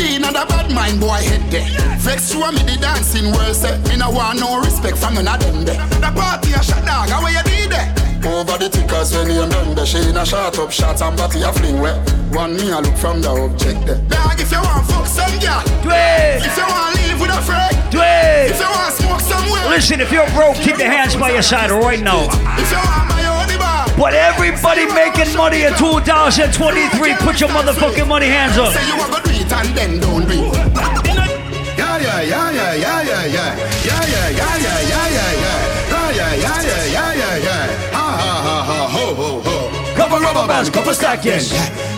[0.00, 1.68] In a bad mind boy head there.
[1.98, 5.40] Vex you me the dancing world say me no want no respect from none of
[5.40, 5.78] them there.
[6.02, 7.94] The party a shot dog, how you do there?
[8.24, 11.42] Over the tickers when you done the She in a shot up shots and body
[11.42, 11.94] a fling where
[12.32, 14.00] One me a look from the object there.
[14.08, 17.42] Dog if you want fuck some girl Do it If you want live with a
[17.44, 17.76] friend.
[17.92, 19.68] Do it If you want smoke somewhere.
[19.68, 22.24] Listen, if you're broke, keep your hands by your side right now.
[22.56, 23.86] If you want my only bar.
[23.98, 28.72] But everybody making money in 2023, put your motherfucking money hands up.
[28.72, 30.54] Say you want to do it and then don't do it.
[31.76, 33.56] Yeah, yeah, yeah, yeah, yeah, yeah, yeah.
[33.56, 34.03] Yeah, yeah, yeah,
[40.34, 41.40] rubberbands, kom på stacken!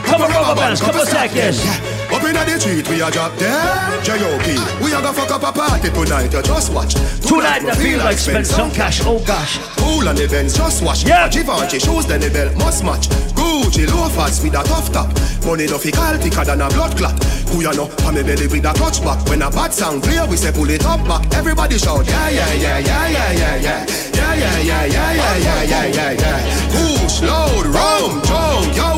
[0.06, 1.95] Kom på rubberbands, kom på stacken!
[2.12, 4.84] Up in the street, we a drop dead J.O.P.
[4.84, 8.18] We a go fuck up a party tonight, you just watch Tonight I feel like
[8.18, 9.58] spend some cash, oh gosh.
[9.76, 11.28] Cool on the Benz, just watch Yeah.
[11.28, 15.10] Givenchy shoes, then the belt must match Gucci loafers with a tough top
[15.44, 17.18] Money no fi call thicker than a blood clot
[17.50, 20.26] Who ya know, on me belly with a clutch back When a bad sound clear,
[20.26, 23.86] we say pull it up back Everybody shout, yeah, yeah, yeah, yeah, yeah, yeah, yeah
[24.14, 28.95] Yeah, yeah, yeah, yeah, yeah, yeah, yeah, yeah, yeah Push, load, rum, drunk, yo,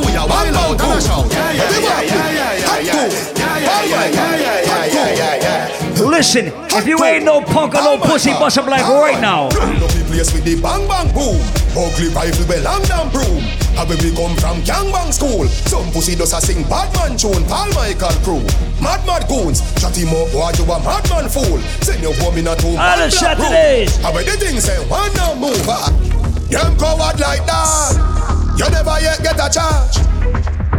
[6.19, 9.49] Listen, if you ain't no punk or no pussy, bust up like right now.
[9.49, 11.39] Place with the bang bang boom,
[11.79, 13.43] ugly rifle well long damn broom.
[13.79, 15.47] I will be come from gangbang school.
[15.47, 18.43] Some pussy does a sing Batman tune, Paul Michael crew.
[18.83, 21.59] Mad mad goons, chatty more boy you a madman fool.
[21.87, 22.79] Send your woman at home.
[22.79, 24.03] Island Saturdays.
[24.03, 25.55] I will the thing say one now move.
[26.51, 28.38] Them coward like that.
[28.59, 30.03] You never yet get a charge.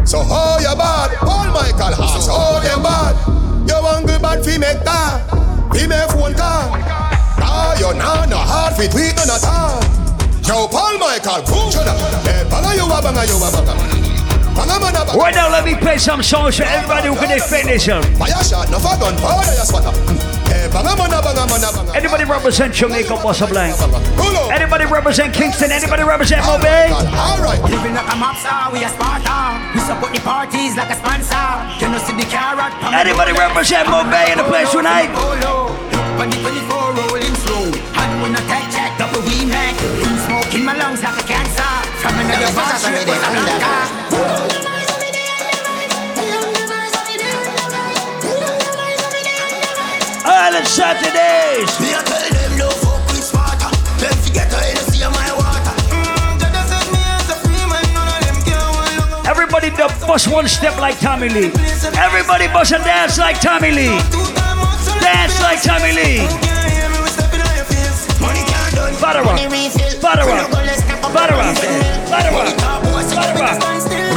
[0.07, 1.15] So how you bad?
[1.19, 3.15] Paul Michael has how them bad.
[3.69, 5.23] You hungry bad fi make that.
[5.71, 6.75] Fi make phone call.
[7.39, 9.79] Ah, you nah no hard fi tweet none at all.
[10.43, 11.71] Yo, Paul Michael, boom.
[12.27, 14.08] Eh, banga you a banga you a banga.
[14.59, 18.07] Right now, let me play some songs for everybody who can defend themselves.
[18.19, 19.95] Fire shot, no for gun, powder you swatter.
[20.51, 21.91] Eh, banga man a banga man a banga.
[21.95, 23.73] Anybody represent Jamaica, Bossa Blank?
[24.19, 24.51] Pull up.
[24.51, 25.71] Anybody represent Kingston?
[25.71, 26.91] Anybody represent Mobay?
[26.91, 27.61] Alright.
[27.71, 29.57] Living like a mobster, we a Sparta.
[29.73, 31.47] We support the parties like a sponsor.
[31.79, 32.75] You know see the carrot.
[32.93, 35.09] Anybody represent Mobay in the place tonight?
[36.19, 37.65] On the 24 rolling slow.
[37.71, 39.79] And when I take check, double we make.
[40.27, 41.71] Smoke in my lungs like a cancer.
[42.03, 43.98] From another bar straight
[50.49, 51.79] Island Saturdays.
[51.79, 53.69] Me a tell them no fuck with Sparta.
[54.01, 55.75] Them forget how to see my water.
[59.29, 61.51] Everybody bust one step like Tommy Lee.
[61.93, 63.93] Everybody bust and dance like Tommy Lee.
[65.05, 66.25] Dance like Tommy Lee.
[68.99, 69.37] Butter up.
[70.01, 70.49] Butter up.
[71.13, 71.53] Butter up.
[72.09, 72.49] Butter up.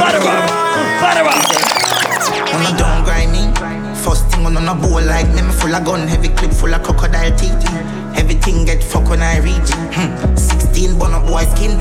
[0.01, 0.49] Butter up.
[0.99, 1.62] Butter up.
[4.03, 6.83] First thing on a bowl like me, me full of gun, heavy clip full of
[6.83, 7.55] crocodile teeth.
[8.19, 9.71] Everything get fuck when I reach.
[9.95, 10.35] Hmm.
[10.35, 11.79] 16 bun up boy skin.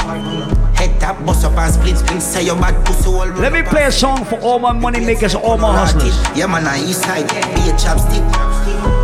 [0.78, 2.22] Head tap, bust up and split split.
[2.22, 5.34] Say your bad pussy all Let me play a song for all my money makers,
[5.34, 6.14] all my hustlers.
[6.38, 8.22] Yeah man, I east side, be a chapstick.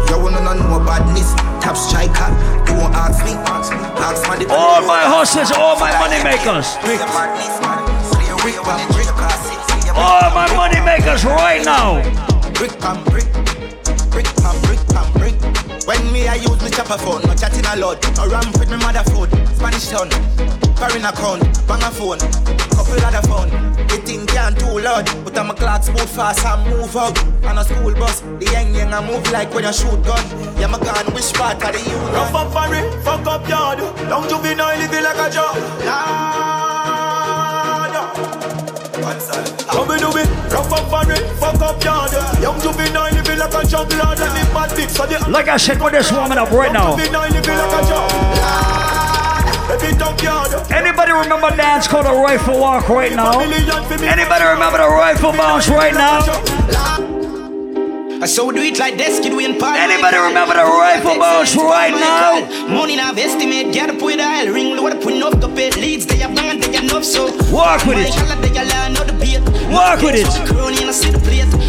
[0.09, 2.31] You wanna know no badness, tap striker.
[2.71, 3.73] Don't ask me, ask
[4.49, 6.79] All my hustlers, all my money makers.
[9.99, 12.38] All my money makers right now.
[12.59, 13.31] Brick pam brick,
[14.11, 15.35] brick pam brick pam brick.
[15.87, 18.03] When me I use me chopper phone, no chatting a lot.
[18.17, 20.11] No ramp with me mother food, Spanish town,
[20.75, 22.19] foreign account, bang a phone,
[22.75, 23.51] couple other phone.
[23.87, 27.17] The thing can't too loud, but I'm a clock move fast and move out.
[27.45, 30.25] On a school bus, the young young I move like when you shoot gun.
[30.59, 33.79] Yeah, my gun, which part of the you Rough up for it, fuck up yard.
[34.11, 35.55] Long juvenile living like a job.
[35.87, 36.39] Lord.
[38.99, 40.29] How we do it?
[40.53, 42.12] Rough up suffering, fuck up yard.
[42.41, 44.91] Young juvenile living like a juggler, let me bad bitch.
[44.91, 46.97] So the Like I said, we're just warming up right now.
[46.97, 48.79] juvenile living like a juggler.
[50.71, 53.41] Anybody remember a dance called a rifle walk right now?
[53.41, 56.21] Anybody remember the rifle bounce right now?
[58.21, 59.79] I saw do it like this, kid, we in party.
[59.79, 62.66] Anybody remember the rifle bounce right now?
[62.66, 66.07] Money now estimate, get up with a ring, load up enough to pay leads.
[66.07, 69.48] They have bang and they enough, so Walk with it.
[69.71, 70.27] Walk with it.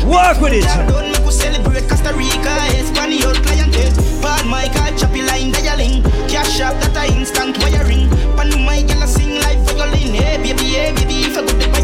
[0.06, 0.64] Walk with it.
[0.88, 3.76] Don't make us celebrate Costa Rica, Espanol client.
[4.22, 6.04] Bad Michael, choppy line, dialing.
[6.28, 8.10] Cash up, that a instant wiring.
[8.36, 10.16] Pan my girl, sing like violin.
[10.16, 11.80] Hey, baby, hey, baby, if I go to buy.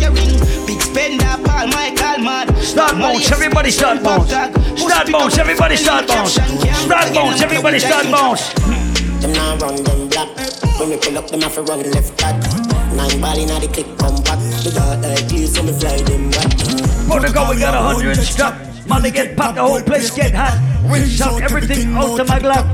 [0.66, 2.56] Big spender, Paul Michael, mad.
[2.64, 4.32] Start bounce, everybody start bounce.
[4.32, 6.34] Start bounce, everybody start bounce.
[6.34, 8.54] Start bounce, everybody start bounce.
[9.22, 10.30] Them now run them black.
[10.80, 12.65] When we pull up, them have to run left back.
[12.96, 14.40] Ball inna the click come back.
[14.64, 16.52] The dark like you, so me fly them back.
[17.08, 18.56] Protocol, we got a hundred stuck.
[18.88, 20.62] Money get popped, the whole place get hot.
[20.86, 22.66] Rinse out everything out of my glove.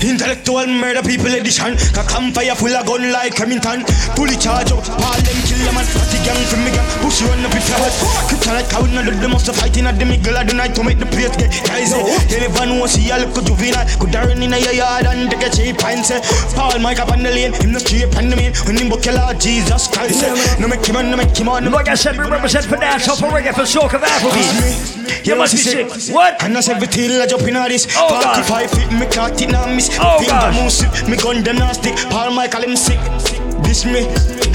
[0.00, 1.76] Intellectual murder people edition.
[1.76, 3.84] A campfire full of gun like Remington.
[4.16, 6.88] Pull it charge up, all them kill them and party gang from me gang.
[7.04, 7.92] Push run up if you hot.
[8.30, 10.96] Kryptonite cow now the must have fighting at the middle of the night to make
[10.96, 11.92] the plate get guys.
[12.32, 13.84] You never know see a look juvenile.
[14.00, 16.06] Could run in a yard and take a cheap pint.
[16.06, 16.22] say.
[16.56, 18.56] Paul Mike up on the lane, him the cheap and the main.
[18.64, 20.20] When him book your Lord Jesus Christ.
[20.20, 20.32] say.
[20.56, 21.68] No make him on, no make him on.
[21.68, 22.80] Like I said, we represent for
[23.20, 25.26] for reggae, for soca, for Afrobeat.
[25.26, 26.14] You must be sick.
[26.14, 26.42] What?
[26.42, 27.86] And I said, till I jump in all this.
[27.96, 28.44] Oh, God.
[28.44, 29.90] 45 feet, me caught it now miss.
[30.00, 30.56] Oh, Finger gosh.
[30.62, 31.96] move slip, me gun them now stick.
[32.10, 33.00] Paul Michael him sick.
[33.62, 34.06] This me.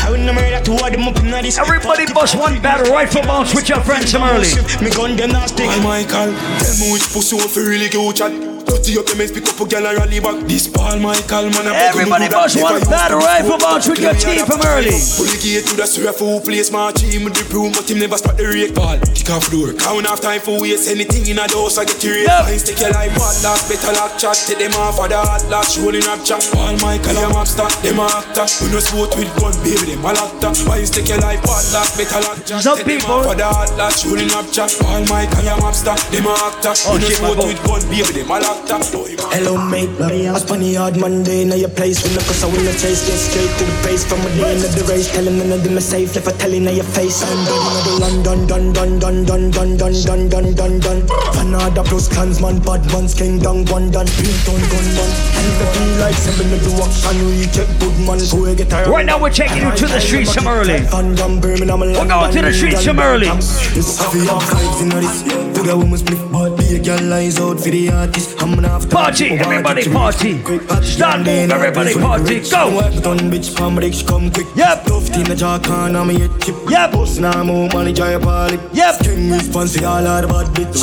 [0.02, 1.58] I will never murder two of them up in this.
[1.58, 4.50] Everybody bust one battle rifle bounce with your friends some early.
[4.84, 5.70] Me gun them now stick.
[5.70, 8.55] Paul Michael, tell me which pussy want for really go chat.
[8.66, 10.38] Dirty up the mess, pick up a girl and rally back.
[10.50, 12.42] This Paul Michael, man, I beg you Everybody do that.
[12.46, 14.94] bust one Never battle use rifle bounce with your team from early.
[15.18, 18.00] Pull the gate to the surf who place my team with the broom, but him
[18.02, 18.98] never spot the rake ball.
[19.14, 21.78] Kick off door, count off time for waste anything in a dose.
[21.78, 22.26] I get the rate.
[22.30, 22.46] Yep.
[22.66, 24.38] take your life, hot last, better lock chat.
[24.46, 26.42] Take them off for the hot last, rolling up chat.
[26.54, 28.46] Paul Michael, I'm upstar, them a actor.
[28.66, 31.66] We no sport with gun, baby, them a locked Why you take your life, hot
[31.74, 32.62] last, better lock chat.
[32.62, 34.70] Some Take them people- off for the hot last, rolling up chat.
[34.82, 36.74] Paul Michael, I'm upstar, them a actor.
[36.90, 38.96] Oh, We no sport with gun, baby, them a locked
[39.36, 42.72] Hello mate, I spun the hard Monday in your place When the cause I wanna
[42.72, 45.64] chase, get straight to the base From the end of the race, telling none of
[45.64, 49.24] them are safe Left a telling in your face, I'm done London Dun dun dun
[49.26, 51.00] dun dun dun dun dun dun dun
[51.36, 55.66] Fanada plus clansman, bad man's king down one done Pink on gunman, and if I
[55.76, 59.06] feel like seven to do action We check good man, so we get tired Right
[59.06, 60.80] now we're taking you to the streets some early.
[60.80, 63.28] We're going to the streets some early.
[63.76, 67.40] This happy up vibes in this Big a woman split but be a girl eyes
[67.40, 70.40] out for the artist I'm have to Party, everybody party.
[70.84, 72.42] Start move, everybody party.
[72.42, 72.80] Go.
[73.02, 73.76] Done bitch palm
[74.06, 74.46] come quick.
[74.56, 74.84] Yep.
[74.84, 76.56] Tough in the jar can I'm a hit chip.
[76.70, 76.92] Yep.
[76.92, 79.00] Boss now move money giant party Yep.
[79.00, 80.78] King response to all our bad bitch.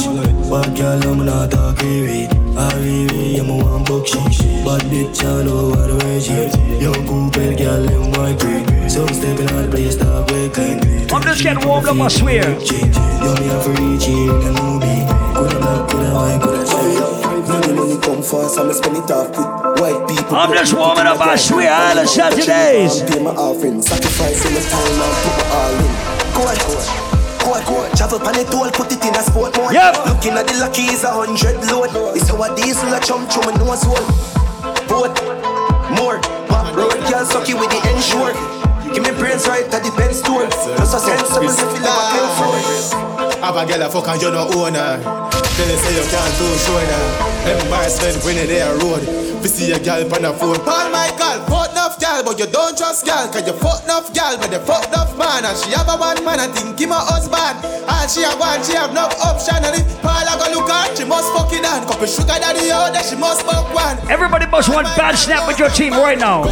[0.50, 2.42] Bad girl I'm not talking with.
[2.58, 6.34] I really am a one book she Bad bitch I know what the way she
[6.82, 11.42] Young Cooper girl in my green So I'm stepping out place stop waking I'm just
[11.42, 12.42] getting warmed up, I swear.
[12.42, 14.92] Yo me have to reach in a movie
[15.34, 16.51] coulda white, coulda cherry
[18.22, 20.36] Come fast, I'ma spend it off with white people.
[20.38, 23.02] I'm just warming up, I swear, Island Saturdays.
[23.02, 25.90] Pay my offering, sacrifice in the time and put my all in.
[26.30, 26.54] Go on,
[27.66, 29.74] go on travel pan it all, put it in a sport mode.
[29.74, 30.06] Yep.
[30.06, 31.90] Looking at the lucky is a hundred load.
[32.14, 34.06] It's how a diesel a chum chum and nose hole.
[34.86, 35.18] Boat,
[35.98, 38.30] more Pop road, girl suck with the ensure
[38.94, 43.18] Give me brains right at the pen store Plus a sense of feel like a
[43.18, 45.02] for Have a girl a fuck and you no own her.
[45.02, 47.06] Tell her say you can't do show her.
[47.42, 49.02] Them boys spend when they a road.
[49.42, 50.62] We see a girl on the phone.
[50.62, 53.26] Paul Michael, fuck enough girl, but you don't trust girl.
[53.26, 55.42] Cause you fuck enough girl, but you fuck enough man.
[55.42, 57.66] And she have a one man and think him a husband.
[57.66, 59.58] And she have one, she have no option.
[59.58, 61.82] And if Paul a go look her, she must fuck it on.
[61.90, 63.98] Couple sugar daddy out there, she must fuck one.
[64.06, 66.46] Everybody bust one bad snap with your team right now.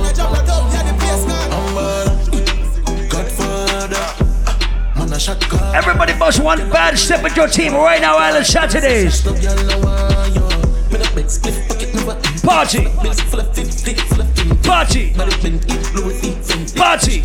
[5.29, 9.21] Everybody bust one bad step with your team right now, Island Saturdays.
[12.43, 12.87] Party.
[14.63, 15.13] Party.
[16.75, 17.25] Party.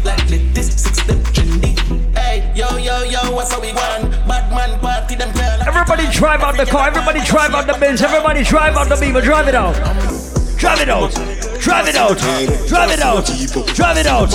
[5.65, 6.87] Everybody drive out the car.
[6.87, 8.01] Everybody drive out the Benz.
[8.01, 9.21] Everybody drive out the Beamer.
[9.21, 9.73] Drive it out.
[10.57, 11.54] Drive it out.
[11.65, 12.19] Drive it out.
[12.69, 13.25] Drive it out.
[13.73, 14.29] Drive it out.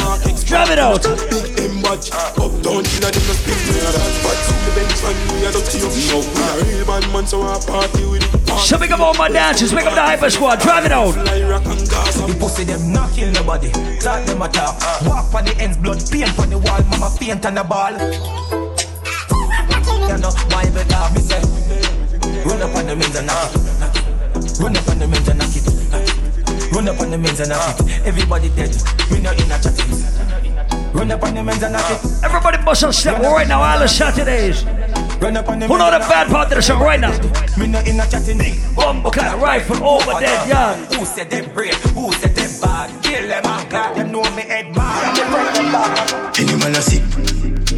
[0.51, 1.03] Drive it out.
[1.31, 4.75] Big M badge, up down in a no speak me a that But see the
[4.75, 8.03] Benz man, we a dirty up now We a real bad man, so I party
[8.11, 9.73] with it So make up all my dancers.
[9.73, 10.59] Make up the hyper squad.
[10.59, 11.15] Drive it out.
[11.15, 13.71] The pussy them knock kill nobody.
[14.01, 14.83] Talk them a talk.
[15.07, 16.83] Walk on the ends, blood paint on the wall.
[16.91, 17.95] Mama paint on the ball.
[20.11, 21.39] You know, Bible talk, me say.
[22.43, 24.59] Run up on the men's and knock it.
[24.59, 25.71] Run up on the men's and knock it.
[26.73, 28.07] Run up on the men's and knock it.
[28.07, 28.75] Everybody dead.
[29.11, 29.91] We not in a chatting.
[30.93, 32.25] Run up on the men's and knock it.
[32.25, 34.65] Everybody bust a step right now, all the Saturdays.
[35.21, 37.11] Run up on the Who know the bad part of the song right now?
[37.59, 38.39] Me not in a chatting.
[38.75, 40.85] Bumbo clap rifle over dead young.
[40.95, 41.75] Who said them brave?
[41.93, 43.03] Who said them bad?
[43.03, 46.39] Kill them and clap them know me head bad.
[46.39, 47.03] Any man a sip,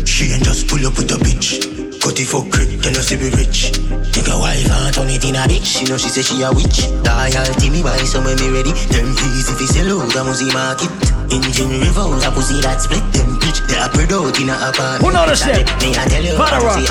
[0.06, 2.01] she ain't just pull up with a bitch.
[2.02, 3.70] Cut it for crit, tell us she be rich.
[4.10, 5.78] Take a wife and turn it in a bitch.
[5.78, 6.90] She know she say she a witch.
[7.06, 8.74] Loyalty me buy some when me ready.
[8.90, 10.90] Them fees if it's sell out, I must market.
[11.30, 13.06] Engine revolve, a pussy that split.
[13.14, 14.98] Them bitch, they are spread out in a apartment.
[14.98, 15.62] Who know the shit?
[15.78, 16.82] Me I tell you, Father Rock.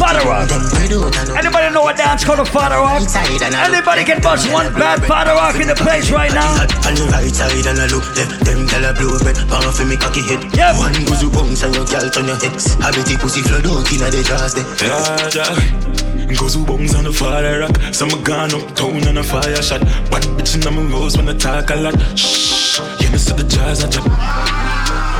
[0.00, 0.48] Father Rock.
[0.48, 3.04] Them spread out and Anybody know a dance called a Father Rock?
[3.04, 6.64] Anybody can bust one bad Father Rock in the place right now?
[6.86, 9.84] On the right side and I look left Them tell a blue red Pound for
[9.84, 10.78] me cocky head Yep.
[10.78, 14.08] One goes you bounce and your girl turn your ex Habit pussy flood out inna
[14.10, 16.34] the jaws there Yeah, yeah.
[16.38, 17.76] Goes who bones on the fire rock.
[17.92, 19.80] Some a gone uptown on a fire shot.
[20.10, 21.94] Bad bitch in my rose when I talk a lot.
[22.18, 25.15] Shh, you know, see the jazz and jump.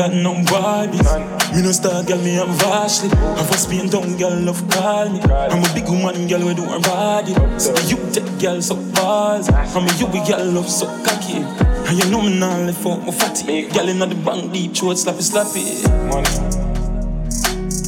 [0.00, 1.54] Got no Barbies.
[1.54, 3.10] Me no star girl, me have Ashley.
[3.10, 5.20] I'm for Spain town girl, love call me.
[5.20, 7.34] I'm a big woman girl, we do her body.
[7.58, 9.50] So you take girl so balls.
[9.50, 11.44] I'm a you be girl, love so cocky.
[11.88, 13.68] And you know me now left for my fatty.
[13.68, 15.64] Girl inna the bank deep throat, slappy slappy.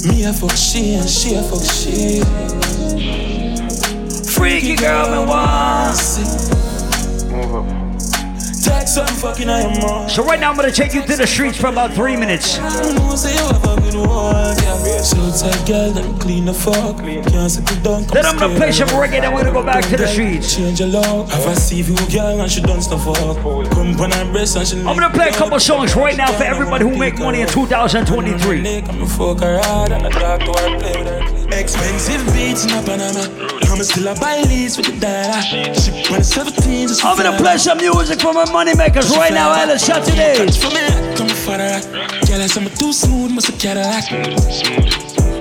[0.06, 2.20] Me a fuck she and she a fuck she.
[4.34, 5.96] Freaky girl, me want.
[7.30, 7.81] Move up.
[8.72, 10.08] Take some fucking I am on.
[10.08, 12.58] So right now I'm gonna take you to the streets for about three minutes.
[12.58, 15.00] know say you have a good one, yeah.
[15.02, 16.98] So tight, girl, them clean the fuck.
[16.98, 18.04] Can't sit it down.
[18.04, 20.56] Then I'm gonna play some reggae, then we're gonna go back to the streets.
[20.56, 21.30] Change your love.
[21.30, 23.36] Have a see you, girl, and she done stuff up.
[23.72, 26.44] Come on her breast and she I'm gonna play a couple songs right now for
[26.44, 28.82] everybody who make money in 2023.
[28.82, 31.42] I'm a fuck her hard and I talk to her, play with her.
[31.58, 33.52] Expensive beats in a Panama.
[33.70, 35.42] I'm still a buy leads with the data.
[35.42, 39.50] Ship when it's 17, I'm gonna play some music for my money makers right now,
[39.50, 40.56] Island Saturdays.
[40.56, 40.86] For me,
[41.16, 41.82] come for that.
[42.28, 44.06] Girl, I say I'm too smooth, must a Cadillac.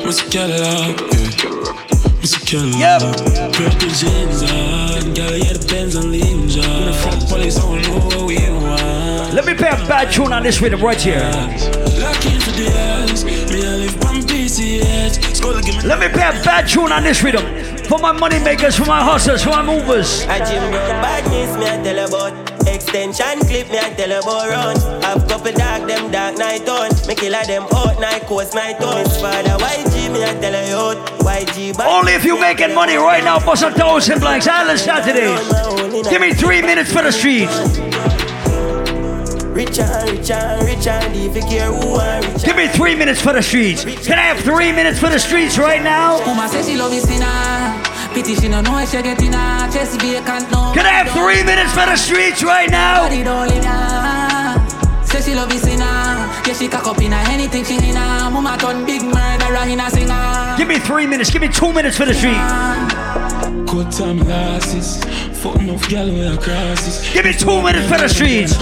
[0.03, 2.17] Must a Cadillac, yeah.
[2.17, 3.53] Must a Cadillac.
[3.53, 6.65] Purple jeans on, girl, yeah, the Benz on limbs on.
[6.65, 9.33] When the front police don't know what we want.
[9.33, 11.21] Let me play a bad tune on this rhythm right here.
[12.01, 12.73] Looking for the
[13.05, 15.35] eyes, me I live one PCH.
[15.35, 17.45] Skull give me Let me play a bad tune on this rhythm.
[17.85, 20.23] For my money makers, for my hustlers, for my movers.
[20.23, 22.40] A gym run badness, me I tell about
[22.93, 26.89] Extension clip, me I tell you about run Have couple dark, them dark night on
[27.07, 30.75] Me killer them out night, coast night on Miss father YG, me I tell you
[30.75, 34.45] out YG back Only if you making money right now, bust a thousand blanks.
[34.45, 36.09] Island Saturdays.
[36.09, 37.55] Give me three minutes for the streets.
[39.47, 42.95] Rich and rich and rich and if you care who are rich Give me three
[42.95, 43.85] minutes for the streets.
[43.85, 46.19] Can I have three minutes for the streets right now?
[48.11, 48.35] Woman she love his.
[48.35, 50.49] Pity she no know if she get in her chest vacant.
[50.73, 53.03] Can I have three minutes for the streets right now?
[53.03, 55.05] Body don't in her.
[55.05, 55.83] Say she love sinner.
[55.83, 58.29] Yeah, she cock up in anything she in her.
[58.29, 60.55] Mama turn big murderer in a singer.
[60.57, 61.29] Give me three minutes.
[61.31, 63.30] Give me two minutes for the streets.
[63.67, 65.03] Cut time losses.
[65.41, 67.13] Fuck enough with a crosses.
[67.13, 68.59] Give me two minutes for the streets.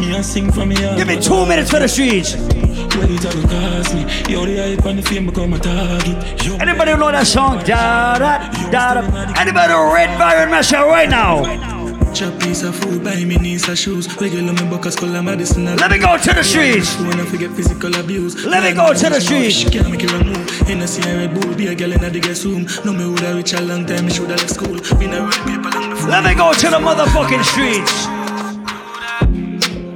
[0.00, 0.74] Me, sing for me.
[0.74, 2.36] Give me two minutes for the streets.
[2.36, 4.02] Well, it a go cost me.
[4.32, 6.44] Yo, the hype and the fame become a target.
[6.44, 7.58] Yo, Anybody who know that song?
[7.64, 9.40] Da da da.
[9.40, 11.73] Anybody who red Byron Messia right now?
[12.14, 14.06] Chop piece of food, buy me knees and shoes.
[14.20, 15.64] Regular me buckets, call medicine.
[15.64, 16.96] Let me go to the streets.
[17.00, 18.44] When I forget physical abuse.
[18.44, 19.56] Let me go to the streets.
[19.56, 20.48] She can't make it move.
[20.68, 22.68] Hennessy and Red Bull, be a girl in the guest room.
[22.84, 24.78] No me woulda reach a long time, me shoulda left school.
[24.96, 26.10] Been a red paper long before.
[26.10, 28.06] Let me go to the motherfucking streets.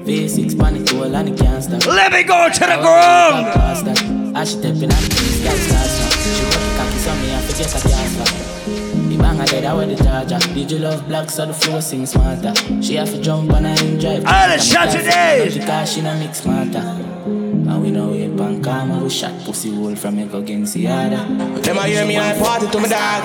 [0.02, 1.86] V6 panic tool and it can't stop.
[1.86, 3.46] Let me go to the ground.
[4.36, 7.40] I she stepping on the keys, got stars She work the cocky so me I
[7.46, 8.77] forget I can't stop.
[9.18, 10.38] The bang I dead I wear the charger.
[10.54, 12.54] Did you love black so the flow sing smarter?
[12.80, 14.22] She have to jump on her in drive.
[14.24, 15.50] Ah, the shot today.
[15.52, 16.78] Because she no mix smarter.
[16.78, 21.16] And we know it pan calm, we shot pussy hole from Echo against the other.
[21.62, 23.24] Them a hear me I party to my dog.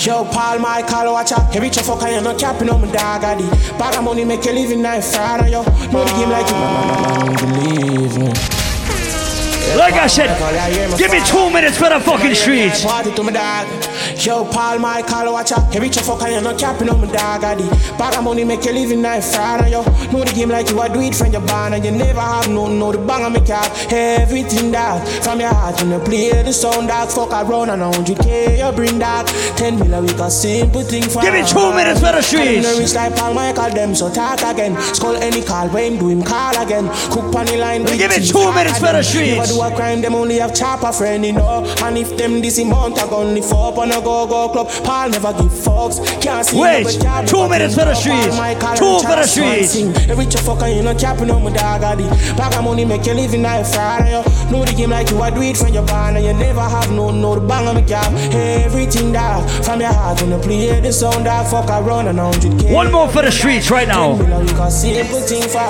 [0.00, 1.54] Yo, Paul Michael, watch out.
[1.56, 3.24] Every your fucker, you no capping on my dog.
[3.24, 3.48] Adi.
[3.78, 5.62] Bag of money make you live in life fraud yo.
[5.90, 8.61] Know the game like you, man, believe me.
[9.76, 10.28] Like I said,
[10.98, 12.84] give me two minutes for the fucking streets.
[12.84, 13.66] Party to my dog.
[14.18, 15.74] Yo, Paul Michael, watch out.
[15.74, 17.68] Every fuck and you're not capping on my dog, Addy.
[17.96, 19.82] Bag of money make you live in life Friday, yo.
[20.12, 22.48] Know the game like you, I do it from your band, and you never have
[22.48, 23.70] no, no, the bang on cap.
[23.90, 28.58] Everything that from your heart when you play the sound that fuck around and 100k,
[28.58, 32.12] you bring that 10 million, we got simple thing for Give me two minutes for
[32.12, 32.78] the streets.
[32.78, 34.76] Rich like Paul Michael, them so talk again.
[34.94, 36.88] Skull any call, when do him call again.
[37.10, 39.61] Cook on the line, Give me two minutes for the streets.
[39.68, 41.64] Do a crime, them only have chopper friend, you know.
[41.82, 45.10] And if them this amount a gun, if up on a go go club, Paul
[45.10, 45.98] never give fucks.
[46.20, 48.36] Can't see Wait, no job, two minutes for the streets.
[48.78, 49.76] Two for the streets.
[50.08, 52.04] Every rich fucker, you know, capping on my dog, Addy.
[52.36, 54.22] Bag of money make you live in life Friday, yo.
[54.50, 56.90] Know the game like you, I do it from your band, and you never have
[56.90, 58.12] no, no, the bang on me cap.
[58.32, 62.72] Everything that from your heart when you play the sound that fuck around and 100k.
[62.72, 64.16] One more for the streets right now.
[64.68, 65.62] Simple thing for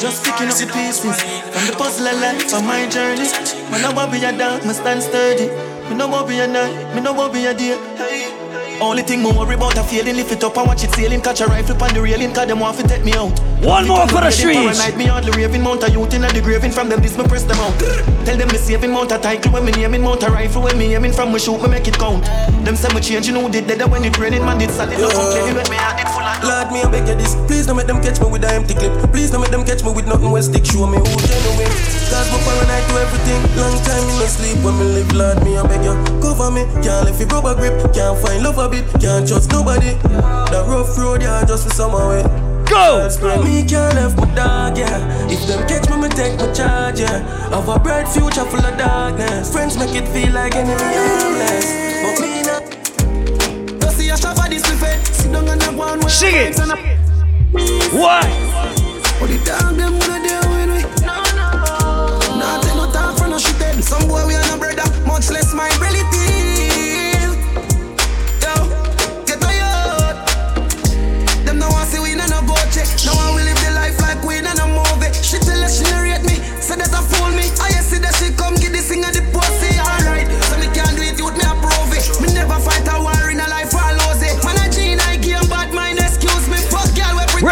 [0.00, 3.13] Just picking up the pieces from the puzzle of life on my journey.
[3.14, 5.46] When I want be a dog, me stand sturdy.
[5.88, 7.78] Me no want be a night, me no want be a day.
[7.96, 8.43] Hey.
[8.80, 11.20] Only thing me worry about a feeling, lift it up and watch it sailing.
[11.20, 13.38] Catch a rifle on the railing, cause them want to take me out.
[13.62, 14.78] One more for the streets.
[14.78, 17.44] Paranoid, me hardly raving, mount a youth in the graving from them, this me press
[17.44, 17.78] them out.
[18.26, 20.94] Tell them me saving, mount a title when me naming, mount a rifle when me
[20.94, 22.24] aiming from me shoot, me make it count.
[22.64, 25.08] Them say me change, you know, did that when it raining, man, did solid, no
[25.08, 27.32] complaining when me had it full of Lord, me I beg you this.
[27.48, 28.92] Please don't make them catch me with a empty clip.
[29.12, 30.66] Please don't make them catch me with nothing well stick.
[30.66, 31.72] Show me who genuine.
[32.12, 33.40] Cause my paranoid do everything.
[33.56, 35.08] Long time me no sleep when me live.
[35.16, 36.68] Lord, me I beg you cover me.
[36.84, 37.72] Can't let you rubber grip.
[37.96, 38.84] Can't find love a bit.
[39.00, 39.94] Can't trust nobody.
[40.50, 42.22] The rough road, yeah, just for some way.
[42.64, 43.08] Go!
[43.44, 45.28] Me can't left my dog, yeah.
[45.28, 47.20] If them catch me, me take my charge, yeah.
[47.50, 49.52] Have a bright future full of darkness.
[49.52, 51.66] Friends make it feel like enemy harmless.
[52.04, 53.80] But me not.
[53.80, 55.06] Don't see a shop this fit.
[55.06, 56.56] Sit down and have one Sing it.
[57.92, 58.24] What?
[59.20, 60.13] But the dog them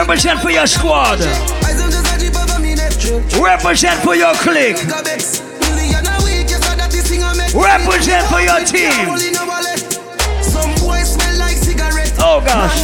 [0.02, 1.20] Represent for your squad.
[3.40, 4.78] Represent for your clique.
[7.54, 9.06] Represent for your team.
[12.18, 12.82] Oh, gosh.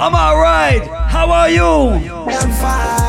[0.00, 0.82] I'm alright.
[1.10, 2.99] How are you?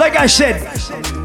[0.00, 0.56] Like I said,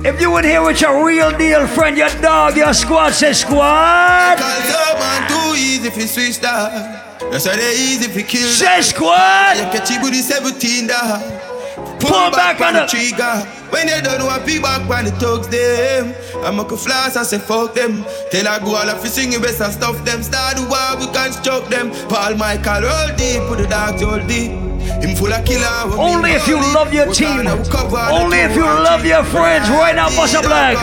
[0.06, 4.38] if you in here with your real deal friend, your dog, your squad, say squad.
[4.38, 7.22] Cause your man too easy if you switch that.
[7.31, 9.56] That's they easy if you kill Say squad.
[9.56, 11.56] You catch you with 17 that.
[12.02, 13.47] Pull back on the trigger.
[13.72, 16.14] When they don't want be back when the thugs them.
[16.43, 18.03] I'm a flash I say fuck them.
[18.30, 20.22] Tell I go all of you singing best and stuff them.
[20.22, 21.91] Start the war, we construct them.
[22.10, 24.74] Paul Michael roll deep, put the dogs all deep.
[25.06, 25.69] Him full of killer.
[25.86, 27.45] we Only if you love your team.
[27.45, 29.69] gonna cover the Only if you love your friends.
[29.69, 30.82] Right now, Bossa Black.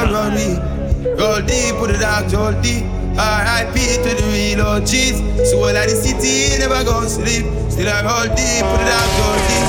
[1.19, 2.85] Roll deep, put the dogs roll deep.
[3.19, 3.75] R.I.P.
[3.75, 5.51] to the real OGs.
[5.51, 7.45] So all of the city never gonna sleep.
[7.69, 9.67] Still I roll deep, put the dogs roll deep.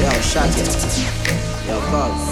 [0.00, 0.72] Yo, shot it.
[1.68, 2.24] Yo, Cubs.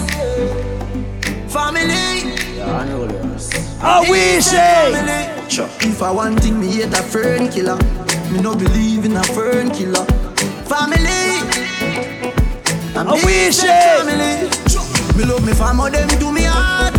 [1.53, 2.33] Family.
[2.57, 3.53] Yo, unrollers.
[3.77, 5.45] How we say?
[5.49, 5.69] Sure.
[5.81, 7.77] If I want thing, me hate a fern killer.
[8.31, 10.24] Me no believe in a fern killer.
[10.67, 11.45] Family.
[12.95, 13.69] I'm we decent?
[13.69, 14.49] Family.
[15.15, 16.93] Me love me family, them do me heart.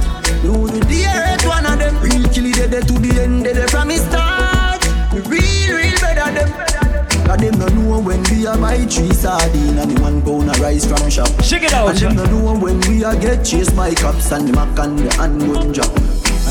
[0.44, 1.98] You the dearest one of them.
[2.00, 4.80] Real kill it dead to the end, dead from me start.
[5.12, 6.50] Me real, real better them.
[7.26, 10.60] Cause them no know when we a buy three sardine and the one pound of
[10.60, 11.28] rice from shop.
[11.42, 11.90] Check it out.
[11.90, 14.98] And them no know when we a get chased by cops and the mac and
[14.98, 15.90] the handgun drop.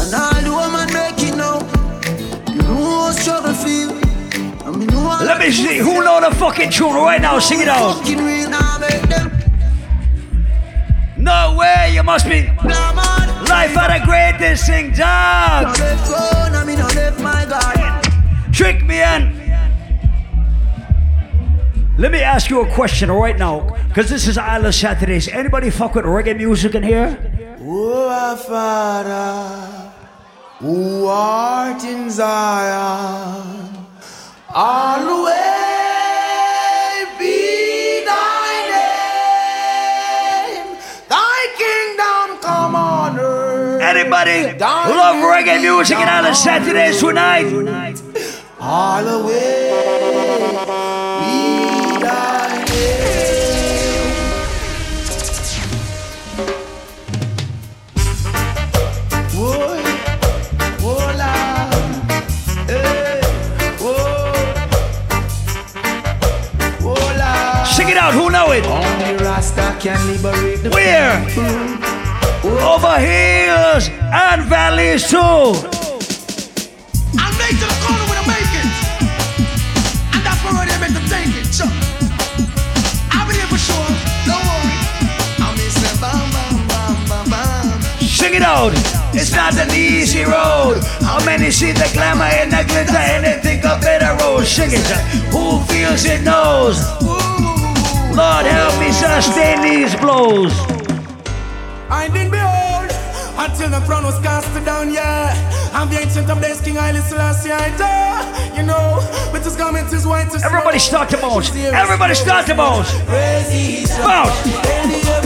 [0.04, 1.64] And all the woman make it now.
[2.52, 4.05] You know how struggle feel.
[4.66, 7.38] Let me see who know the fucking tune right now.
[7.40, 8.04] Sing it out.
[11.18, 12.48] No way, you must be.
[12.48, 15.76] Life at the greatest thing, dog.
[18.52, 19.36] Trick me in.
[21.98, 25.28] Let me ask you a question right now, because this is Island Saturdays.
[25.28, 27.18] Anybody fuck with reggae music in here?
[27.62, 29.92] Oh, Father,
[30.60, 33.74] who art in Zion,
[34.56, 35.36] always
[37.19, 38.52] be thy
[40.56, 40.77] name.
[41.10, 43.82] Thy kingdom come on earth.
[43.82, 47.52] Anybody love reggae music in Island Saturdays tonight?
[48.61, 49.72] all the way.
[51.19, 51.36] We
[59.38, 59.85] Whoa, whoa,
[67.76, 68.65] Sing it out, who know it?
[68.65, 71.19] Only Rasta can liberate the Where?
[72.64, 75.19] Over hills and valleys too.
[77.19, 78.68] I'm late to the corner with a bacon.
[80.15, 81.52] And that's where they make them take it.
[81.52, 81.65] So,
[83.11, 83.91] I'll be there for sure.
[84.23, 84.80] Don't worry.
[85.43, 85.99] I'm Mr.
[85.99, 87.81] Bam Bam Bam Bam Bam.
[88.07, 88.72] Sing it out.
[89.11, 90.80] It's not an easy road.
[91.03, 94.45] How many see the glamour and the glitter and they think a better road?
[94.45, 94.88] Sing it.
[95.35, 97.35] Who feels it knows.
[98.16, 100.54] Lord help me sustain these blows.
[101.90, 102.90] I didn't behold
[103.38, 105.36] until the throne was cast down, yeah.
[105.74, 108.56] I'm the ancient of days, King Haile Selassie, I die.
[108.56, 109.00] You know,
[109.34, 110.34] with his garments is white.
[110.46, 111.54] Everybody start to bounce.
[111.54, 112.90] Everybody start to bounce.
[114.00, 114.32] Bounce.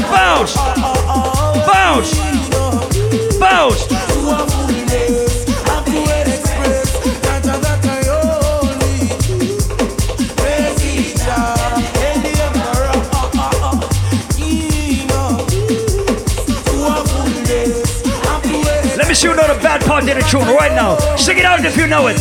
[0.09, 0.55] Bounce.
[0.57, 0.73] Oh,
[1.07, 2.11] oh, oh, bounce.
[3.39, 4.78] Bounce.
[19.19, 20.95] Let you know the bad part of the tune right now.
[21.17, 22.15] Sing it out if you know it.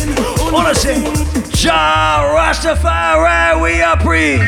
[0.51, 1.01] Wanna sing?
[1.47, 4.41] Jah Rastafari, we are preach.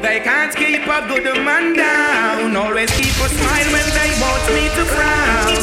[0.00, 2.54] They can't keep a good man down.
[2.54, 5.56] Always keep a smile when they want me to frown.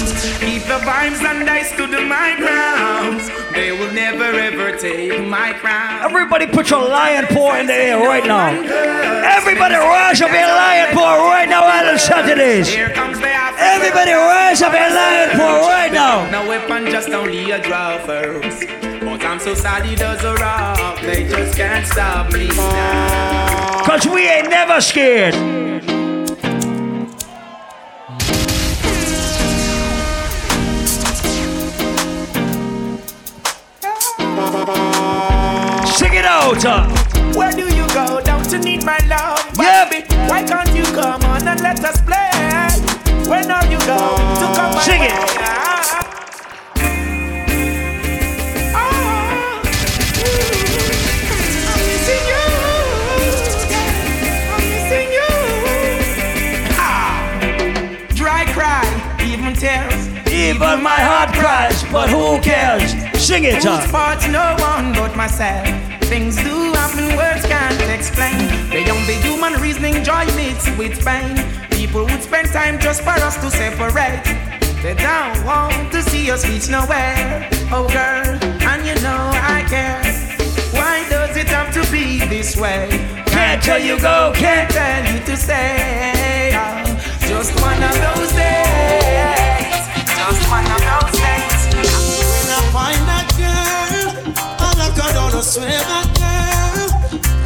[0.44, 3.39] Keep the vibes and I stood my ground.
[3.60, 6.02] They will never ever take my crown.
[6.02, 8.52] Everybody put your lion paw in the air right now.
[9.38, 12.70] Everybody rise up your lion paw right now on the Saturdays.
[12.70, 16.32] Here comes the Everybody rise up your lion paw right now.
[16.32, 18.66] No weapon, just only a draw first.
[19.02, 23.84] But I'm so solid as a rock, they just can't stop me now.
[23.84, 25.36] Cause we ain't never scared.
[35.98, 36.66] Sing it out.
[36.66, 36.88] uh.
[37.34, 38.20] Where do you go?
[38.24, 39.40] Don't you need my love?
[39.58, 39.90] Yep.
[39.92, 42.30] Baby, why can't you come on and let us play?
[43.30, 45.12] When are you going to come my Sing it.
[45.12, 46.00] Ah.
[48.76, 49.62] Ah.
[51.72, 52.46] I'm missing you.
[54.54, 55.30] I'm missing you.
[56.78, 57.14] Ah.
[58.16, 58.86] Dry cry,
[59.24, 60.08] even tears.
[60.34, 62.92] Even my heart cries, but who cares?
[63.18, 63.88] Sing it, Whose uh.
[63.88, 64.22] fault?
[64.30, 65.66] No one but myself.
[66.12, 68.38] Things do happen, words can't explain.
[68.70, 71.36] Beyond the human reasoning, joy meets with pain.
[71.72, 74.24] People would spend time just for us to separate.
[74.84, 77.48] They don't want to see us reach nowhere.
[77.72, 78.28] Oh, girl,
[78.70, 79.24] and you know
[79.56, 80.02] I care.
[80.74, 82.88] Why does it have to be this way?
[83.28, 86.52] Can't tell you go, can't tell you to stay.
[86.56, 86.84] Oh,
[87.28, 89.76] just one of those days.
[90.20, 91.19] Just one of those days.
[91.19, 91.19] When I
[92.72, 96.88] find that girl, I look her down, swear that girl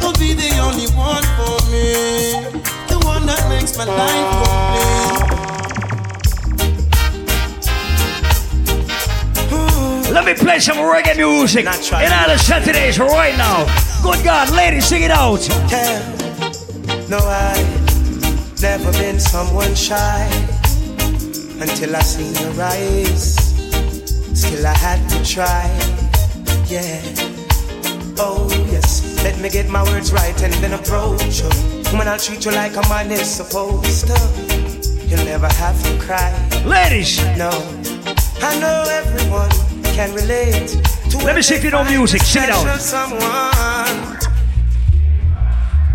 [0.00, 2.44] will be the only one for me.
[2.88, 5.44] The one that makes my life complete.
[10.12, 13.66] Let me play some reggae music in all the Saturdays right now.
[14.02, 15.48] Good God, ladies, sing it out.
[17.08, 20.28] No, I've never been someone shy
[21.60, 23.43] until I seen your eyes.
[24.34, 25.64] Still, I had to try.
[26.66, 27.00] Yeah.
[28.18, 29.22] Oh, yes.
[29.22, 31.48] Let me get my words right and then approach you.
[31.92, 34.18] Woman, I'll treat you like a man is supposed to.
[35.06, 36.32] You'll never have to cry.
[36.64, 37.18] Ladies.
[37.38, 37.50] No.
[38.42, 39.50] I know everyone
[39.94, 40.68] can relate
[41.10, 42.22] to Let me see if you know music.
[42.22, 42.64] Sing it out.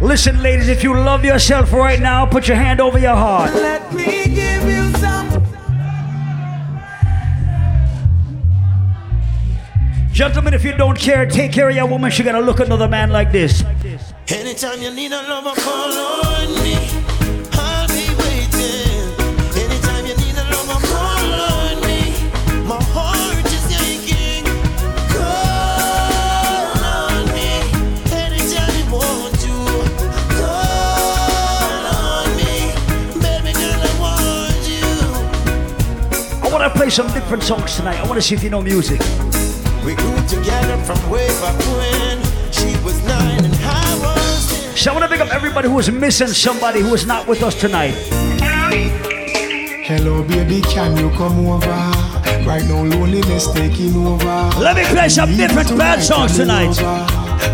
[0.01, 3.53] Listen, ladies, if you love yourself right now, put your hand over your heart.
[3.53, 5.08] Let me give you some.
[10.19, 12.11] Gentlemen, if you don't care, take care of your woman.
[12.11, 13.63] She gotta look another man like this.
[14.27, 16.75] Anytime you need a lover, call on me.
[17.53, 19.15] I'll be waiting.
[19.55, 22.11] Anytime you need a lover, call on me.
[22.67, 24.43] My heart is aching.
[25.07, 27.63] Call on me.
[28.11, 29.55] Anytime you want to.
[30.35, 32.75] Call on me.
[33.23, 34.89] Baby girl, I want you.
[36.43, 37.97] I wanna play some different songs tonight.
[38.01, 38.99] I wanna see if you know music.
[39.89, 42.21] We grew together from way back when
[42.51, 44.77] she was nine and I was ten.
[44.77, 47.59] So I wanna pick up everybody who is missing somebody who is not with us
[47.59, 47.95] tonight.
[49.89, 51.71] Hello, baby, can you come over?
[52.45, 54.51] Right now loneliness taking over.
[54.59, 56.77] Let me play some different bad songs tonight.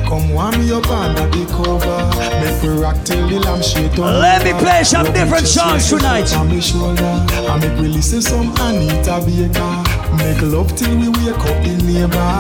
[0.06, 1.99] Come warm me up under the cover.
[2.44, 4.20] Make me rock till the lampshade on.
[4.20, 6.36] Let me play some different songs tonight.
[6.36, 7.26] On my shoulder.
[7.49, 9.85] I make we listen some Anita Baker.
[10.17, 12.31] Make love till we wake up neighbor.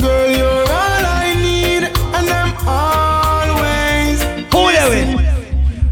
[0.00, 4.20] Girl, you're all I need, and I'm always.
[4.52, 5.08] Who know it?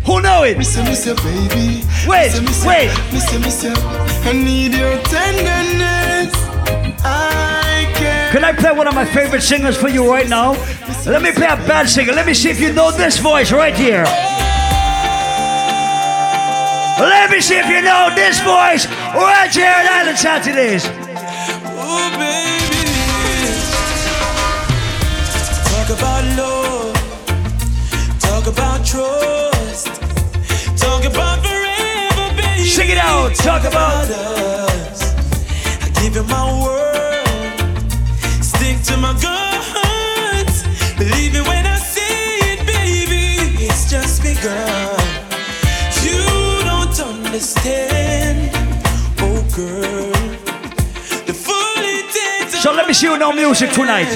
[0.06, 0.58] Who know it?
[0.58, 1.82] Miss you, miss you, baby.
[2.06, 2.90] Wait, Miss you, miss you, wait.
[3.12, 3.72] Miss you, miss you.
[3.74, 6.34] I need your tenderness.
[7.04, 8.32] I can.
[8.32, 10.52] Can I play one of my favorite singers for you right now?
[11.06, 12.12] Let me play a bad singer.
[12.12, 14.04] Let me see if you know this voice right here.
[16.98, 21.03] Let me see if you know this voice right here at Island Saturdays.
[28.84, 29.86] Trust.
[30.76, 32.64] Talk about forever, baby.
[32.68, 33.34] Sing it out.
[33.34, 35.14] Talk about- us.
[35.82, 37.26] I give you my word.
[38.42, 40.64] Stick to my guns.
[40.98, 43.64] Believe me when I say it, baby.
[43.66, 44.96] It's just me, girl.
[46.02, 46.20] You
[46.70, 48.50] don't understand,
[49.20, 50.12] oh girl.
[51.26, 54.10] The full intent So let me see you no music tonight.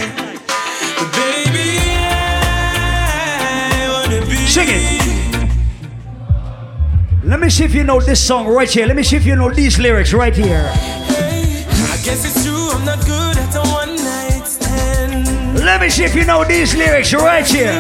[4.49, 5.19] Sing it.
[7.23, 8.87] Let me see if you know this song right here.
[8.87, 10.73] Let me see if you know these lyrics right here.
[10.73, 15.59] I guess it's true, I'm not good at a one night stand.
[15.59, 17.79] Let me see if you know these lyrics right here.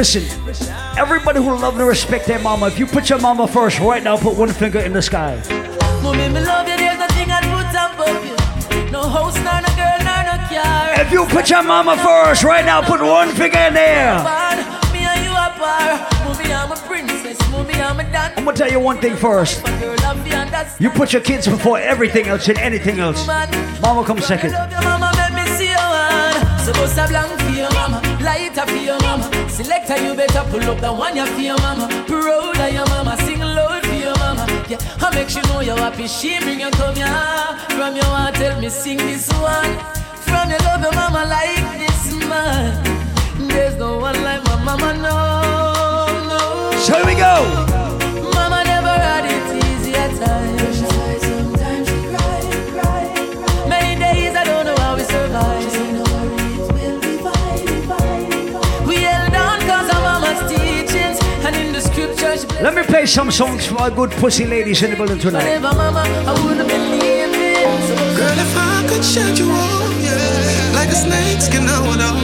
[0.00, 0.24] Listen,
[0.96, 4.16] everybody who love and respect their mama, if you put your mama first right now,
[4.16, 5.36] put one finger in the sky.
[6.02, 8.90] Mommy, me love you, there's nothing I'd put above you.
[8.90, 11.02] No house, nor no girl, nor no car.
[11.02, 14.14] If you put your mama first right now, put one finger in there.
[14.14, 16.00] Apart, Me and you apart.
[16.24, 17.38] Mommy, I'm a princess.
[17.50, 18.38] Mommy, I'm a dance.
[18.38, 19.62] I'm gonna tell you one thing first.
[19.66, 20.80] Girl, I'm the understand.
[20.80, 23.26] You put your kids before everything else and anything else.
[23.82, 24.54] Mama comes second.
[29.62, 31.86] Selector, you better pull up the one you for your mama.
[32.06, 34.46] Proud of your mama, sing loud for your mama.
[34.70, 36.06] Yeah, I make sure know you're happy.
[36.08, 37.06] She bring you come here.
[37.76, 39.76] From your heart, tell me sing this one.
[40.24, 42.72] From your love your mama like this man.
[43.48, 46.40] There's no one like my mama, no, no.
[46.80, 47.44] Here we go.
[48.32, 50.59] Mama never had it easy at times.
[62.90, 65.44] Play some songs for our good pussy ladies in the building tonight.
[65.44, 67.30] Whatever mama, I wouldn't believe
[68.18, 72.16] Girl, if I could shed you off, yeah, like a snake skin out of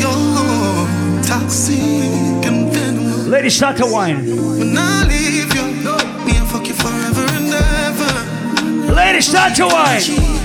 [0.00, 3.26] You're toxic and venomous.
[3.26, 4.18] Ladies, start to whine.
[4.58, 5.66] When I leave you,
[6.26, 7.52] me and fuck you forever and
[7.88, 8.92] ever.
[8.92, 10.41] Ladies, start to whine.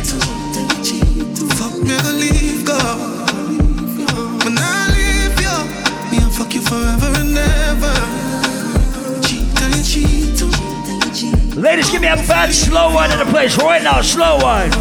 [11.67, 13.99] Ladies, give me a bad slow one in the place right now.
[13.99, 14.71] Slow one.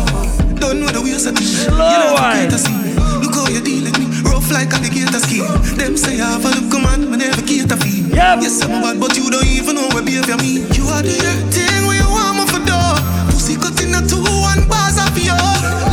[0.62, 1.42] Don't know the ways of me.
[1.42, 2.46] Slow one.
[3.18, 5.50] Look how you deal with me, rough like alligator skin.
[5.74, 8.06] Them say I have a look man, me never get a feel.
[8.14, 8.38] Yep.
[8.38, 10.62] Yes, I'm bad, but you don't even know where behavior me.
[10.78, 11.18] You are the
[11.50, 12.94] thing where you want me for door.
[13.34, 15.34] Pussy cut in a two one bars of your.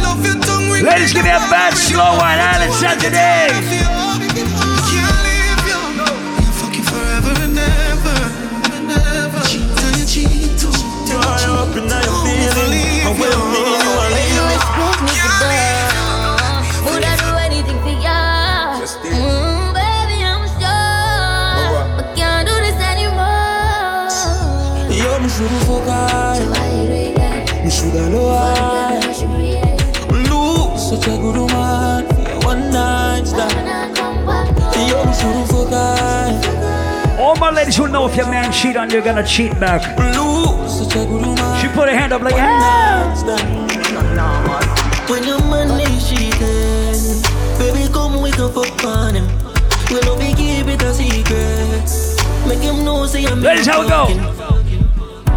[0.05, 0.85] Love your tongue ring.
[0.85, 2.37] Ladies, give me a bad slow one.
[2.37, 4.02] Island Saturday.
[13.17, 13.33] Feeling.
[13.33, 14.61] And when me, you are leaving.
[16.85, 18.19] Would I do anything for ya?
[18.83, 21.73] Mm, baby, I'm sure.
[21.99, 24.09] I can't do this anymore.
[24.91, 26.41] Yo, me shouldn't forget.
[27.63, 28.99] Me shoulda know I.
[30.29, 32.05] Look, such a good woman.
[32.07, 33.55] for your One night stand.
[34.89, 37.19] Yo, me shouldn't forget.
[37.19, 39.81] All my ladies who know if your man cheat on you, you're gonna cheat back.
[39.97, 40.52] Look,
[40.93, 41.61] such a.
[41.61, 43.09] She put her hand up like, ah.
[45.09, 47.21] When your man is cheating,
[47.57, 49.27] baby, come wake up up on him.
[49.89, 51.89] We love you keep it a secret.
[52.47, 54.05] Make him know say I'm Ladies, how we go?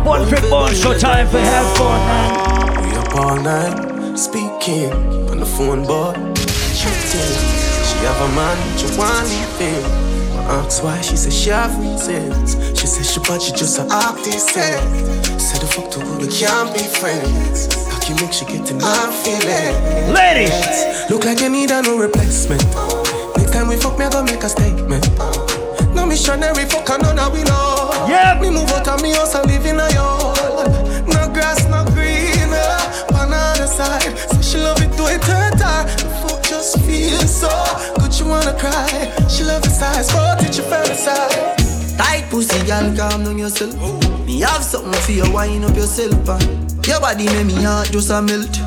[0.05, 2.91] One fit bone, so time for have fun, man.
[2.91, 4.17] We up all night.
[4.17, 4.93] speaking
[5.31, 6.13] on the phone, boy.
[6.75, 7.37] Shooting.
[7.87, 9.83] She have a man, she want leave him.
[10.47, 12.55] I ask why, she said she have reasons.
[12.87, 14.51] She said she but she just a artist.
[14.51, 17.67] Said the fuck to who we can't be friends.
[17.91, 20.15] How can you make she get in my feelings?
[20.15, 21.11] Ladies!
[21.11, 22.63] Look like you need a new replacement.
[23.35, 25.03] Next time we fuck, me I go make a statement.
[25.99, 27.91] No missionary fuck, I know now we know.
[28.07, 28.39] Yeah.
[28.41, 30.71] Me move out of me house and live in a yard.
[31.11, 32.55] No grass, no green.
[32.55, 35.83] uh, On the side, say she love it to it hurt her.
[35.91, 37.51] The fuck just feels so
[37.99, 39.11] good, you wanna cry.
[39.27, 41.66] She love the size, but it you fantasize.
[41.97, 43.75] Tight pussy, girl, calm down yourself.
[44.27, 46.29] Me have something for you, wind up yourself.
[46.29, 46.39] Uh.
[46.87, 48.59] Your body make me heart just a melt.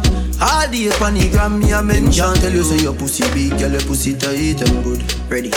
[0.41, 2.33] All day on the gram, me a mention.
[2.35, 5.03] Tell you say your pussy big, girl, your pussy tight and good.
[5.29, 5.51] Ready?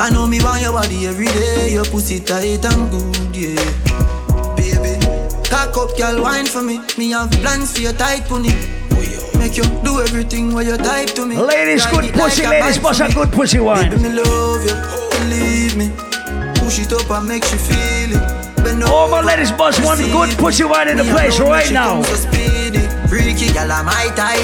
[0.00, 1.72] I know me want your body every day.
[1.72, 4.56] Your pussy tight and good, yeah.
[4.56, 4.98] Baby,
[5.48, 6.80] cock up, girl, wine for me.
[6.96, 8.50] Me have plans for your tight pony.
[9.38, 11.36] Make you do everything while you type to me.
[11.36, 13.90] Ladies, good pussy, like ladies, for a good pussy wine.
[13.90, 16.11] Baby, me love you, believe me.
[16.72, 18.56] Push it up and make you feel it.
[18.64, 20.38] Bend All my over, ladies bust one receive good it.
[20.38, 22.00] pussy wine in the place alone, right now.
[22.00, 22.80] so speedy.
[23.08, 24.40] Freaky girl, I'm my type.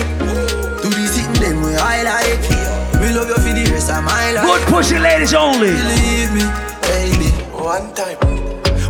[0.84, 3.00] Do the thing then we I like.
[3.00, 4.44] Me love you for the rest of my life.
[4.44, 5.70] Good pussy ladies only.
[5.72, 6.44] Believe me,
[6.84, 7.30] baby.
[7.56, 8.18] One time.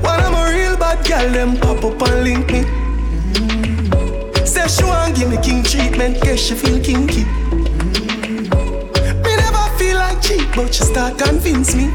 [0.02, 2.64] When I'm a real bad girl, them pop up and link me.
[3.38, 4.48] Mm.
[4.48, 7.22] Say she want give me king treatment, guess she feel kinky.
[7.22, 8.50] Mm.
[9.22, 11.88] Me never feel like cheap, but she start convince me.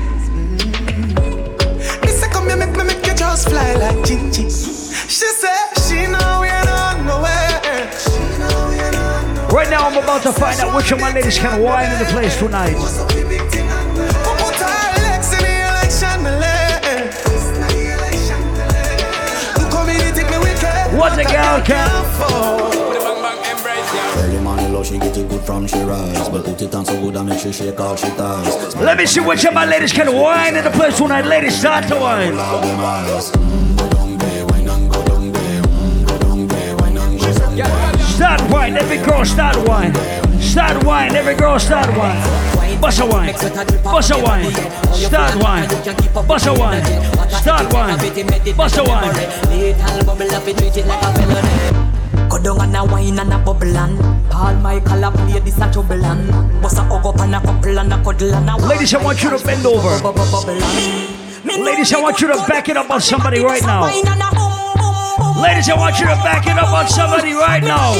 [2.43, 4.51] Come here, make me make you just fly like Gingy.
[5.07, 5.55] She say
[5.87, 7.89] she know we don't nowhere.
[7.97, 9.47] She know we don't nowhere.
[9.47, 12.05] Right now, I'm about to find out which of my ladies can wine in the
[12.11, 12.75] place tonight.
[12.75, 17.23] Put her legs in the election, me legs.
[19.73, 20.97] Community me wicked.
[20.97, 22.82] What the girl can morning
[24.73, 27.23] love, she get it good from she rise But put it on so good I
[27.23, 30.55] make she shake all she ties Let me see which of my ladies can wine
[30.55, 31.25] in the place tonight.
[31.25, 32.33] Ladies, start to wine.
[38.15, 39.93] Start wine, every girl start wine.
[40.41, 42.81] Start wine, every girl start wine.
[42.81, 43.33] Bust a wine,
[43.83, 44.51] bust a wine,
[44.93, 45.67] start wine,
[46.27, 46.83] bust a wine,
[47.29, 47.97] start wine,
[48.57, 49.13] bust a wine.
[52.43, 53.97] Down and a wine and a bubble and
[54.29, 57.79] Paul Michael a play this a trouble and Bust a hug up and a couple
[57.79, 59.89] and a cuddle and a Ladies, I want you to bend over.
[61.45, 63.83] Ladies, I want you to back it up on somebody right now.
[65.41, 67.93] Ladies, I want you to back it up on somebody right now.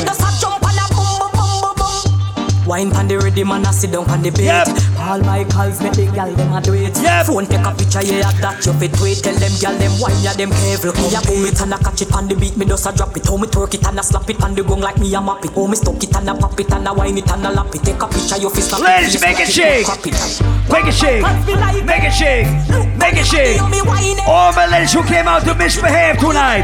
[2.66, 4.93] Wine pan the ready man a sit down on the bed Yep.
[5.04, 7.26] All my calls make the gal dem a do it Yep.
[7.28, 10.32] Phone take a picture yeah that you fit wait Tell them gal dem wine ya
[10.32, 12.88] dem careful Me a boom it and a catch it on the beat Me just
[12.88, 14.98] a drop it How me twerk it and a slap it on the gong like
[14.98, 17.18] me a map it How me stuck it and a pop it and a wine
[17.18, 19.88] it and a lap it Take a picture your fist snap Ladies, make it shake.
[20.72, 21.22] Make it shake.
[21.84, 22.48] Make it shake.
[22.96, 23.60] Make it shake.
[24.26, 26.64] All my ladies who came out to misbehave tonight.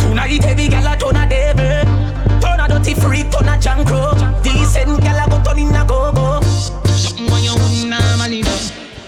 [0.00, 1.75] Tonight every gal a turn a devil
[2.86, 6.40] Turn a dirty freak, turn a jankro Decent gal a go turn in a go-go
[6.86, 8.54] Something when you wouldn't normally do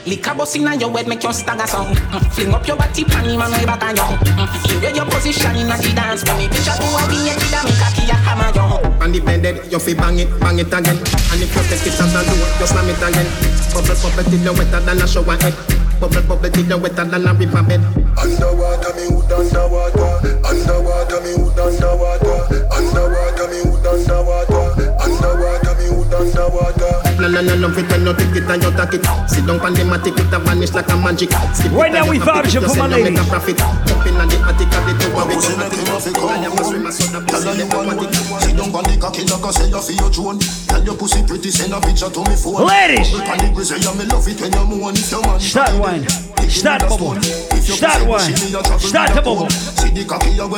[0.06, 2.32] Liquor bust inna your head make you stagger song mm.
[2.32, 4.74] Fling up your body pan him and way back on you mm.
[4.74, 7.60] You wear your position inna the dance When me picture two of the kid a
[7.62, 10.66] make a key a hammer you And the blended, you fi bang it, bang it
[10.66, 10.98] again.
[10.98, 13.28] And if you test it as a do, you slam it again.
[13.70, 15.54] Bubble, bubble till you wetter than a shower head.
[16.00, 17.82] Bubble, bubble till you wetter than a river bed.
[18.14, 20.38] Underwater, me hood underwater.
[20.46, 22.38] Underwater, me hood underwater.
[22.70, 24.94] Underwater, me hood underwater.
[25.02, 26.94] Underwater, me hood underwater.
[27.18, 29.06] La la la love it when you take it and you take it.
[29.26, 31.30] Sit down on the matic, it a vanish like a magic.
[31.54, 33.58] Skip Right now we you vibing you for my no make a profit.
[33.60, 35.34] Up inna the attic, a the two of it.
[35.34, 38.96] Pussy make him have to come Tell her you want it Sit down on the
[39.00, 42.10] cocky like I say you feel your drone Tell your pussy pretty send a picture
[42.10, 43.10] to me phone Ladies.
[43.10, 45.74] Bubble pan the grizzly and me love it when you moan If you man Start
[45.88, 46.08] wine.
[46.48, 47.14] Start bubble.
[47.20, 48.36] Start wine.
[48.78, 49.50] Start the bubble.
[49.50, 50.48] See the cocky you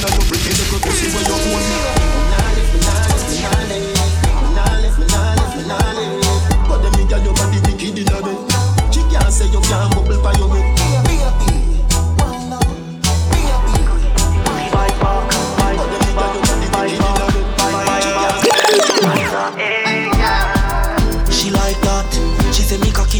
[0.00, 1.36] than a pretty little pussy where you
[9.10, 10.71] can't say you can't bubble your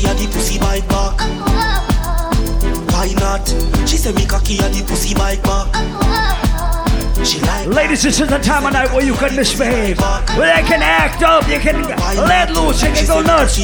[0.02, 1.18] cocky a the pussy bite back.
[2.92, 3.46] Why not?
[3.88, 5.68] She say me cocky a the pussy bite back.
[7.24, 9.98] She like Ladies, this is the time of night where you can misbehave.
[10.36, 11.82] Where they can act up, you can
[12.26, 13.58] let loose, you can go nuts.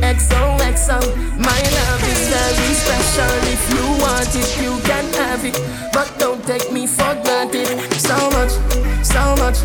[0.00, 1.00] XOXO,
[1.38, 3.34] my love is very special.
[3.50, 5.58] If you want it, you can have it.
[5.92, 7.80] But don't take me for granted.
[7.98, 8.52] So much,
[9.12, 9.56] so much,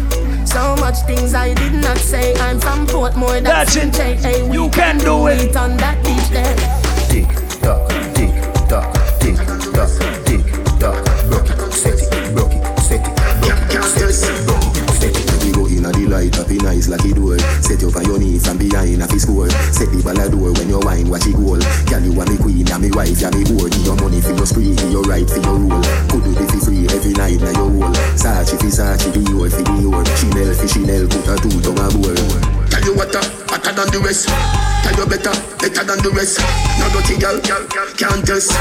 [0.47, 2.33] so much things I did not say.
[2.35, 3.99] I'm from Portmore, that's, That's it.
[3.99, 5.55] in Hey, You can do it.
[5.55, 6.55] on that beach there.
[7.09, 7.29] Tick
[7.61, 8.33] tock, tick
[8.69, 9.37] tock, tick
[9.75, 10.43] tock, tick
[10.79, 10.97] tock.
[11.29, 12.54] Broke it, set it, broke
[16.05, 17.37] the light, happy nice like it door.
[17.61, 19.49] Set you on your knees from behind a fi score.
[19.73, 21.59] Set the ball a door when you wine, watch it goal.
[21.89, 23.69] Girl, you are me queen, and me wife, and me whore.
[23.69, 25.83] Give your money for your spree, give your right for your rule.
[26.09, 27.95] Could do the fi free every night na your whole.
[28.17, 30.05] Sachi fi Sachi, Dior fi Dior.
[30.17, 32.15] Chanel fi Chanel, put a two tongue a bore.
[32.69, 34.29] Tell you what, uh, hotter than the rest.
[34.29, 36.39] Tell you better, better than the rest.
[36.79, 37.37] No dirty girl,
[37.97, 38.53] can't test.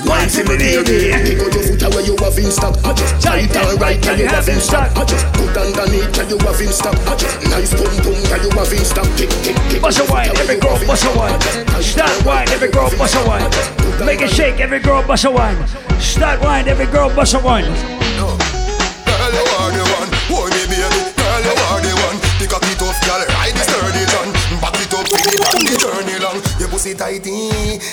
[0.00, 3.80] Me baby Kick out your foot away you have in stock I just tight and
[3.80, 6.96] right and you have in stock I just put underneath and you have in stock
[7.06, 9.82] I just nice pum pum and you have in stock Kick kick kick.
[9.82, 11.40] Bust a wine, every girl bust a wine.
[11.82, 13.44] Start wine, every girl bust a wine.
[14.04, 15.56] Make it shake, every girl bust a wine.
[15.98, 17.64] Start wine, every girl bust a wine.
[17.64, 20.10] Girl you are the one.
[20.28, 21.00] Boy me baby.
[21.16, 22.16] Girl you are the one.
[22.38, 24.28] Pick up it off girl Ride the sturdy John.
[24.60, 27.50] Back it up with it on the journey long pussy tighty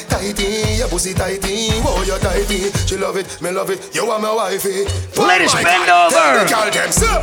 [0.07, 4.19] Tighty Your pussy tighty Oh you tighty She love it Me love it You are
[4.21, 4.85] my wifey
[5.17, 6.45] Ladies, bend over.
[6.45, 7.17] Tell them sir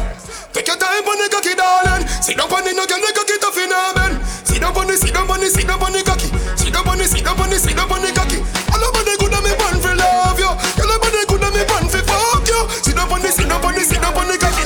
[0.52, 3.38] Take your time on the cocky darling Sit down on the no girl the cocky
[3.38, 5.92] tough in her bend Sit down on the Sit down on the Sit down on
[5.94, 6.28] the cocky
[6.58, 8.38] Sit down on the Sit down on the Sit down on the cocky
[8.74, 11.54] All over the good and me born for love you All over the good and
[11.54, 14.14] me born for fuck you Sit down on the Sit down on the Sit down
[14.14, 14.63] on the cocky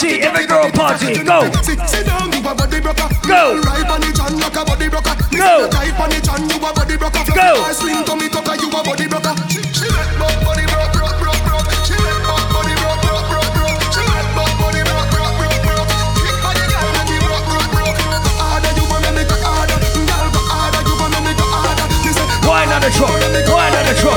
[0.00, 1.44] Party, every girl party, go.
[1.60, 3.04] Sit, sit down, you a body broker.
[3.20, 3.60] Go.
[3.60, 5.12] Right on the chan like a body broker.
[5.28, 5.68] Go.
[5.68, 7.20] Tight on the chan, you a body broker.
[7.36, 7.68] Go.
[7.76, 9.36] swing to me tucker, you a body broker.
[9.52, 9.60] She,
[9.92, 11.68] let my body broke, broke, broke, broke.
[11.84, 13.76] She let my body broke, broke, broke, broke.
[13.92, 15.92] She let my body broke, broke, broke, broke.
[16.16, 18.00] Kick body girl, make it broke, broke, broke.
[18.40, 19.76] Harder you wanna make it harder.
[19.84, 21.84] Girl, go harder, you wanna make it harder.
[22.48, 23.12] Wine on the truck,
[23.52, 24.16] wine on the truck,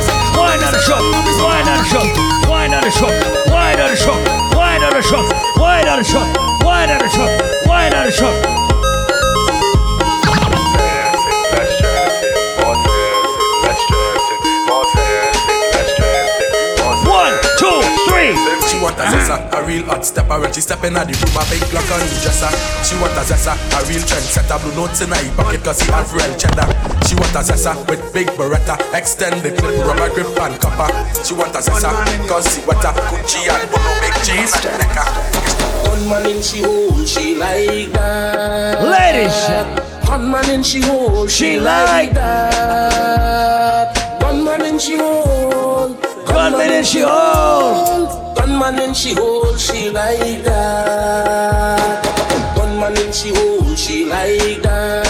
[0.54, 1.02] wine on the truck,
[1.42, 4.22] wine on the truck, wine on the truck, wine on the truck,
[4.54, 6.30] wine on the truck, wine on the truck,
[6.62, 8.38] wine on the truck, wine on the truck.
[17.10, 18.34] One, two, three.
[18.70, 20.40] She want a zessa, a real hot stepper.
[20.40, 22.54] When she step in the room, a big black on the dresser.
[22.86, 24.62] She want a zessa, a real trendsetter.
[24.62, 28.14] Blue notes in her pocket cause he have real cheddar She want a zessa with
[28.14, 30.90] big beretta Extend the clip, rubber grip and copper
[31.24, 31.92] She want a zessa
[32.28, 35.08] cause she wetter Gucci and Bono make chain and necker
[35.90, 38.82] One man in she hole, she like that.
[38.84, 39.38] Ladies.
[40.10, 43.94] One man in she hole, She like that.
[44.22, 45.96] One man in she hole.
[46.26, 48.08] Gunman in she hole.
[48.36, 52.06] One man in she hole, she like that.
[52.58, 55.03] One man in she hole, she like that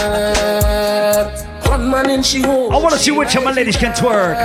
[1.94, 2.42] man she.
[2.42, 4.36] I wanna see which of my ladies can twerk.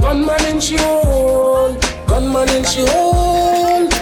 [0.00, 1.82] One man and she hold.
[2.32, 3.92] man and she hold.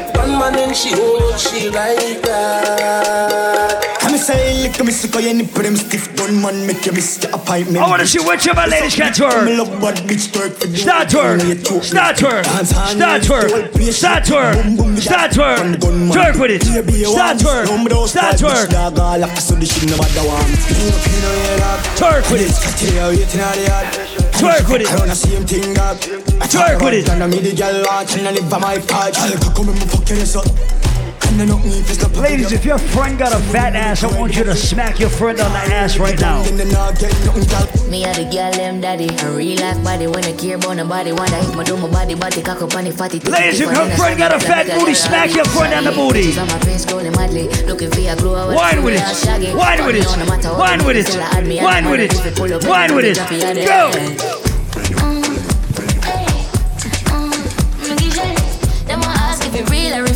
[0.41, 1.39] man and she hold.
[1.39, 3.88] She like that.
[4.19, 7.23] I'm say, at me, sick of your nipple, them stiff gun man, make you miss
[7.23, 7.79] your appointment.
[7.79, 9.45] I wanna see which of my ladies can twerk.
[9.47, 11.39] Me love bad bitch twerk for the Start twerk.
[11.85, 12.45] Start twerk.
[12.67, 13.93] Start twerk.
[13.93, 15.01] Start twerk.
[15.01, 15.79] Start twerk.
[16.11, 16.65] Twerk with it.
[16.65, 17.67] Start twerk.
[18.09, 18.67] Start twerk.
[21.95, 22.51] Twerk with it.
[24.35, 24.89] Twerk with it.
[24.91, 25.97] I wanna see him thing up.
[26.51, 27.07] Twerk with it.
[31.39, 35.09] Mm, Ladies, if your friend got a fat ass, I want you to smack your
[35.09, 36.43] friend on the ass right now.
[36.43, 41.13] Me a the girl them daddy A real life body when I care about nobody
[41.13, 43.89] Wonder if my do my body body cock up on the fatty Ladies, if your
[43.97, 46.37] friend got a fat booty, smack your friend on the booty.
[46.37, 49.55] I'm a prince scrolling madly Looking for a glow I wanna Wine with it.
[49.57, 50.19] Wine with it.
[50.19, 51.07] No matter what Wine with it.
[51.07, 52.11] still I add me and Wine with it.
[52.11, 53.15] to pull up Wine with it.
[53.15, 54.19] drop you out there.
[54.43, 54.48] Go.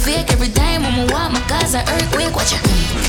[0.03, 2.62] Fake Every time when I walk my cause a earthquake Watch it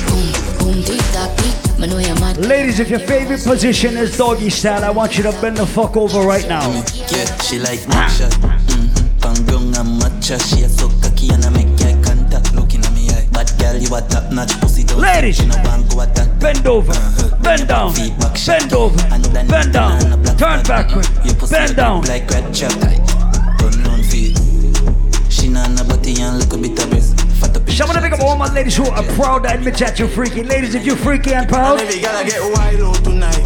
[0.07, 3.98] Boom, boom, boom, tick tock, tick Me know you're mad Ladies, if your favorite position
[3.98, 6.68] is doggy style, I want you to bend the fuck over right now.
[7.10, 8.30] Yeah, she like matcha.
[8.30, 9.20] Mm-hmm.
[9.20, 10.38] Pangong and matcha.
[10.41, 12.53] She a so cocky and I make eye contact.
[12.56, 13.28] Looking at me eye.
[13.32, 14.84] Bad girl, you a top notch pussy.
[14.84, 16.40] Don't Ladies, you know one go attack.
[16.40, 16.94] Bend over,
[17.41, 18.98] bend down, bend over,
[19.48, 19.99] bend down,
[20.38, 21.07] turn backward,
[21.49, 22.03] bend down.
[22.03, 23.12] Like red chop.
[26.24, 27.20] And look a bit of breast.
[27.40, 27.70] Fat up.
[27.70, 30.08] So I'm gonna pick up all my ladies who are proud to admit that you're
[30.08, 30.44] freaky.
[30.44, 33.41] Ladies, if you're freaky and proud, Every girl I get wild out tonight.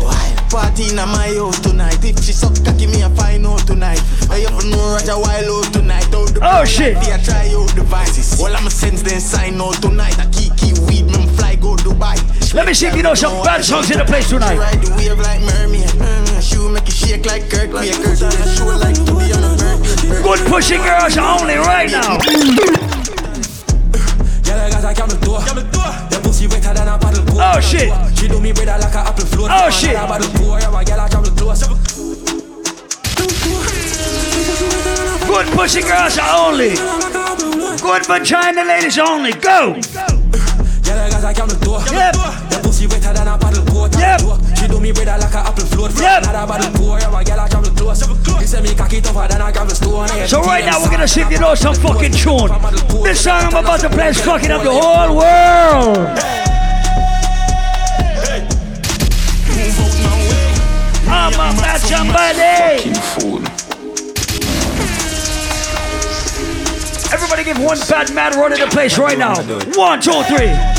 [0.50, 2.00] 14 at my house tonight.
[2.04, 4.02] If she suck cocky, me a find out tonight.
[4.30, 6.08] I have to know Roger Wild out tonight.
[6.14, 6.96] Out the Oh, shit.
[7.04, 8.40] They a try out devices.
[8.40, 10.18] All I'ma sense then sign out tonight.
[10.20, 12.16] I keep keep weed, me fly go Dubai.
[12.54, 14.58] Let me see if you know some bad songs in the place She tonight.
[14.58, 15.90] ride the wave like mermaid.
[16.00, 17.72] Mm, Shoe make it shake like Kirk.
[17.74, 18.18] Like Kirk.
[18.56, 18.96] Show like
[20.24, 22.18] Good pushing girls only right now.
[24.44, 25.40] Girl, I got a camel toe.
[26.12, 27.40] Your pussy wetter than a paddle boat.
[27.40, 27.92] Oh, shit.
[28.18, 29.52] She do me brother like apple float.
[29.52, 29.96] Oh, shit.
[29.96, 31.64] I paddle poor, yeah, my girl, I camel close.
[35.28, 36.76] Good pussy girls only.
[37.82, 39.34] Good vagina ladies only.
[39.34, 39.74] Go.
[39.74, 41.84] Girl, I got toe.
[41.92, 42.16] Yep.
[42.52, 43.64] Your pussy wetter than a paddle
[44.96, 45.92] me like apple float.
[46.00, 46.26] Yep.
[46.26, 48.08] Man, I paddle poor, yeah, my girl, I close.
[48.42, 50.08] You say me cocky tougher than a gravel stone.
[50.28, 52.50] So right now we're gonna if you know some fucking tune.
[53.04, 55.98] This song I'm about to play is fucking up the whole world.
[61.10, 62.92] I'm a bad somebody.
[67.14, 69.36] Everybody give one bad mad run in the place right now.
[69.76, 70.77] One, two, three.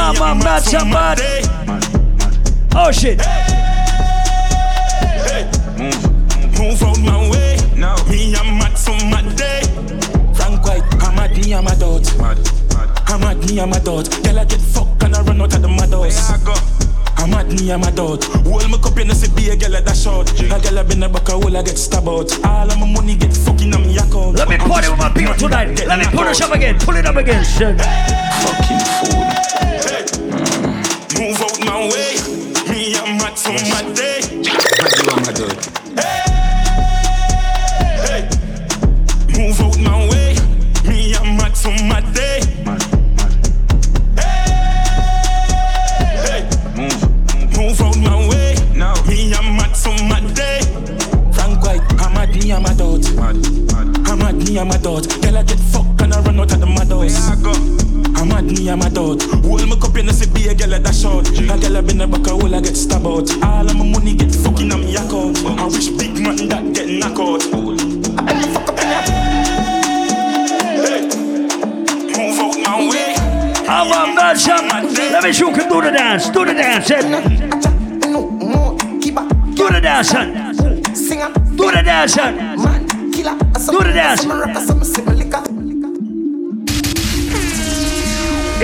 [0.00, 1.42] I'm a bad somebody.
[2.74, 3.18] Oh shit.
[5.76, 7.58] Move move out my way.
[7.76, 9.62] Now me I'm mad for my day.
[10.34, 12.06] Frank White, I'm at me, I'm a dot.
[13.08, 14.08] I'm at me, I'm a dot.
[14.22, 16.30] Girl, I get fucked and I run out of the mad house.
[17.18, 18.22] I'm at me, I'm a dot.
[18.46, 20.30] Hold my cup in the see be a girl at that short.
[20.40, 22.30] A girl I been a back a hole, I get stabbed out.
[22.46, 24.36] All of my money get fucking on me account.
[24.36, 25.84] Let me party with my people tonight.
[25.86, 26.78] Let me put us up again.
[26.78, 27.44] Pull it up again.
[27.44, 27.76] son.
[27.76, 29.47] Fucking fool.
[29.86, 30.04] Hey,
[31.18, 32.16] move out my way.
[32.68, 34.20] Me I'm mad for my day.
[35.96, 36.22] Hey,
[38.04, 38.22] hey,
[39.36, 40.36] move out my way.
[40.84, 42.40] Me I'm mad for my day.
[46.24, 46.42] Hey,
[47.56, 48.54] move out my way.
[48.74, 50.60] Now me I'm mad for my day.
[51.32, 53.04] Frank White, I'm at me, I'm a dot.
[54.08, 55.06] I'm at me, I'm a dot.
[55.22, 57.47] Girl, I get fucked and I run out of the mad house.
[58.68, 59.22] I'm me, I'm a dot.
[59.44, 61.28] Hold my cup in the see be a girl at that short.
[61.28, 63.30] A girl I been a back a hole, I get stabbed out.
[63.42, 65.38] All of my money get fucking on me account.
[65.44, 67.44] I wish big man that get knocked out.
[72.12, 73.14] Move out my way.
[73.68, 74.88] I'm a bad somebody.
[74.88, 76.28] Let me see who can do the dance.
[76.28, 76.90] Do the dance.
[76.90, 77.00] eh?
[79.56, 80.08] Do the dance.
[80.08, 80.32] son.
[81.56, 82.14] Do the dance.
[82.14, 82.56] son.
[83.66, 85.07] Do the dance.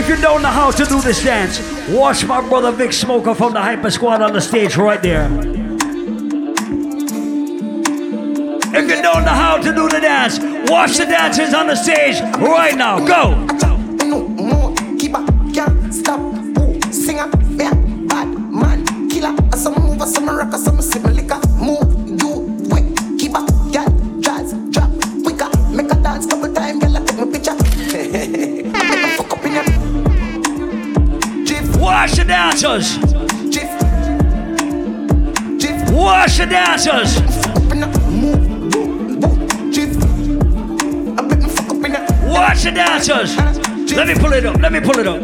[0.04, 1.58] If you don't know how to do this dance,
[1.88, 5.30] watch my brother Vic Smoker from the Hyper Squad on the stage right there.
[8.76, 10.38] If you don't know how to do the dance,
[10.70, 12.98] watch the dancers on the stage right now.
[12.98, 13.63] Go.
[36.84, 37.16] Dancers.
[42.28, 43.36] Watch the dancers.
[43.96, 44.60] Let me pull it up.
[44.60, 45.22] Let me pull it up.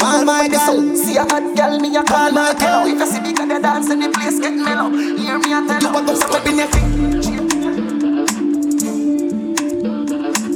[0.00, 0.96] call my girl.
[0.96, 2.86] See a hot girl, me a call my girl.
[2.86, 4.90] If you see big and dance in the place, get mellow.
[4.90, 6.90] Hear me a tell you suck up in your thing.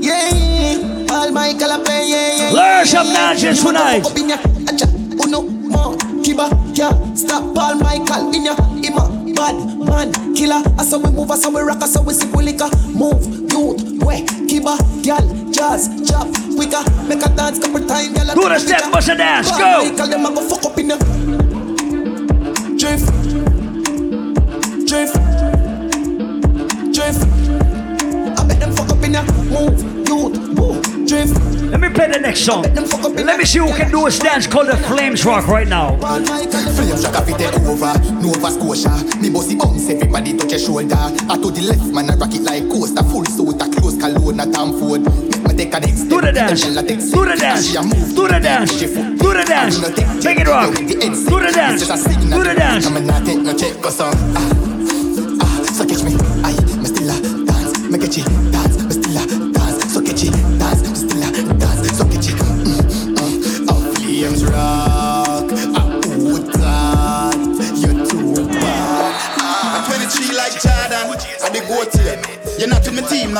[0.02, 2.52] Yeah, all my girl a play, yeah, yeah.
[2.52, 3.12] Learn some
[3.55, 4.49] tonight.
[7.21, 9.05] Stop all my call in ya, ima.
[9.37, 10.63] Bad man, killer.
[10.79, 12.71] I saw we move, I saw we rock, I saw we sip we liquor.
[12.89, 13.23] Move,
[13.53, 15.21] youth, way, kiba, gal,
[15.53, 16.83] jazz, chop, quicker.
[17.07, 18.35] Make a dance couple time, gal.
[18.35, 19.95] Do the step, bust a dance, go.
[19.97, 20.97] Call them, I go fuck up in ya.
[22.81, 23.07] Drift,
[24.89, 25.15] drift,
[26.95, 27.23] drift.
[28.39, 29.23] I bet them fuck up in ya.
[29.53, 31.49] Move, youth, move, drift.
[32.01, 32.62] Let me play the next song.
[33.27, 35.98] Let me see who can do a dance called the Flames Rock right now.
[35.98, 37.93] Flames rock fit take over,
[38.24, 38.89] Nova Scotia.
[39.20, 40.97] Me bossy bounce, everybody touch your shoulder.
[40.97, 43.02] I to the left, man, I rock it like coaster.
[43.05, 45.02] Full suit, a close cologne, a Tom Ford.
[45.05, 46.62] Make me take a next Do the dance.
[46.64, 47.10] Do the dance.
[47.12, 47.70] Do the dance.
[48.81, 49.78] Do the dance.
[50.24, 50.74] Make it rock.
[50.74, 50.94] Do the
[51.52, 51.85] dance.
[51.85, 52.89] Do the dance.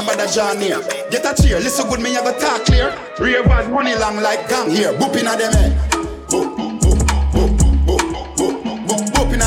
[0.01, 0.81] no bother John here.
[1.11, 2.97] Get a cheer, listen good, me have a talk clear.
[3.19, 4.93] Real bad money long like gang here.
[4.95, 5.91] Booping at them head.
[6.29, 6.99] Boop, boop, boop,
[7.33, 8.03] boop, boop,
[8.37, 9.41] boop, boop, booping.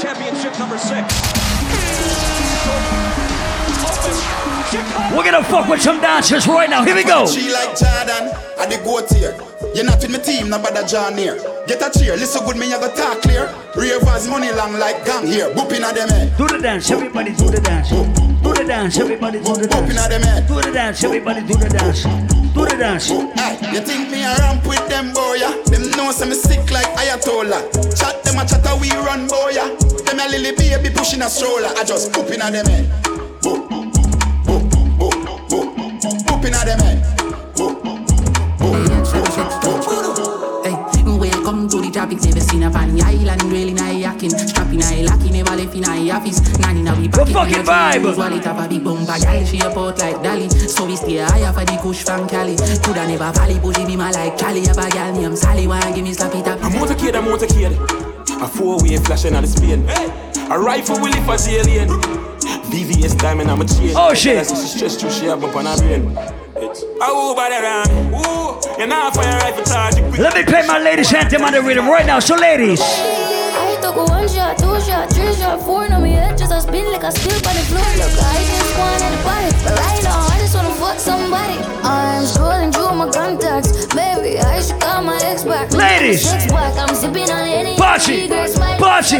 [0.00, 1.14] Championship number six.
[5.14, 6.84] We're gonna fuck with some dancers right now.
[6.84, 7.26] Here we go.
[7.26, 9.34] She like Jordan, and the goat here.
[9.78, 11.38] You're not with my team, no bother John here.
[11.68, 13.46] Get a cheer, listen good, me, I go talk clear.
[13.76, 15.54] Ravers money long like gang here.
[15.54, 16.36] Booping at them head.
[16.36, 17.90] Do the dance, everybody do the dance.
[17.90, 19.86] Do the dance, everybody do the dance.
[20.48, 22.02] Do the dance, everybody do the dance.
[22.02, 23.12] Do the dance.
[23.12, 25.54] Aye, you think me a ramp with them boy, yeah?
[25.70, 27.70] Them know some sick like Ayatollah.
[27.94, 29.70] Chat them a chat a we run boy, yeah?
[29.78, 31.70] Them a lily baby pushing a stroller.
[31.78, 32.90] I just pooping at them head.
[33.46, 37.07] Boop, boop, boop, boop, boop, boop, pooping at them head.
[43.00, 44.30] A island, really nice yacking.
[44.30, 46.40] Strapping I lucky, never left in a office.
[46.58, 48.16] Nanny now we back fucking vibe.
[48.16, 49.44] Wallet up a big bumper, gal.
[49.44, 50.48] She a port like Dolly.
[50.48, 52.56] So we stay higher for the kush from Cali.
[52.82, 54.66] Coulda never valley, she be my like Cali.
[54.66, 56.58] Have a gal named Sally, wanna give me slap it up.
[56.60, 57.76] A motorcade, a motorcade.
[58.40, 59.84] A four-way flashing on the Spain.
[60.50, 61.88] A rifle will if a alien.
[62.70, 63.92] VVS diamond, I'm a chain.
[63.96, 64.46] Oh, shit.
[64.46, 66.47] She stress too, she have up on her brain.
[66.58, 67.86] By the ram.
[68.18, 69.94] Ooh, you're not fire rifle charge.
[70.18, 72.18] Let me play my ladies' anthem on the rhythm right now.
[72.18, 72.80] So, ladies.
[72.82, 76.90] I took one shot, two shot, three shot, four on me head Just a spin
[76.90, 79.22] like a spill by the floor Look, I just want at the
[79.64, 81.58] But right now, I just wanna fuck somebody.
[81.84, 83.86] I'm scrolling through my contacts.
[83.94, 85.72] Baby, I should call my ex back.
[85.72, 86.24] Ladies.
[86.52, 88.28] I'm sipping on any Party.
[88.78, 89.18] Party.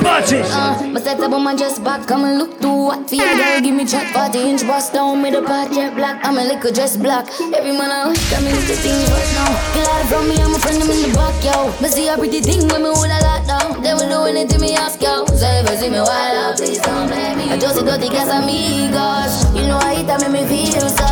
[0.00, 0.38] Party.
[0.40, 2.06] uh, My setup on my chest back.
[2.06, 3.60] Come and look through what for your girl.
[3.60, 4.92] Give me chat 40 inch bust.
[4.94, 6.24] Down with a part jet black.
[6.24, 7.26] I'm a liquor dress black.
[7.40, 9.50] Every man I wish come in the things right now.
[9.74, 11.72] Get out from me, I'm a friend, I'm in the back, yo.
[11.82, 14.60] Me see a pretty thing when me hold a lot down They will do anything
[14.60, 15.26] me ask, yo.
[15.26, 17.44] So if you see me wild out, please don't blame me.
[17.52, 19.32] I just a dirty gas amigos.
[19.56, 21.06] You know I hit that make me feel so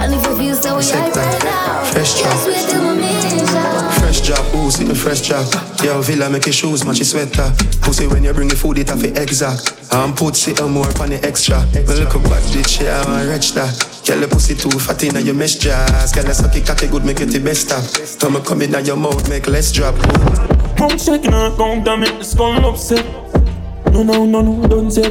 [0.00, 3.40] And if you so, we hype right now Fresh Just wait till my mission
[4.10, 4.92] Fresh job, who's it?
[4.96, 5.46] Fresh job.
[5.84, 7.52] Yo, Villa make your shoes match your sweater.
[7.80, 9.86] Pussy when you bring your food, it have to exact.
[9.92, 11.64] I'm put sit more on the extra.
[11.72, 13.70] But look up what this shit, I'm a rich that.
[14.04, 16.10] Girl, the pussy too fat in your mesh jazz.
[16.10, 17.84] Girl, I suck it cocky good, make it the best stop.
[18.20, 19.94] Come and come in your mouth, make less drop.
[20.76, 23.06] Pump shaking her, gon' damn it, the skull upset.
[23.92, 25.08] No, no, no, no, don't say.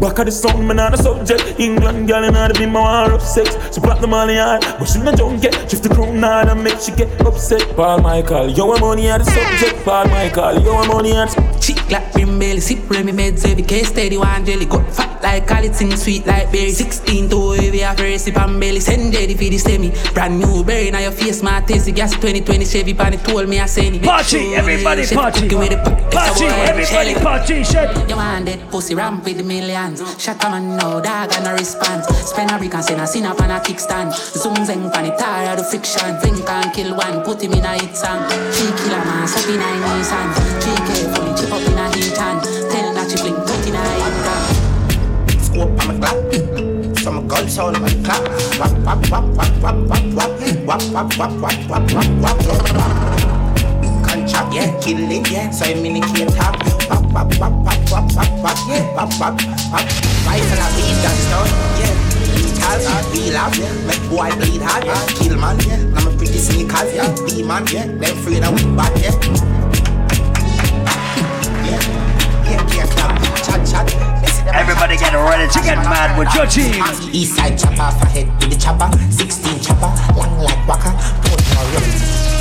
[0.00, 1.58] Back of the sound, man, not a subject.
[1.58, 3.56] England girl, and I'd be more of sex.
[3.74, 5.54] She block the money hard, but she not don't get.
[5.68, 7.74] Shift the crown hard and make she get upset.
[7.74, 9.84] Paul Michael, yo, I'm money at the subject.
[9.84, 13.88] Paul Michael, yo, I'm money at Chick like brim belly, sip Remy meds every case
[13.88, 18.04] steady one jelly got fat like Khalid sing sweet like berry 16 to heavy after
[18.04, 21.60] recipe and belly send jelly for the semi brand new berry now your face my
[21.60, 25.48] tasty gas 2020 Chevy pan it told me I say it Party, everybody party.
[25.48, 27.64] Party, everybody party.
[27.64, 28.08] Shit.
[28.08, 29.44] You want that pussy ramp with the
[29.88, 30.22] hands.
[30.22, 32.06] Shut on no dog and a response.
[32.06, 34.12] Spend a brick and send a sin up on a kickstand.
[34.12, 36.18] Zoom zeng pan it all the friction.
[36.20, 38.28] Think and kill one, put him in a hit song.
[38.52, 40.32] She kill a man, so in a knees hand.
[40.62, 42.42] GK fully chip up in a heat hand.
[42.70, 45.42] Tell that she blink, put in a hit hand.
[45.42, 46.98] Scope on my clock.
[46.98, 48.24] So my guns on my clock.
[48.58, 50.30] Wap, wap, wap, wap, wap, wap, wap.
[50.66, 53.17] Wap, wap, wap, wap, wap, wap, wap, wap.
[54.38, 55.50] Contract, yeah, kill it, yeah.
[55.50, 56.54] So the key top.
[56.88, 58.86] Wap wap wap wap wap wap wap yeah.
[58.94, 59.34] Wap wap
[59.72, 59.82] wap.
[60.26, 61.50] Rifle a beat that's done,
[61.82, 61.94] yeah.
[62.38, 62.78] Lethal,
[63.10, 63.74] be loud, yeah.
[63.86, 65.06] Make boy bleed hard, yeah.
[65.18, 65.82] Kill man, yeah.
[65.98, 67.10] I'm a pretty sneakers, yeah.
[67.26, 67.86] Be man, yeah.
[67.86, 69.10] Them afraid of weak back, yeah.
[71.66, 71.82] Yeah,
[72.46, 73.18] yeah, yeah, clap.
[73.42, 73.90] Chat, chat.
[74.54, 76.78] Everybody get ready to get mad with your team.
[77.12, 78.88] East side chopper, off head with the chopper.
[79.10, 80.94] 16 chopper, long like waka.
[81.26, 82.37] Put no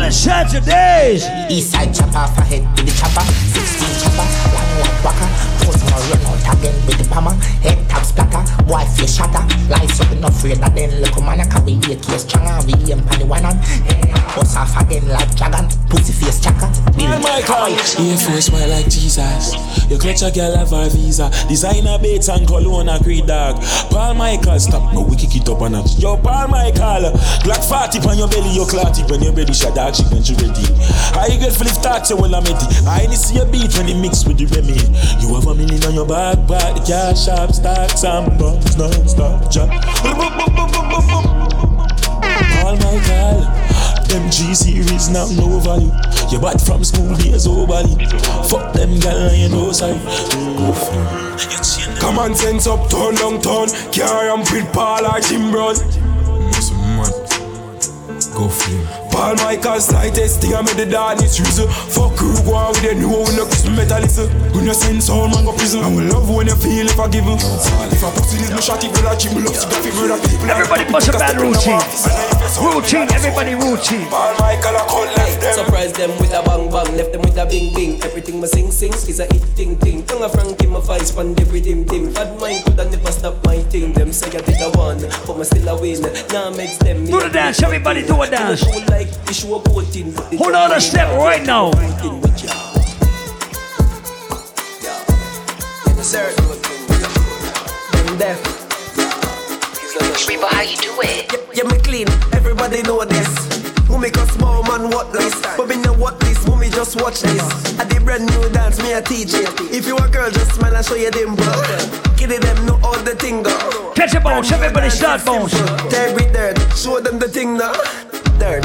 [0.00, 1.26] Island Saturdays.
[1.50, 3.20] East side chopper, for head to the chopper.
[3.20, 4.24] 16 chopper,
[4.56, 5.59] one walk walker.
[5.62, 7.34] Put no run out again with the hammer.
[7.62, 9.44] Head tap splatter, boy face shatter.
[9.70, 12.64] Lights up enough afraid that then look man, I can be a case stronger.
[12.64, 13.60] We aim pan the one on.
[14.34, 15.68] Bust off again like dragon.
[15.90, 16.72] Pussy face chaka.
[16.96, 19.52] Well, Michael, Air Force white like Jesus.
[19.90, 21.28] You clutch a girl have a visa.
[21.48, 23.60] Designer baits and cologne a creed dog.
[23.90, 25.98] Paul Michael, stop no we kick it up a notch.
[25.98, 27.12] Yo, Paul Michael,
[27.44, 29.52] Glock 40 on your belly, you clot it when you're ready.
[29.52, 30.64] Shot dog, she when she ready.
[31.18, 32.66] I get flip start you well I'm ready.
[32.86, 34.78] I ain't see a beat when it mix with the Remy.
[35.20, 39.50] You have a million on your back, back, the cash shop, stacks and buns, non-stop
[39.50, 39.68] job.
[42.52, 43.46] Paul Michael.
[44.10, 45.92] MG series now no value.
[46.30, 48.06] You bad from school days oh, overly.
[48.48, 49.98] Fuck them gal and you know sorry.
[52.00, 53.68] Common sense up, turn down, turn.
[53.92, 55.74] Carry on Paul like Jim Brown.
[58.34, 59.09] go feel.
[59.10, 61.68] Paul Michael slightest thing I made the darkness reason.
[61.68, 64.30] Fuck you, go out with it, no we no kiss metal listen.
[64.54, 67.08] When you send sound man go prison, and we love when you feel if I
[67.08, 67.34] give you.
[67.34, 70.08] If I pussy this, me shot it, girl I cheat, me love to the figure
[70.08, 70.50] that people.
[70.50, 71.82] Everybody bust a bad routine.
[72.60, 74.06] Routine, everybody routine.
[74.10, 75.54] Paul Michael I call left them.
[75.54, 78.02] Surprise them with a bang bang, left them with a bing bing.
[78.02, 80.02] Everything my sing sing is a hit ting ting.
[80.06, 82.12] Tongue a Frankie, my vice, pan every dim dim.
[82.12, 83.92] Bad mind coulda never stop my thing.
[83.92, 86.02] Them say I did a one, but me still a win.
[86.32, 87.06] Now makes them.
[87.06, 88.64] Do the dance, everybody do a dance.
[89.00, 90.12] Like issue a voting.
[90.36, 91.70] Hold on a step right now.
[96.04, 96.28] Sir,
[98.20, 98.36] them.
[100.28, 101.32] Reba, how you do it?
[101.56, 102.08] Yeah, me clean.
[102.34, 103.30] Everybody know this.
[103.86, 105.32] Who make a small man what this?
[105.56, 106.44] But me know what this.
[106.44, 107.80] Who me just watch this?
[107.80, 109.32] I did brand new dance, me a teach.
[109.72, 111.46] If you a girl, just smile and show your dimple.
[112.18, 113.94] Kiddie them know all the thing go.
[113.94, 115.52] Catch a bones, everybody start bones.
[115.88, 117.72] Tear it dirt, show them the thing now.
[118.40, 118.64] Dirt,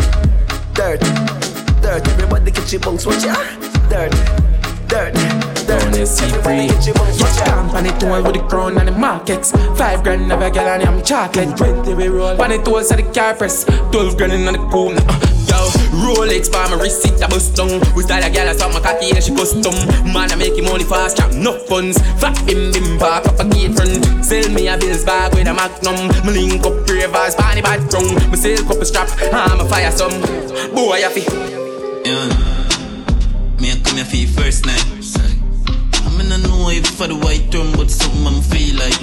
[0.74, 1.02] dirt,
[1.82, 2.08] dirt.
[2.08, 3.36] Everybody catch your bones, watch ya.
[3.90, 4.14] Dirt,
[4.88, 5.35] dirt.
[6.46, 6.70] Free.
[6.70, 9.52] Stamp on it all with the crown and the markets.
[9.78, 11.58] Five grand never get on them chocolate.
[11.58, 12.40] Twenty we roll.
[12.42, 13.66] On it all so the car press.
[13.92, 15.02] Twelve grand in the corner.
[15.50, 15.70] Yo,
[16.02, 17.82] Rolex by my it a bust down.
[17.96, 19.76] We style a gal, I saw my cocky and she custom.
[20.14, 21.98] Man, I him money fast, chop no funds.
[22.22, 24.24] Fat bim bim park up a gate front.
[24.24, 25.98] Sell me a bills bag with a magnum.
[26.26, 28.14] Me link up ravers, bunny bad tongue.
[28.32, 30.22] Me sell couple strap, I'm a fire some.
[30.74, 31.30] Boy, I feel.
[32.06, 32.56] Yeah.
[33.60, 34.95] Me a come here for first night.
[36.66, 38.98] I know if for the white term, but something I'm feel like.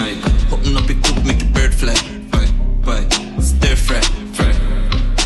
[0.51, 1.95] Open up your cook, make a bird fly.
[2.83, 3.07] Bye,
[3.39, 4.03] stir fry.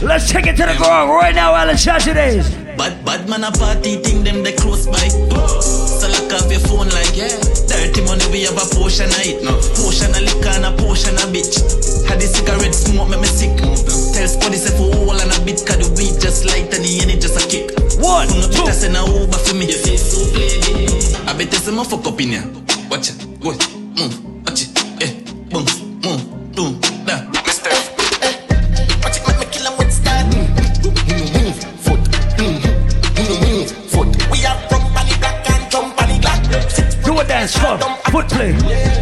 [0.04, 2.44] Let's take it to the ground right now, Island Saturdays.
[2.76, 5.08] Bad, bad man a party thing, them they close by.
[5.08, 7.32] So lock off your phone like, yeah.
[7.72, 9.40] Dirty money, we have a portion of it.
[9.40, 9.56] No.
[9.72, 11.56] Portion of liquor and a portion of bitch.
[12.04, 13.56] Had the cigarette smoke, make me sick.
[13.56, 17.00] Tell Spuddy say for all and a bit, cause the weed just light and the
[17.00, 17.72] end just a kick.
[17.96, 18.60] One, two.
[18.60, 19.72] Better send a Uber for me.
[21.28, 22.44] I bet there's some fuck up in here.
[22.88, 24.70] Watch it, go, move, watch it,
[25.00, 25.12] yeah,
[25.50, 25.66] boom,
[26.00, 26.22] move,
[26.54, 27.28] boom, da.
[27.44, 27.68] Mister.
[27.68, 28.38] Eh.
[29.02, 30.24] Watch it, make me kill with style.
[30.26, 30.48] Move,
[31.82, 32.02] foot,
[32.38, 34.08] move, foot.
[34.30, 36.40] We are from Bunny Black and Bunny Black.
[37.04, 37.56] Do a dance.
[38.12, 38.52] Foot play.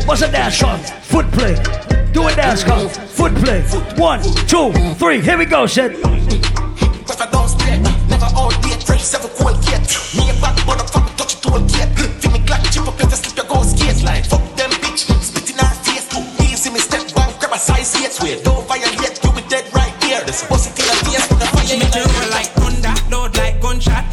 [0.06, 0.80] What's a dance, come?
[0.80, 1.54] Foot play.
[2.12, 2.88] Do a dance, come.
[2.88, 3.60] Foot play.
[3.96, 5.20] One, two, three.
[5.20, 5.66] Here we go,
[7.20, 7.78] I don't stay,
[8.08, 8.80] never all day.
[8.80, 9.86] Fresh, seven cold gate.
[10.16, 10.58] Me a back,
[10.90, 11.44] from touch it.
[11.44, 11.93] Feel me clap,
[12.74, 14.02] chip up, let's slip your go skate.
[14.02, 16.10] Like, fuck them bitch, spit in our face.
[16.10, 18.10] Too easy, me step back, grab a size eight.
[18.10, 20.20] Swear, don't violate, you be dead right here.
[20.26, 22.30] This bust it in the face, put the fire She in make the you roll
[22.34, 24.04] like thunder, load like gunshot.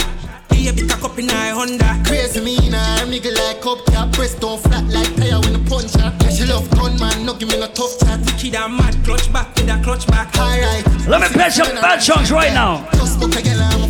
[0.50, 1.90] Baby, cock up in her Honda.
[2.06, 5.98] Crazy me nah, nigga like up cap, press down flat like tire when the punch
[5.98, 6.14] her.
[6.22, 8.22] Yeah, she love gun man, no give me no tough chat.
[8.38, 10.30] Kid a mad clutch back with a clutch back.
[10.38, 10.86] Alright.
[11.10, 12.86] Let me play some bad songs right now.
[12.94, 13.81] Just book a girl,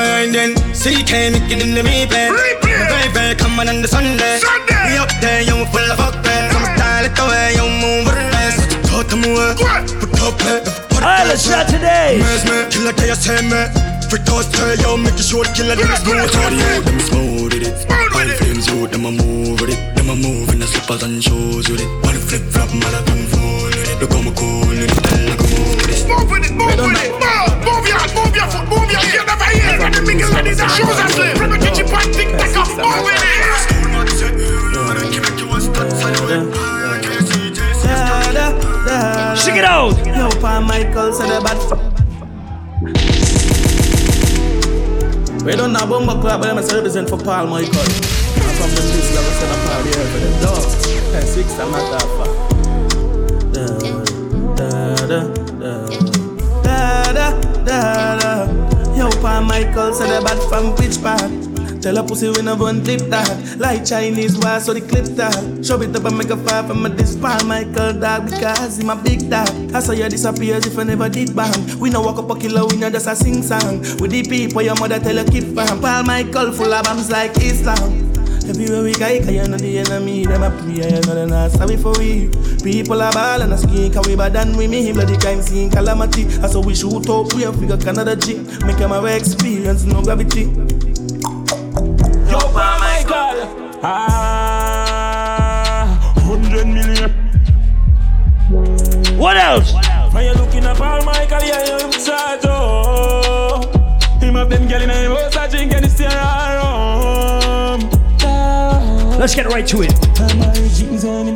[0.00, 0.30] I'm a fuck.
[0.30, 2.32] Alright then, CK Nicky in the replay.
[2.32, 4.40] My very very coming on the Sunday.
[4.88, 6.50] We up there, you full of fuck man.
[6.50, 8.60] Come style it the way you move with the rest.
[8.88, 10.68] Talk to me, uh, put up uh, it.
[10.96, 12.18] Alright, let's start today.
[12.18, 13.60] Mesmer, killer tell you say me.
[14.08, 16.32] For toss tell you, make you sure the killer them is smooth.
[16.32, 17.76] All you them smooth with it.
[17.92, 19.80] All flames you, them a move with it.
[19.96, 21.88] Them a move in the slippers and shoes with it.
[22.02, 24.00] One flip flop, man a gun full with it.
[24.00, 24.90] Look how me cool with it.
[24.90, 26.00] Tell like a move with it.
[26.08, 27.12] Move with it, move with it.
[27.20, 29.29] Move, move your, move your foot, move your
[30.56, 31.36] the big ladies and shoes are slim.
[31.36, 33.30] From the kitchen pan, tick tack up, move with it.
[39.50, 39.96] It out.
[40.06, 41.58] Yo, Paul Michael said the bad.
[45.44, 47.80] We don't know Bumba Club, but I'm a represent for Paul Michael.
[47.80, 47.86] I'm
[48.54, 50.74] from the list that was sent up out here for them dogs.
[51.12, 51.90] Hey, six time at
[53.52, 53.66] Da
[54.66, 55.20] da da
[55.58, 55.72] da
[56.62, 58.09] da da da.
[59.42, 61.82] Michael said the bad from which part?
[61.82, 63.56] Tell a pussy we never one clip that.
[63.58, 65.64] Like Chinese war so the clip that.
[65.64, 68.84] Show it up and make a fire from a this Paul Michael dog Because he
[68.84, 69.48] my big dog.
[69.74, 71.78] I saw you disappear if I never did bang.
[71.78, 73.80] We no walk up a killer, we no just a sing song.
[73.98, 75.80] With the people your mother tell you keep fam.
[75.80, 78.09] Paul Michael full of bombs like Islam
[78.50, 81.76] Everywhere we go, you know the enemy Them a pray, you know they not sorry
[81.76, 82.28] for we
[82.64, 85.70] People are ball and a skin Cause we bad than we me Bloody crime scene
[85.70, 88.34] calamity I saw we shoot up, we a figure Canada G
[88.66, 90.50] Make them have experience, no gravity
[92.30, 93.80] Yo, Paul Michael.
[93.82, 97.10] Ah, hundred million.
[99.18, 99.72] What else?
[100.12, 103.60] When you looking at Paul Michael, yeah, you in charge, oh.
[104.20, 106.49] Him of them girl in him house, I drink and stay around.
[109.20, 109.92] Let's get right to it.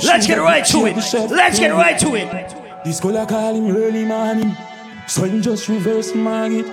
[0.02, 0.97] Let's get right to it.
[1.31, 2.82] Let's get right to it.
[2.82, 4.56] This color call him early morning.
[5.06, 6.65] So you just reverse market.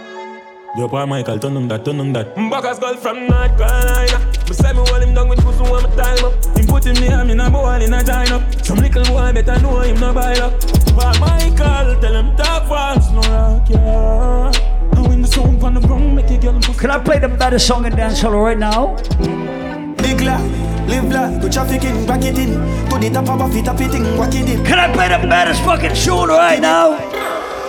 [0.77, 2.33] Yo, Paul Michael, turn on that, turn on that.
[2.33, 4.25] Backers girl from North Carolina.
[4.47, 6.45] Me say me hold him down with pussy one more time up.
[6.55, 8.63] Him put him near me, now boy in a China.
[8.63, 10.61] Some little boy better know him no buy up.
[10.95, 14.97] Paul Michael, tell him talk fast, no rock, yeah.
[14.97, 17.67] And when the sound on the ground, make a girl Can I play the baddest
[17.67, 19.70] song in dancehall right now?
[20.11, 20.43] Big life,
[20.89, 22.51] live life, go trafficking, back it in.
[22.89, 24.61] To the top of a fit, up it in, whack it in.
[24.65, 26.97] Can I play the baddest fucking tune right now?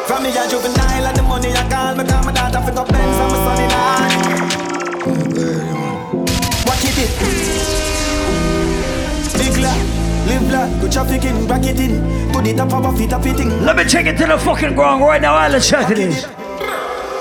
[0.09, 2.85] From me a juvenile and the money I call me call my daughter fi go
[2.85, 3.70] Benz and my son in
[6.66, 7.12] What it it?
[9.39, 9.86] Big life,
[10.27, 12.02] live life, go trafficking, back it in.
[12.32, 13.64] To the top of a fit, up it in.
[13.64, 15.47] Let me take it to the fucking ground right now.
[15.47, 16.27] Let's check it is.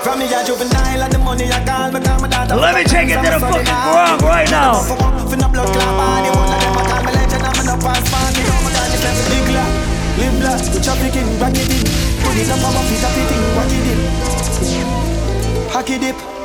[0.02, 2.82] From me a juvenile and the money I call me call my daughter Let me
[2.82, 4.82] take it to the fucking ground right now.
[5.30, 7.46] Finna blood clot body, one of them I call me legend.
[7.46, 11.54] I'm in a pass party, my God, this is big live life, go trafficking, back
[11.54, 11.86] it in.
[11.86, 13.70] To the top of a fit, up it in, whack
[15.90, 16.02] it in.
[16.02, 16.41] Dip.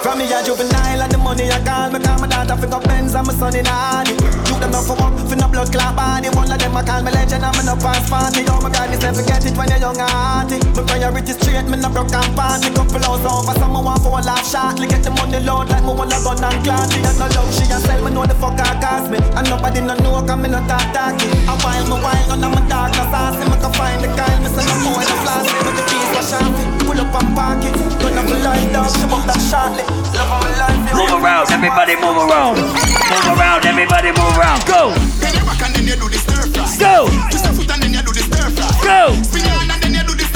[0.00, 2.80] From me a juvenile and the money I call me call my daughter fi go
[2.80, 4.16] Benz and my son in Hardy.
[4.48, 6.32] You them not for work, finna blood clot body.
[6.32, 8.48] One of them I call me legend, I'm in a pass party.
[8.48, 10.56] Oh my God, this never forget it when you're young and hearty.
[10.72, 12.72] My priority straight, me no broke and party.
[12.72, 14.88] Couple hours over, some me want for a laugh shortly.
[14.88, 16.88] Get the money load like me want a gun and clan.
[16.88, 19.20] She has no love, she a sell me know the fuck I cost me.
[19.36, 21.28] And nobody no know 'cause me no talk talky.
[21.44, 23.44] A while me while none of my dark no saucy.
[23.44, 25.99] Me can find the kind, me say no more no flossy.
[26.20, 27.72] But the piece pull up and park it.
[27.96, 29.88] Don't have a line down, she up that shortly.
[30.12, 30.92] Love of my life.
[30.92, 32.60] Move around, everybody move around.
[32.60, 34.60] Move around, everybody move around.
[34.68, 34.92] Go.
[35.16, 36.68] Then you back and then you do the stir fry.
[36.76, 37.08] Go.
[37.32, 38.68] Twist your foot and then you do the stir fry.
[38.84, 39.16] Go.
[39.24, 40.28] Spin your hand and then you do the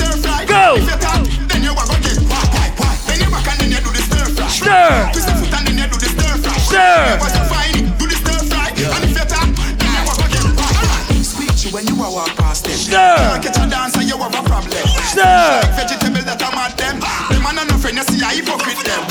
[15.17, 16.99] Like vegetable that I'm at them.
[17.31, 19.03] Them man are no friend, you see I hypocrite them.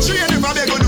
[0.00, 0.87] She ain't never beg on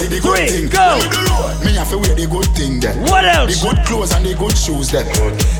[0.11, 0.75] The good three, thing.
[0.75, 0.99] go.
[1.63, 2.99] Me have to wear the good thing them.
[3.07, 3.47] What else?
[3.47, 5.07] The good clothes and the good shoes them.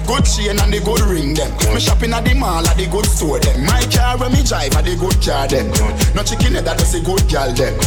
[0.04, 1.56] Good chain and the good ring them.
[1.72, 3.64] Me shopping at the mall at the good store them.
[3.64, 5.72] My car when me drive at the good car them.
[6.12, 7.80] No chicken head that does a good gal them.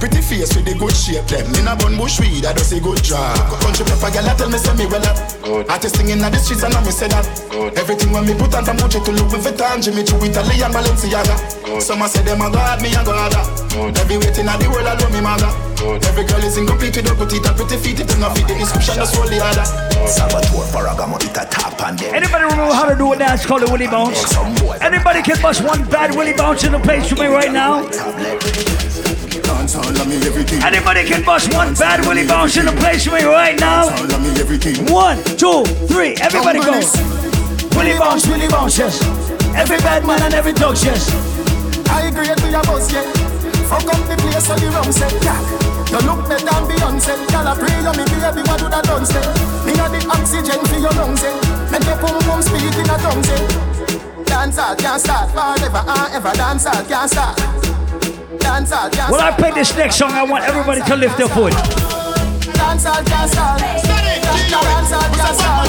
[0.00, 1.52] Pretty face with the good shape them.
[1.52, 3.36] In a bun bush weed that does a good job.
[3.60, 5.20] Country pepper gal tell me say me well up.
[5.68, 7.28] Artist singing at the streets and I me say that.
[7.76, 11.36] Everything when me put on from Gucci to Louis Vuitton, Jimmy Choo, Italy and Balenciaga.
[11.84, 13.36] Some a say them a god, me a god.
[14.00, 15.52] Every waiting at the world I love me mother.
[16.06, 18.00] Every girl is incomplete with a good teeth pretty feet.
[18.00, 19.64] It not fit the description, that's all the other.
[20.06, 22.14] Salvatore Ferragamo, it a tap and then.
[22.14, 24.24] Anybody remember how to do a dance called a Willie Bounce?
[24.80, 27.82] Anybody can bust one bad Willie Bounce in the place for me right now?
[29.42, 30.62] Dance all of me everything.
[30.62, 33.90] Anybody can bust one bad Willie Bounce in the place for me right now?
[33.90, 34.86] All of me everything.
[34.92, 36.80] One, two, three, everybody go.
[37.76, 39.02] Willie Bounce, Willie Bounce, yes.
[39.54, 41.10] Every bad man and every dog, yes.
[41.90, 43.04] I agree with your boss, yeah.
[43.68, 45.65] Fuck up the place on the rum set, yeah.
[45.96, 47.16] You look better than Beyonce.
[47.32, 49.24] Girl, I pray you me baby, what do that done say?
[49.64, 51.32] Me got the oxygen for your lungs, eh.
[51.72, 53.40] Make your pum pum speak in a tongue, say.
[54.28, 56.36] Dance all can't start forever and ever.
[56.36, 57.32] Dance all can't start.
[58.36, 61.32] Dance all can't When I play this next song, I want everybody to lift their
[61.32, 61.56] foot.
[61.56, 63.56] Dance all can't start.
[63.56, 65.64] Dance all can't start.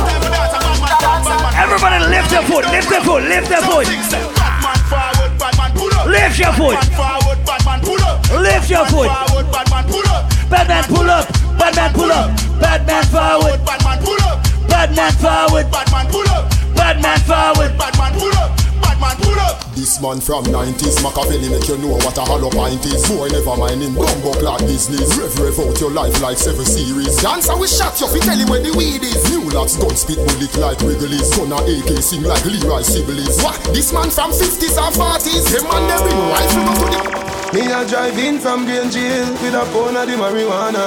[1.55, 3.87] Everybody lift their foot, lift their foot, lift their foot.
[4.35, 6.03] Batman forward, Batman pull up.
[6.11, 7.36] Lift your foot.
[7.47, 8.43] Batman forward, Batman pull up.
[8.43, 9.09] Lift your foot.
[9.09, 10.29] Forward, Batman pull up.
[10.49, 14.43] Batman pull up, Batman pull up, Batman forward, Batman pull up.
[14.67, 16.57] Batman forward, Batman pull up.
[16.77, 17.77] Batman forward.
[17.77, 18.55] Batman pull up.
[18.79, 19.59] Batman pull up.
[19.75, 23.03] This man from 90s, Machiavelli make you know what a hollow pint is.
[23.09, 25.17] Boy, never mind him, bumbo clock business.
[25.17, 27.17] Rev, rev out your life like seven series.
[27.17, 29.25] Dancer we shot you, fi tell you where the weed is.
[29.29, 31.35] New locks, gun spit bullet like Wrigley's.
[31.35, 33.43] Gonna AK sing like Leroy Sibbles.
[33.43, 33.57] What?
[33.73, 35.45] This man from 50s and 40s.
[35.49, 37.26] Them man, they bring rifle go to the...
[37.53, 40.83] Me a drive in from Green Jail with a pound of the marijuana.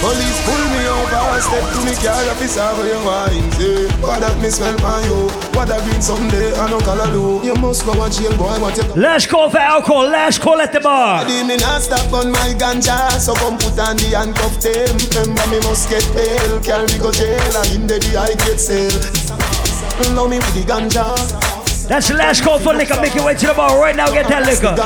[0.00, 3.50] Police pull me over, step to me car, officer for your wine.
[3.52, 5.28] Say, what that me smell on you?
[5.52, 7.44] What that green someday, I no color do.
[7.44, 10.72] You must go a jail, boy, what you Last call for alcohol, last call at
[10.72, 11.26] the bar.
[11.26, 14.94] Di me not stop on my ganja, so come put on the handcuff them.
[15.18, 18.94] Remember me must get bail, carry me go jail, and in the I get sale.
[20.14, 21.57] Love me with the ganja.
[21.88, 23.00] That's the last call for liquor.
[23.00, 24.12] Make your way to the bar right now.
[24.12, 24.76] Get that liquor.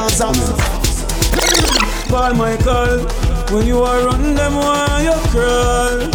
[2.09, 3.07] Paul Michael,
[3.51, 6.07] when you are run them while you crawl.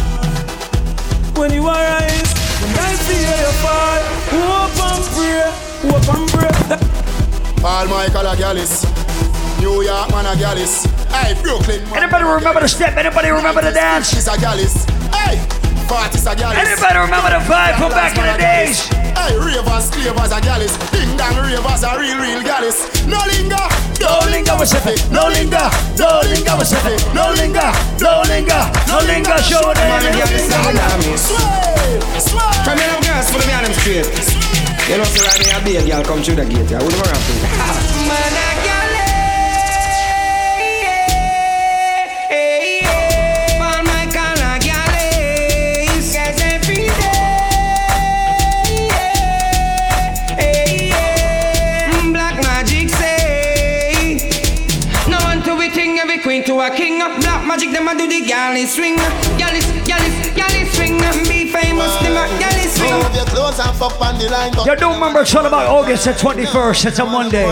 [1.35, 2.31] When you are rise,
[2.63, 4.01] when I see you fall,
[4.31, 5.51] hope and pray,
[5.91, 7.61] hope and pray.
[7.61, 8.85] Paul Michael a Gallus.
[9.59, 10.85] New York man a Gallus.
[11.11, 12.03] Hey, Brooklyn man.
[12.03, 12.95] Anybody remember the step?
[12.95, 14.09] Anybody remember the dance?
[14.09, 14.85] She's a Gallus.
[15.11, 15.37] Hey,
[15.87, 16.59] party's a Gallus.
[16.59, 18.85] Anybody remember the vibe from back in the days?
[19.15, 20.75] Hey, ravers, clavers a Gallus.
[20.91, 22.83] Ding dong ravers a real, real Gallus.
[23.07, 23.65] No linger,
[24.03, 25.01] no linger we say it.
[25.09, 27.01] No linger, no linger we say it.
[27.15, 27.71] No linger,
[28.03, 29.37] no linger, no linger.
[29.41, 29.87] Show them.
[32.67, 34.11] From here, girls, put me on them straight.
[34.91, 36.69] You know, so right here, be a girl come through the gate.
[36.69, 38.47] Yeah, wouldn't worry about it.
[38.47, 38.56] Queen
[57.67, 58.95] of them a do the galley swing.
[59.37, 60.97] Galley, galley, galley swing.
[61.27, 62.93] Be famous, them a galley swing.
[62.93, 64.53] Move your clothes and fuck on the line.
[64.65, 66.85] You do remember it's all about August the 21st.
[66.85, 67.45] It's a Monday.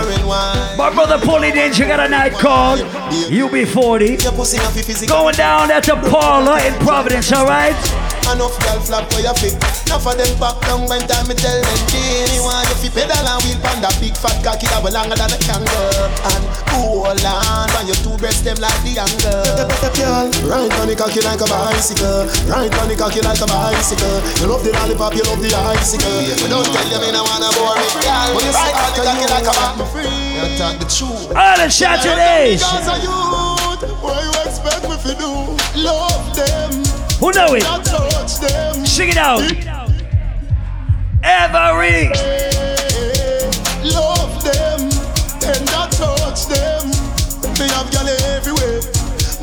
[0.78, 5.08] My brother Paulie Danger got a night called UB40.
[5.08, 7.76] Going down at the parlor in Providence, alright?
[8.26, 9.53] Enough girl flap for your feet.
[9.85, 13.22] Enough of them back down when time me tell them Genie want you fi pedal
[13.22, 16.10] and wheel pan that big fat cocky that longer than a kangaroo.
[16.34, 16.43] And
[16.73, 19.45] hold on when your two breasts them like the angle.
[19.93, 22.26] Girl, ride on the cocky like a bicycle.
[22.49, 24.18] Ride on the cocky like a bicycle.
[24.41, 26.18] You love the lollipop, you love the icicle.
[26.41, 29.02] But don't tell you me no wanna bore me Girl, when you ride on the
[29.06, 31.30] cocky like a bicycle You talk the truth.
[31.30, 32.65] All the Saturdays.
[32.65, 35.31] Because of youth, what you expect me to do?
[35.77, 36.73] Love them.
[37.22, 38.15] Who know it?
[38.26, 39.41] Not touch them Sing it out.
[41.22, 42.10] Every.
[43.85, 44.81] Love them
[45.45, 46.89] and not touch them.
[47.53, 48.81] Me have gal everywhere,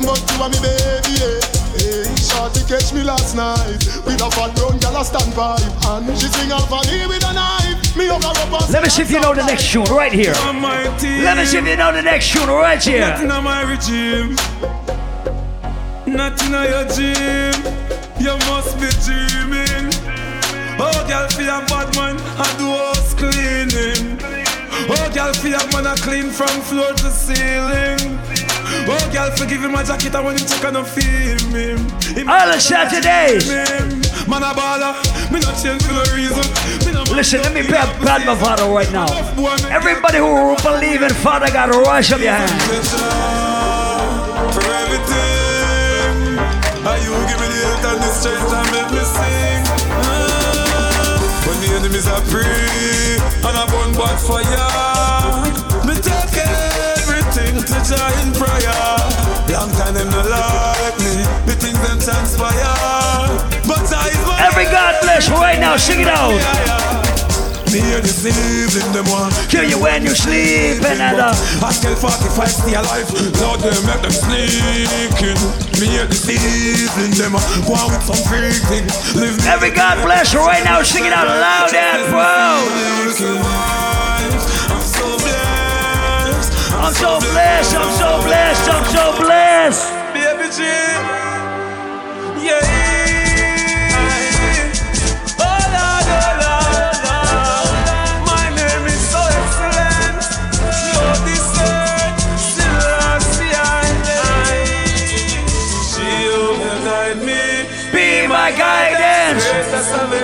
[0.03, 1.15] but you are me baby.
[1.15, 1.39] Yeah.
[1.79, 6.27] Hey, shorty catch me last night with a fat brown gal a stand and she
[6.27, 7.95] sing out for me with a knife.
[7.95, 10.11] Me hug her up and Let me see if you know the next tune right
[10.11, 10.33] here.
[10.33, 12.99] Let me see if you know the next tune right here.
[12.99, 14.35] Nothing on my regime.
[16.05, 17.92] Nothing on your gym.
[18.19, 19.91] You must be dreaming.
[20.79, 24.17] Oh, girl, for your bad man, I do house cleaning.
[24.89, 28.19] Oh, girl, for your man, I clean from floor to ceiling.
[28.87, 31.77] Oh, girl, forgive him my jacket, I want him check and I feel me.
[32.15, 33.47] Him All the Saturdays.
[34.27, 34.93] Man, a baller,
[35.31, 36.43] me not change for no reason.
[37.15, 39.05] Listen, let me play a bad father right now.
[39.69, 42.51] Everybody who believe in Father God, rise up your hand.
[44.53, 45.42] for everything.
[47.33, 49.65] You give me the health and the strength and make me sing?
[50.05, 51.17] Ah,
[51.49, 54.45] when the enemies are free and I burn bad fire,
[55.81, 58.85] me take everything to joy in prayer.
[59.49, 62.53] Long time them not like me, the things them transpire.
[63.65, 64.13] But I
[64.45, 66.37] Every God bless right now, sing it out.
[67.73, 71.97] Hear the sleep in them one Kill you when you sleep and uh, I still
[71.97, 73.09] 45 stay alive
[73.41, 75.41] Lord they make them sneaking.
[75.81, 77.33] Me hear sleep in them
[77.65, 78.85] Go on with some freak thing
[79.17, 82.61] Live Every God bless you right now, sing it out loud and proud.
[84.69, 86.53] I'm so blessed.
[86.77, 89.89] I'm so blessed, I'm so blessed, I'm so blessed.
[90.13, 90.61] Baby G
[92.45, 92.72] Yeah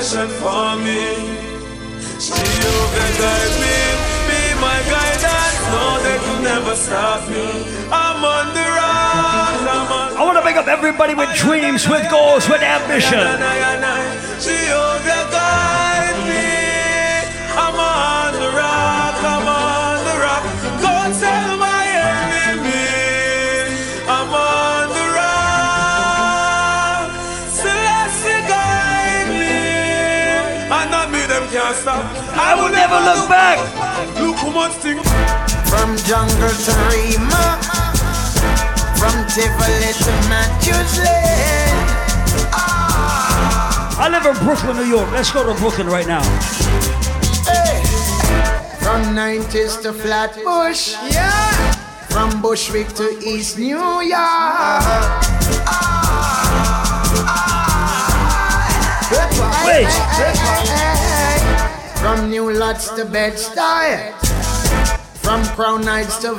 [0.10, 1.06] Salvation for me.
[2.34, 2.90] Will
[3.22, 3.78] guide me.
[4.26, 5.62] Be my guidance.
[5.70, 7.46] No, they could never stop me.
[7.92, 12.64] I'm on the on I want to make up everybody with dreams, with goals, with
[12.64, 13.20] ambition.
[13.20, 13.40] Oh,
[32.90, 33.58] never look back.
[34.20, 34.98] Look how much thing.
[35.70, 37.46] From jungle to Rema,
[38.98, 41.78] from Tivoli to Matthews Lane.
[44.02, 45.12] I live in Brooklyn, New York.
[45.12, 46.24] Let's go to Brooklyn right now.
[47.46, 47.84] Hey.
[48.80, 51.74] From 90s to Flatbush, yeah.
[52.10, 54.10] From Bushwick to East New York.
[59.66, 59.86] Wait.
[59.86, 60.99] From
[62.10, 64.14] From New Lots to Bed-Stuy.
[65.22, 66.34] From Crown Heights to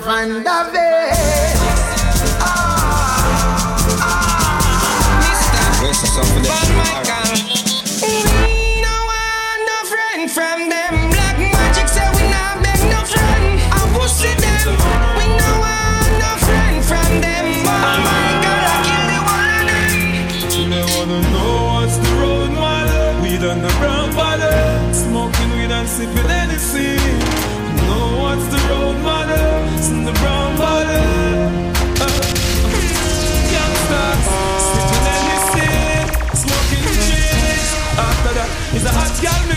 [9.07, 11.09] want no friend from them.
[11.15, 11.87] Black magic
[12.19, 12.59] we not
[12.91, 13.61] no friend.
[13.71, 15.00] I pussy them.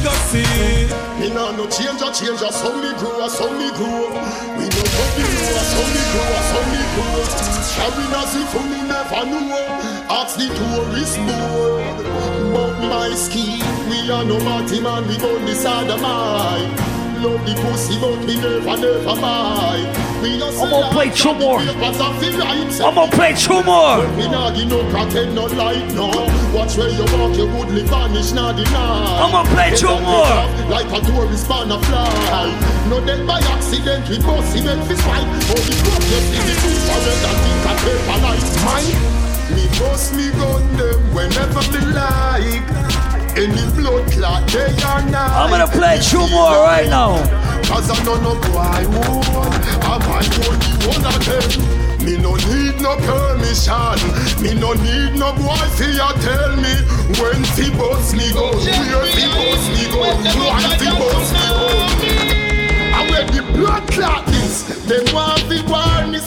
[0.04, 1.00] Girl me go.
[1.20, 4.12] Me nah no change a change a some me grow a some me grow.
[4.60, 7.54] We no come me grow a some me grow a some me grow.
[7.74, 9.64] Carry as if we never know.
[10.10, 12.04] Ask the tourist board.
[12.54, 15.08] But my scheme, we are no party man.
[15.08, 16.93] We gon' decide the mind.
[17.24, 19.80] Love the pussy, but we never never buy.
[20.22, 21.60] We just I'm gonna play two more.
[21.64, 24.04] I'm gonna play two more.
[24.20, 26.12] We nah give no pretend no light no.
[26.52, 29.24] Watch where you walk, you would vanish nah deny.
[29.24, 30.36] I'm gonna play two more.
[30.68, 32.52] Like a tourist on a fly.
[32.90, 35.24] No dead by accident, we see make fist fight.
[35.48, 38.44] Oh, the broke you see the two forehead and think I paper light.
[38.68, 39.00] Mine,
[39.56, 43.13] me bust me gun them whenever me like.
[43.36, 45.32] Any blood clot they are not.
[45.32, 47.18] I'm gonna play two more right now.
[47.66, 49.64] Cause I know no boy would.
[49.82, 50.30] I might
[50.86, 51.84] one of them.
[52.06, 53.98] Me no need no permission.
[54.44, 56.76] Me no need no boy for you tell me
[57.18, 60.02] when fi bust me go, where fi bust me go,
[60.40, 61.64] why fi bust me go.
[63.10, 66.20] Where the blood clot is, them want fi warn me.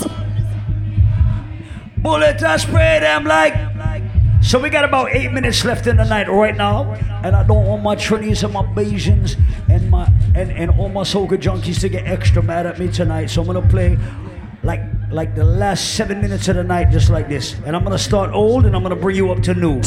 [1.99, 3.76] Bullet I spray them like.
[4.47, 6.93] So we got about eight minutes left in the night right now,
[7.25, 9.37] and I don't want my Trinis and my Bajans
[9.69, 10.07] and my
[10.37, 13.27] and, and all my soca junkies to get extra mad at me tonight.
[13.27, 13.99] So I'm gonna play
[14.63, 17.99] like like the last seven minutes of the night just like this, and I'm gonna
[17.99, 19.75] start old and I'm gonna bring you up to new.
[19.75, 19.85] Look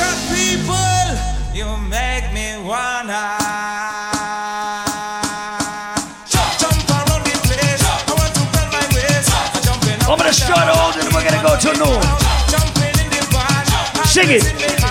[0.00, 3.51] at people, you make me wanna.
[14.12, 14.81] Sing it.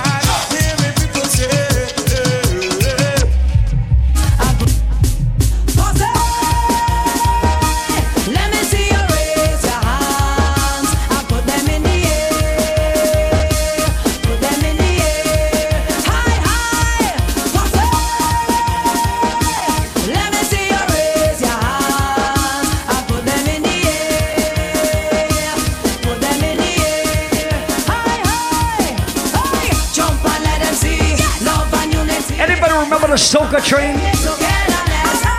[33.12, 34.00] Remember soca train?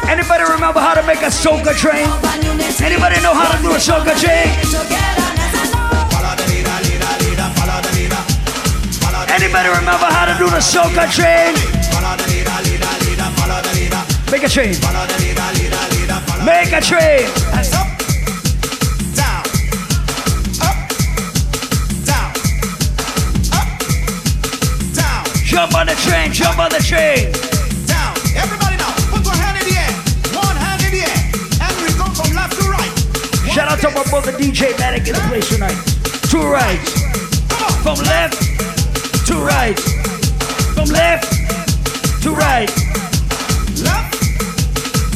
[0.07, 2.05] Anybody remember how to make a soca train?
[2.85, 4.53] Anybody know how to do a soca train?
[9.33, 11.55] Anybody remember how to do the soca train?
[14.31, 14.77] Make a train.
[16.45, 17.27] Make a train.
[25.47, 27.52] Jump on the train, jump on the train.
[33.83, 35.75] Shout out to my brother DJ Matic in the place tonight.
[36.31, 37.03] Two rights.
[37.83, 38.39] From left
[39.27, 39.77] to right.
[40.77, 41.27] From left
[42.23, 42.71] to right.
[43.83, 44.15] Left,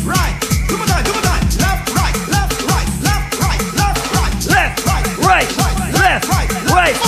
[0.05, 0.35] right.
[0.43, 1.61] Times, two more times.
[1.61, 5.47] Left, right, left, right, left, right, left, right.
[5.95, 6.97] Left, right, left, right.
[6.97, 7.06] Follow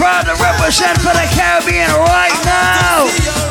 [0.00, 3.04] proud to represent for the Caribbean right now.
[3.04, 3.50] All.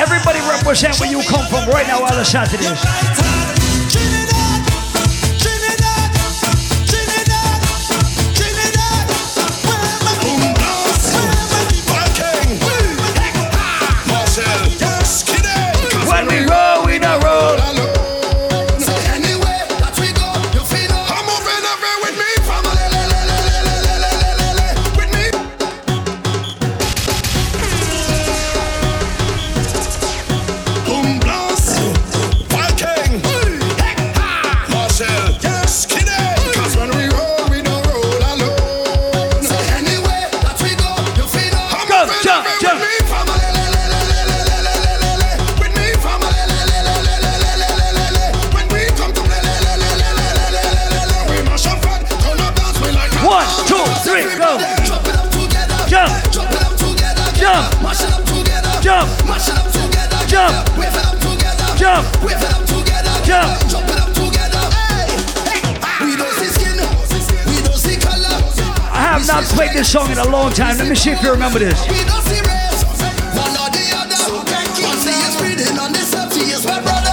[0.00, 3.09] Everybody represent where you come from right now while the Saturdays.
[69.60, 70.72] Played this song in a long time.
[70.78, 71.76] Let me see if you remember this.
[71.92, 72.80] We don't see race.
[73.36, 74.16] One or the other.
[74.32, 76.32] One say it's breathing on this earth.
[76.32, 77.12] He is my brother.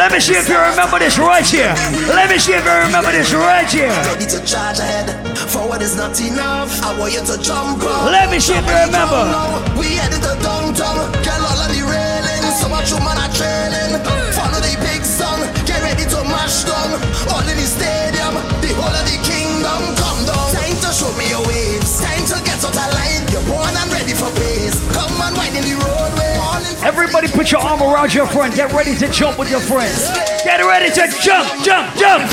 [0.00, 1.74] Let me see if you remember this right here.
[2.08, 3.92] Let me see if you remember this right here.
[4.08, 5.36] Ready to charge ahead.
[5.36, 6.72] Forward is not enough.
[6.80, 8.08] I want you to jump up.
[8.08, 9.28] Let me see if you remember.
[9.76, 11.12] We headed to downtown.
[11.20, 12.42] Girl, all of the railing.
[12.56, 14.00] So much woman are trailing.
[14.32, 15.44] Follow the big song.
[15.68, 16.96] Get ready to mash down.
[17.32, 18.34] All in the stadium.
[18.64, 19.80] The whole of the kingdom.
[19.96, 20.48] Come down.
[20.52, 22.00] Time to show me your waves.
[22.00, 22.72] Time to get out.
[23.32, 24.30] You're born and ready for.
[24.92, 26.34] Come wind in the roadway.
[26.82, 28.54] Everybody put your arm around your friend.
[28.54, 30.08] Get ready to jump with your friends.
[30.44, 32.30] Get ready to jump, jump, jump.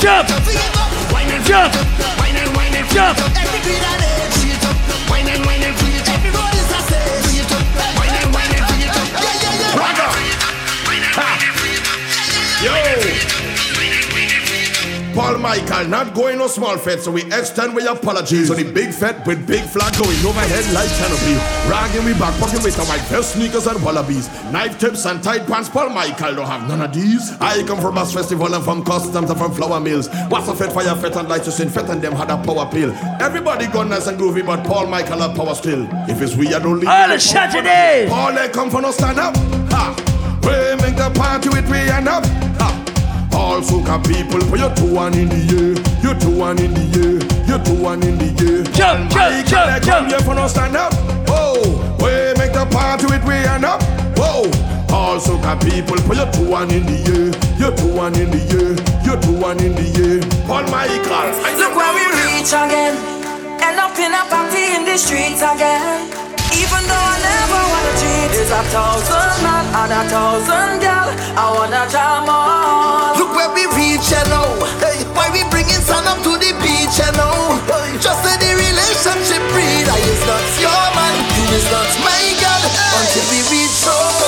[0.00, 0.28] Jump.
[0.28, 0.28] Jump.
[1.46, 1.84] Jump.
[2.94, 4.13] Yo!
[15.44, 19.26] Michael, not going no small fed, so we extend we apologies on the big fed
[19.26, 21.36] with big flag going overhead like canopy.
[21.68, 24.26] Ragging we back pocket with our my best sneakers and wallabies.
[24.50, 27.30] Knife tips and tight pants, Paul Michael don't have none of these.
[27.42, 30.08] I come from Bass Festival and from customs and from flour mills.
[30.28, 32.64] What's a fed fire fed and light to sin fed and them had a power
[32.72, 32.90] pill.
[33.20, 35.86] Everybody gone nice and groovy, but Paul Michael have power still.
[36.08, 36.88] If it's we, I don't leave.
[36.88, 38.08] All the Saturdays.
[38.08, 39.36] Paul, they come for no stand up.
[39.36, 39.94] Ha!
[40.40, 42.43] We make the party with we and up.
[43.54, 46.82] All soca people, put your two one in the air, your two one in the
[46.98, 48.64] air, your two one in the air.
[48.74, 50.90] Jump, jump, jump, come here for no stand up.
[51.30, 51.62] Oh,
[52.02, 53.80] we make the party with we and up.
[54.18, 54.50] Whoa,
[54.90, 58.42] all soca people, put your two one in the air, your two one in the
[58.58, 58.74] air,
[59.06, 60.18] your two one in the air.
[60.50, 62.98] Paul Michael, Look where we reach again.
[63.62, 66.23] End up in a party in the streets again.
[68.00, 71.08] Cheat, there's a thousand man and a thousand gal.
[71.38, 73.18] I wanna jam on.
[73.18, 74.48] Look where we reach, you know.
[74.82, 77.58] Hey, why we bringing sun up to the beach, you know.
[77.70, 79.88] Hey, just let the relationship breathe.
[79.88, 82.62] I is not your man, you is not my girl.
[82.98, 84.23] Until we reach home.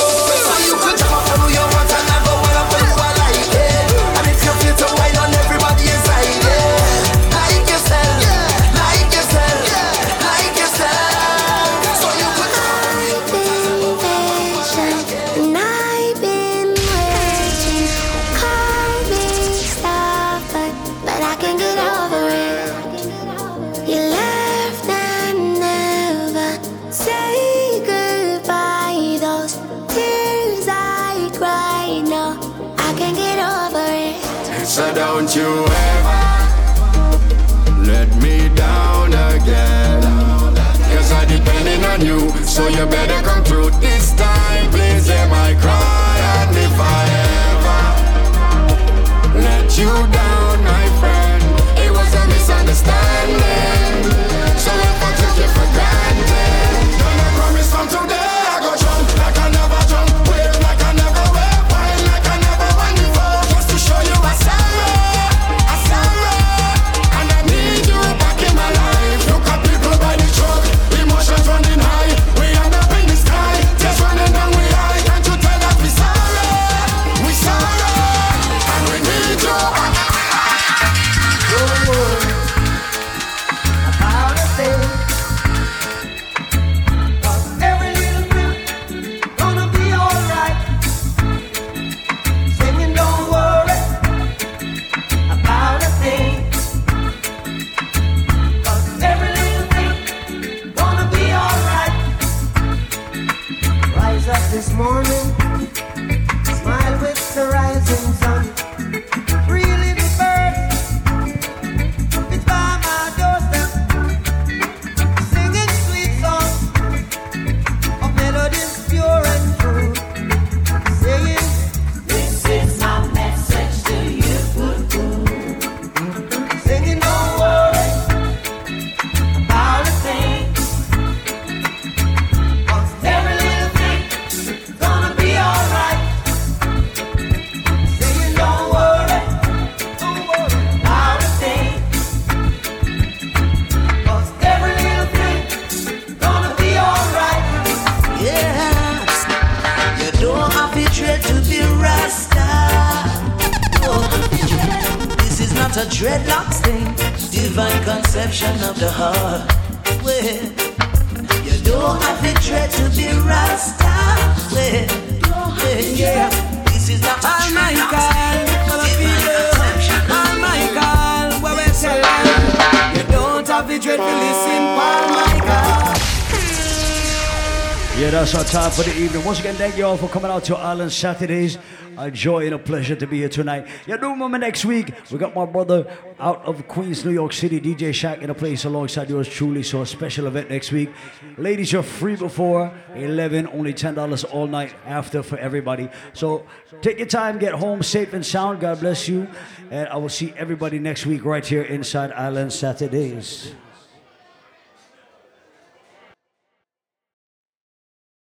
[179.26, 181.58] Once again, thank you all for coming out to Island Saturdays.
[181.98, 183.66] A joy and a pleasure to be here tonight.
[183.84, 187.60] Yeah, do remember next week, we got my brother out of Queens, New York City,
[187.60, 189.64] DJ Shack in a place alongside yours truly.
[189.64, 190.90] So a special event next week.
[191.38, 195.88] Ladies, you're free before 11, only $10 all night after for everybody.
[196.12, 196.46] So
[196.80, 198.60] take your time, get home safe and sound.
[198.60, 199.26] God bless you.
[199.72, 203.52] And I will see everybody next week right here inside Island Saturdays.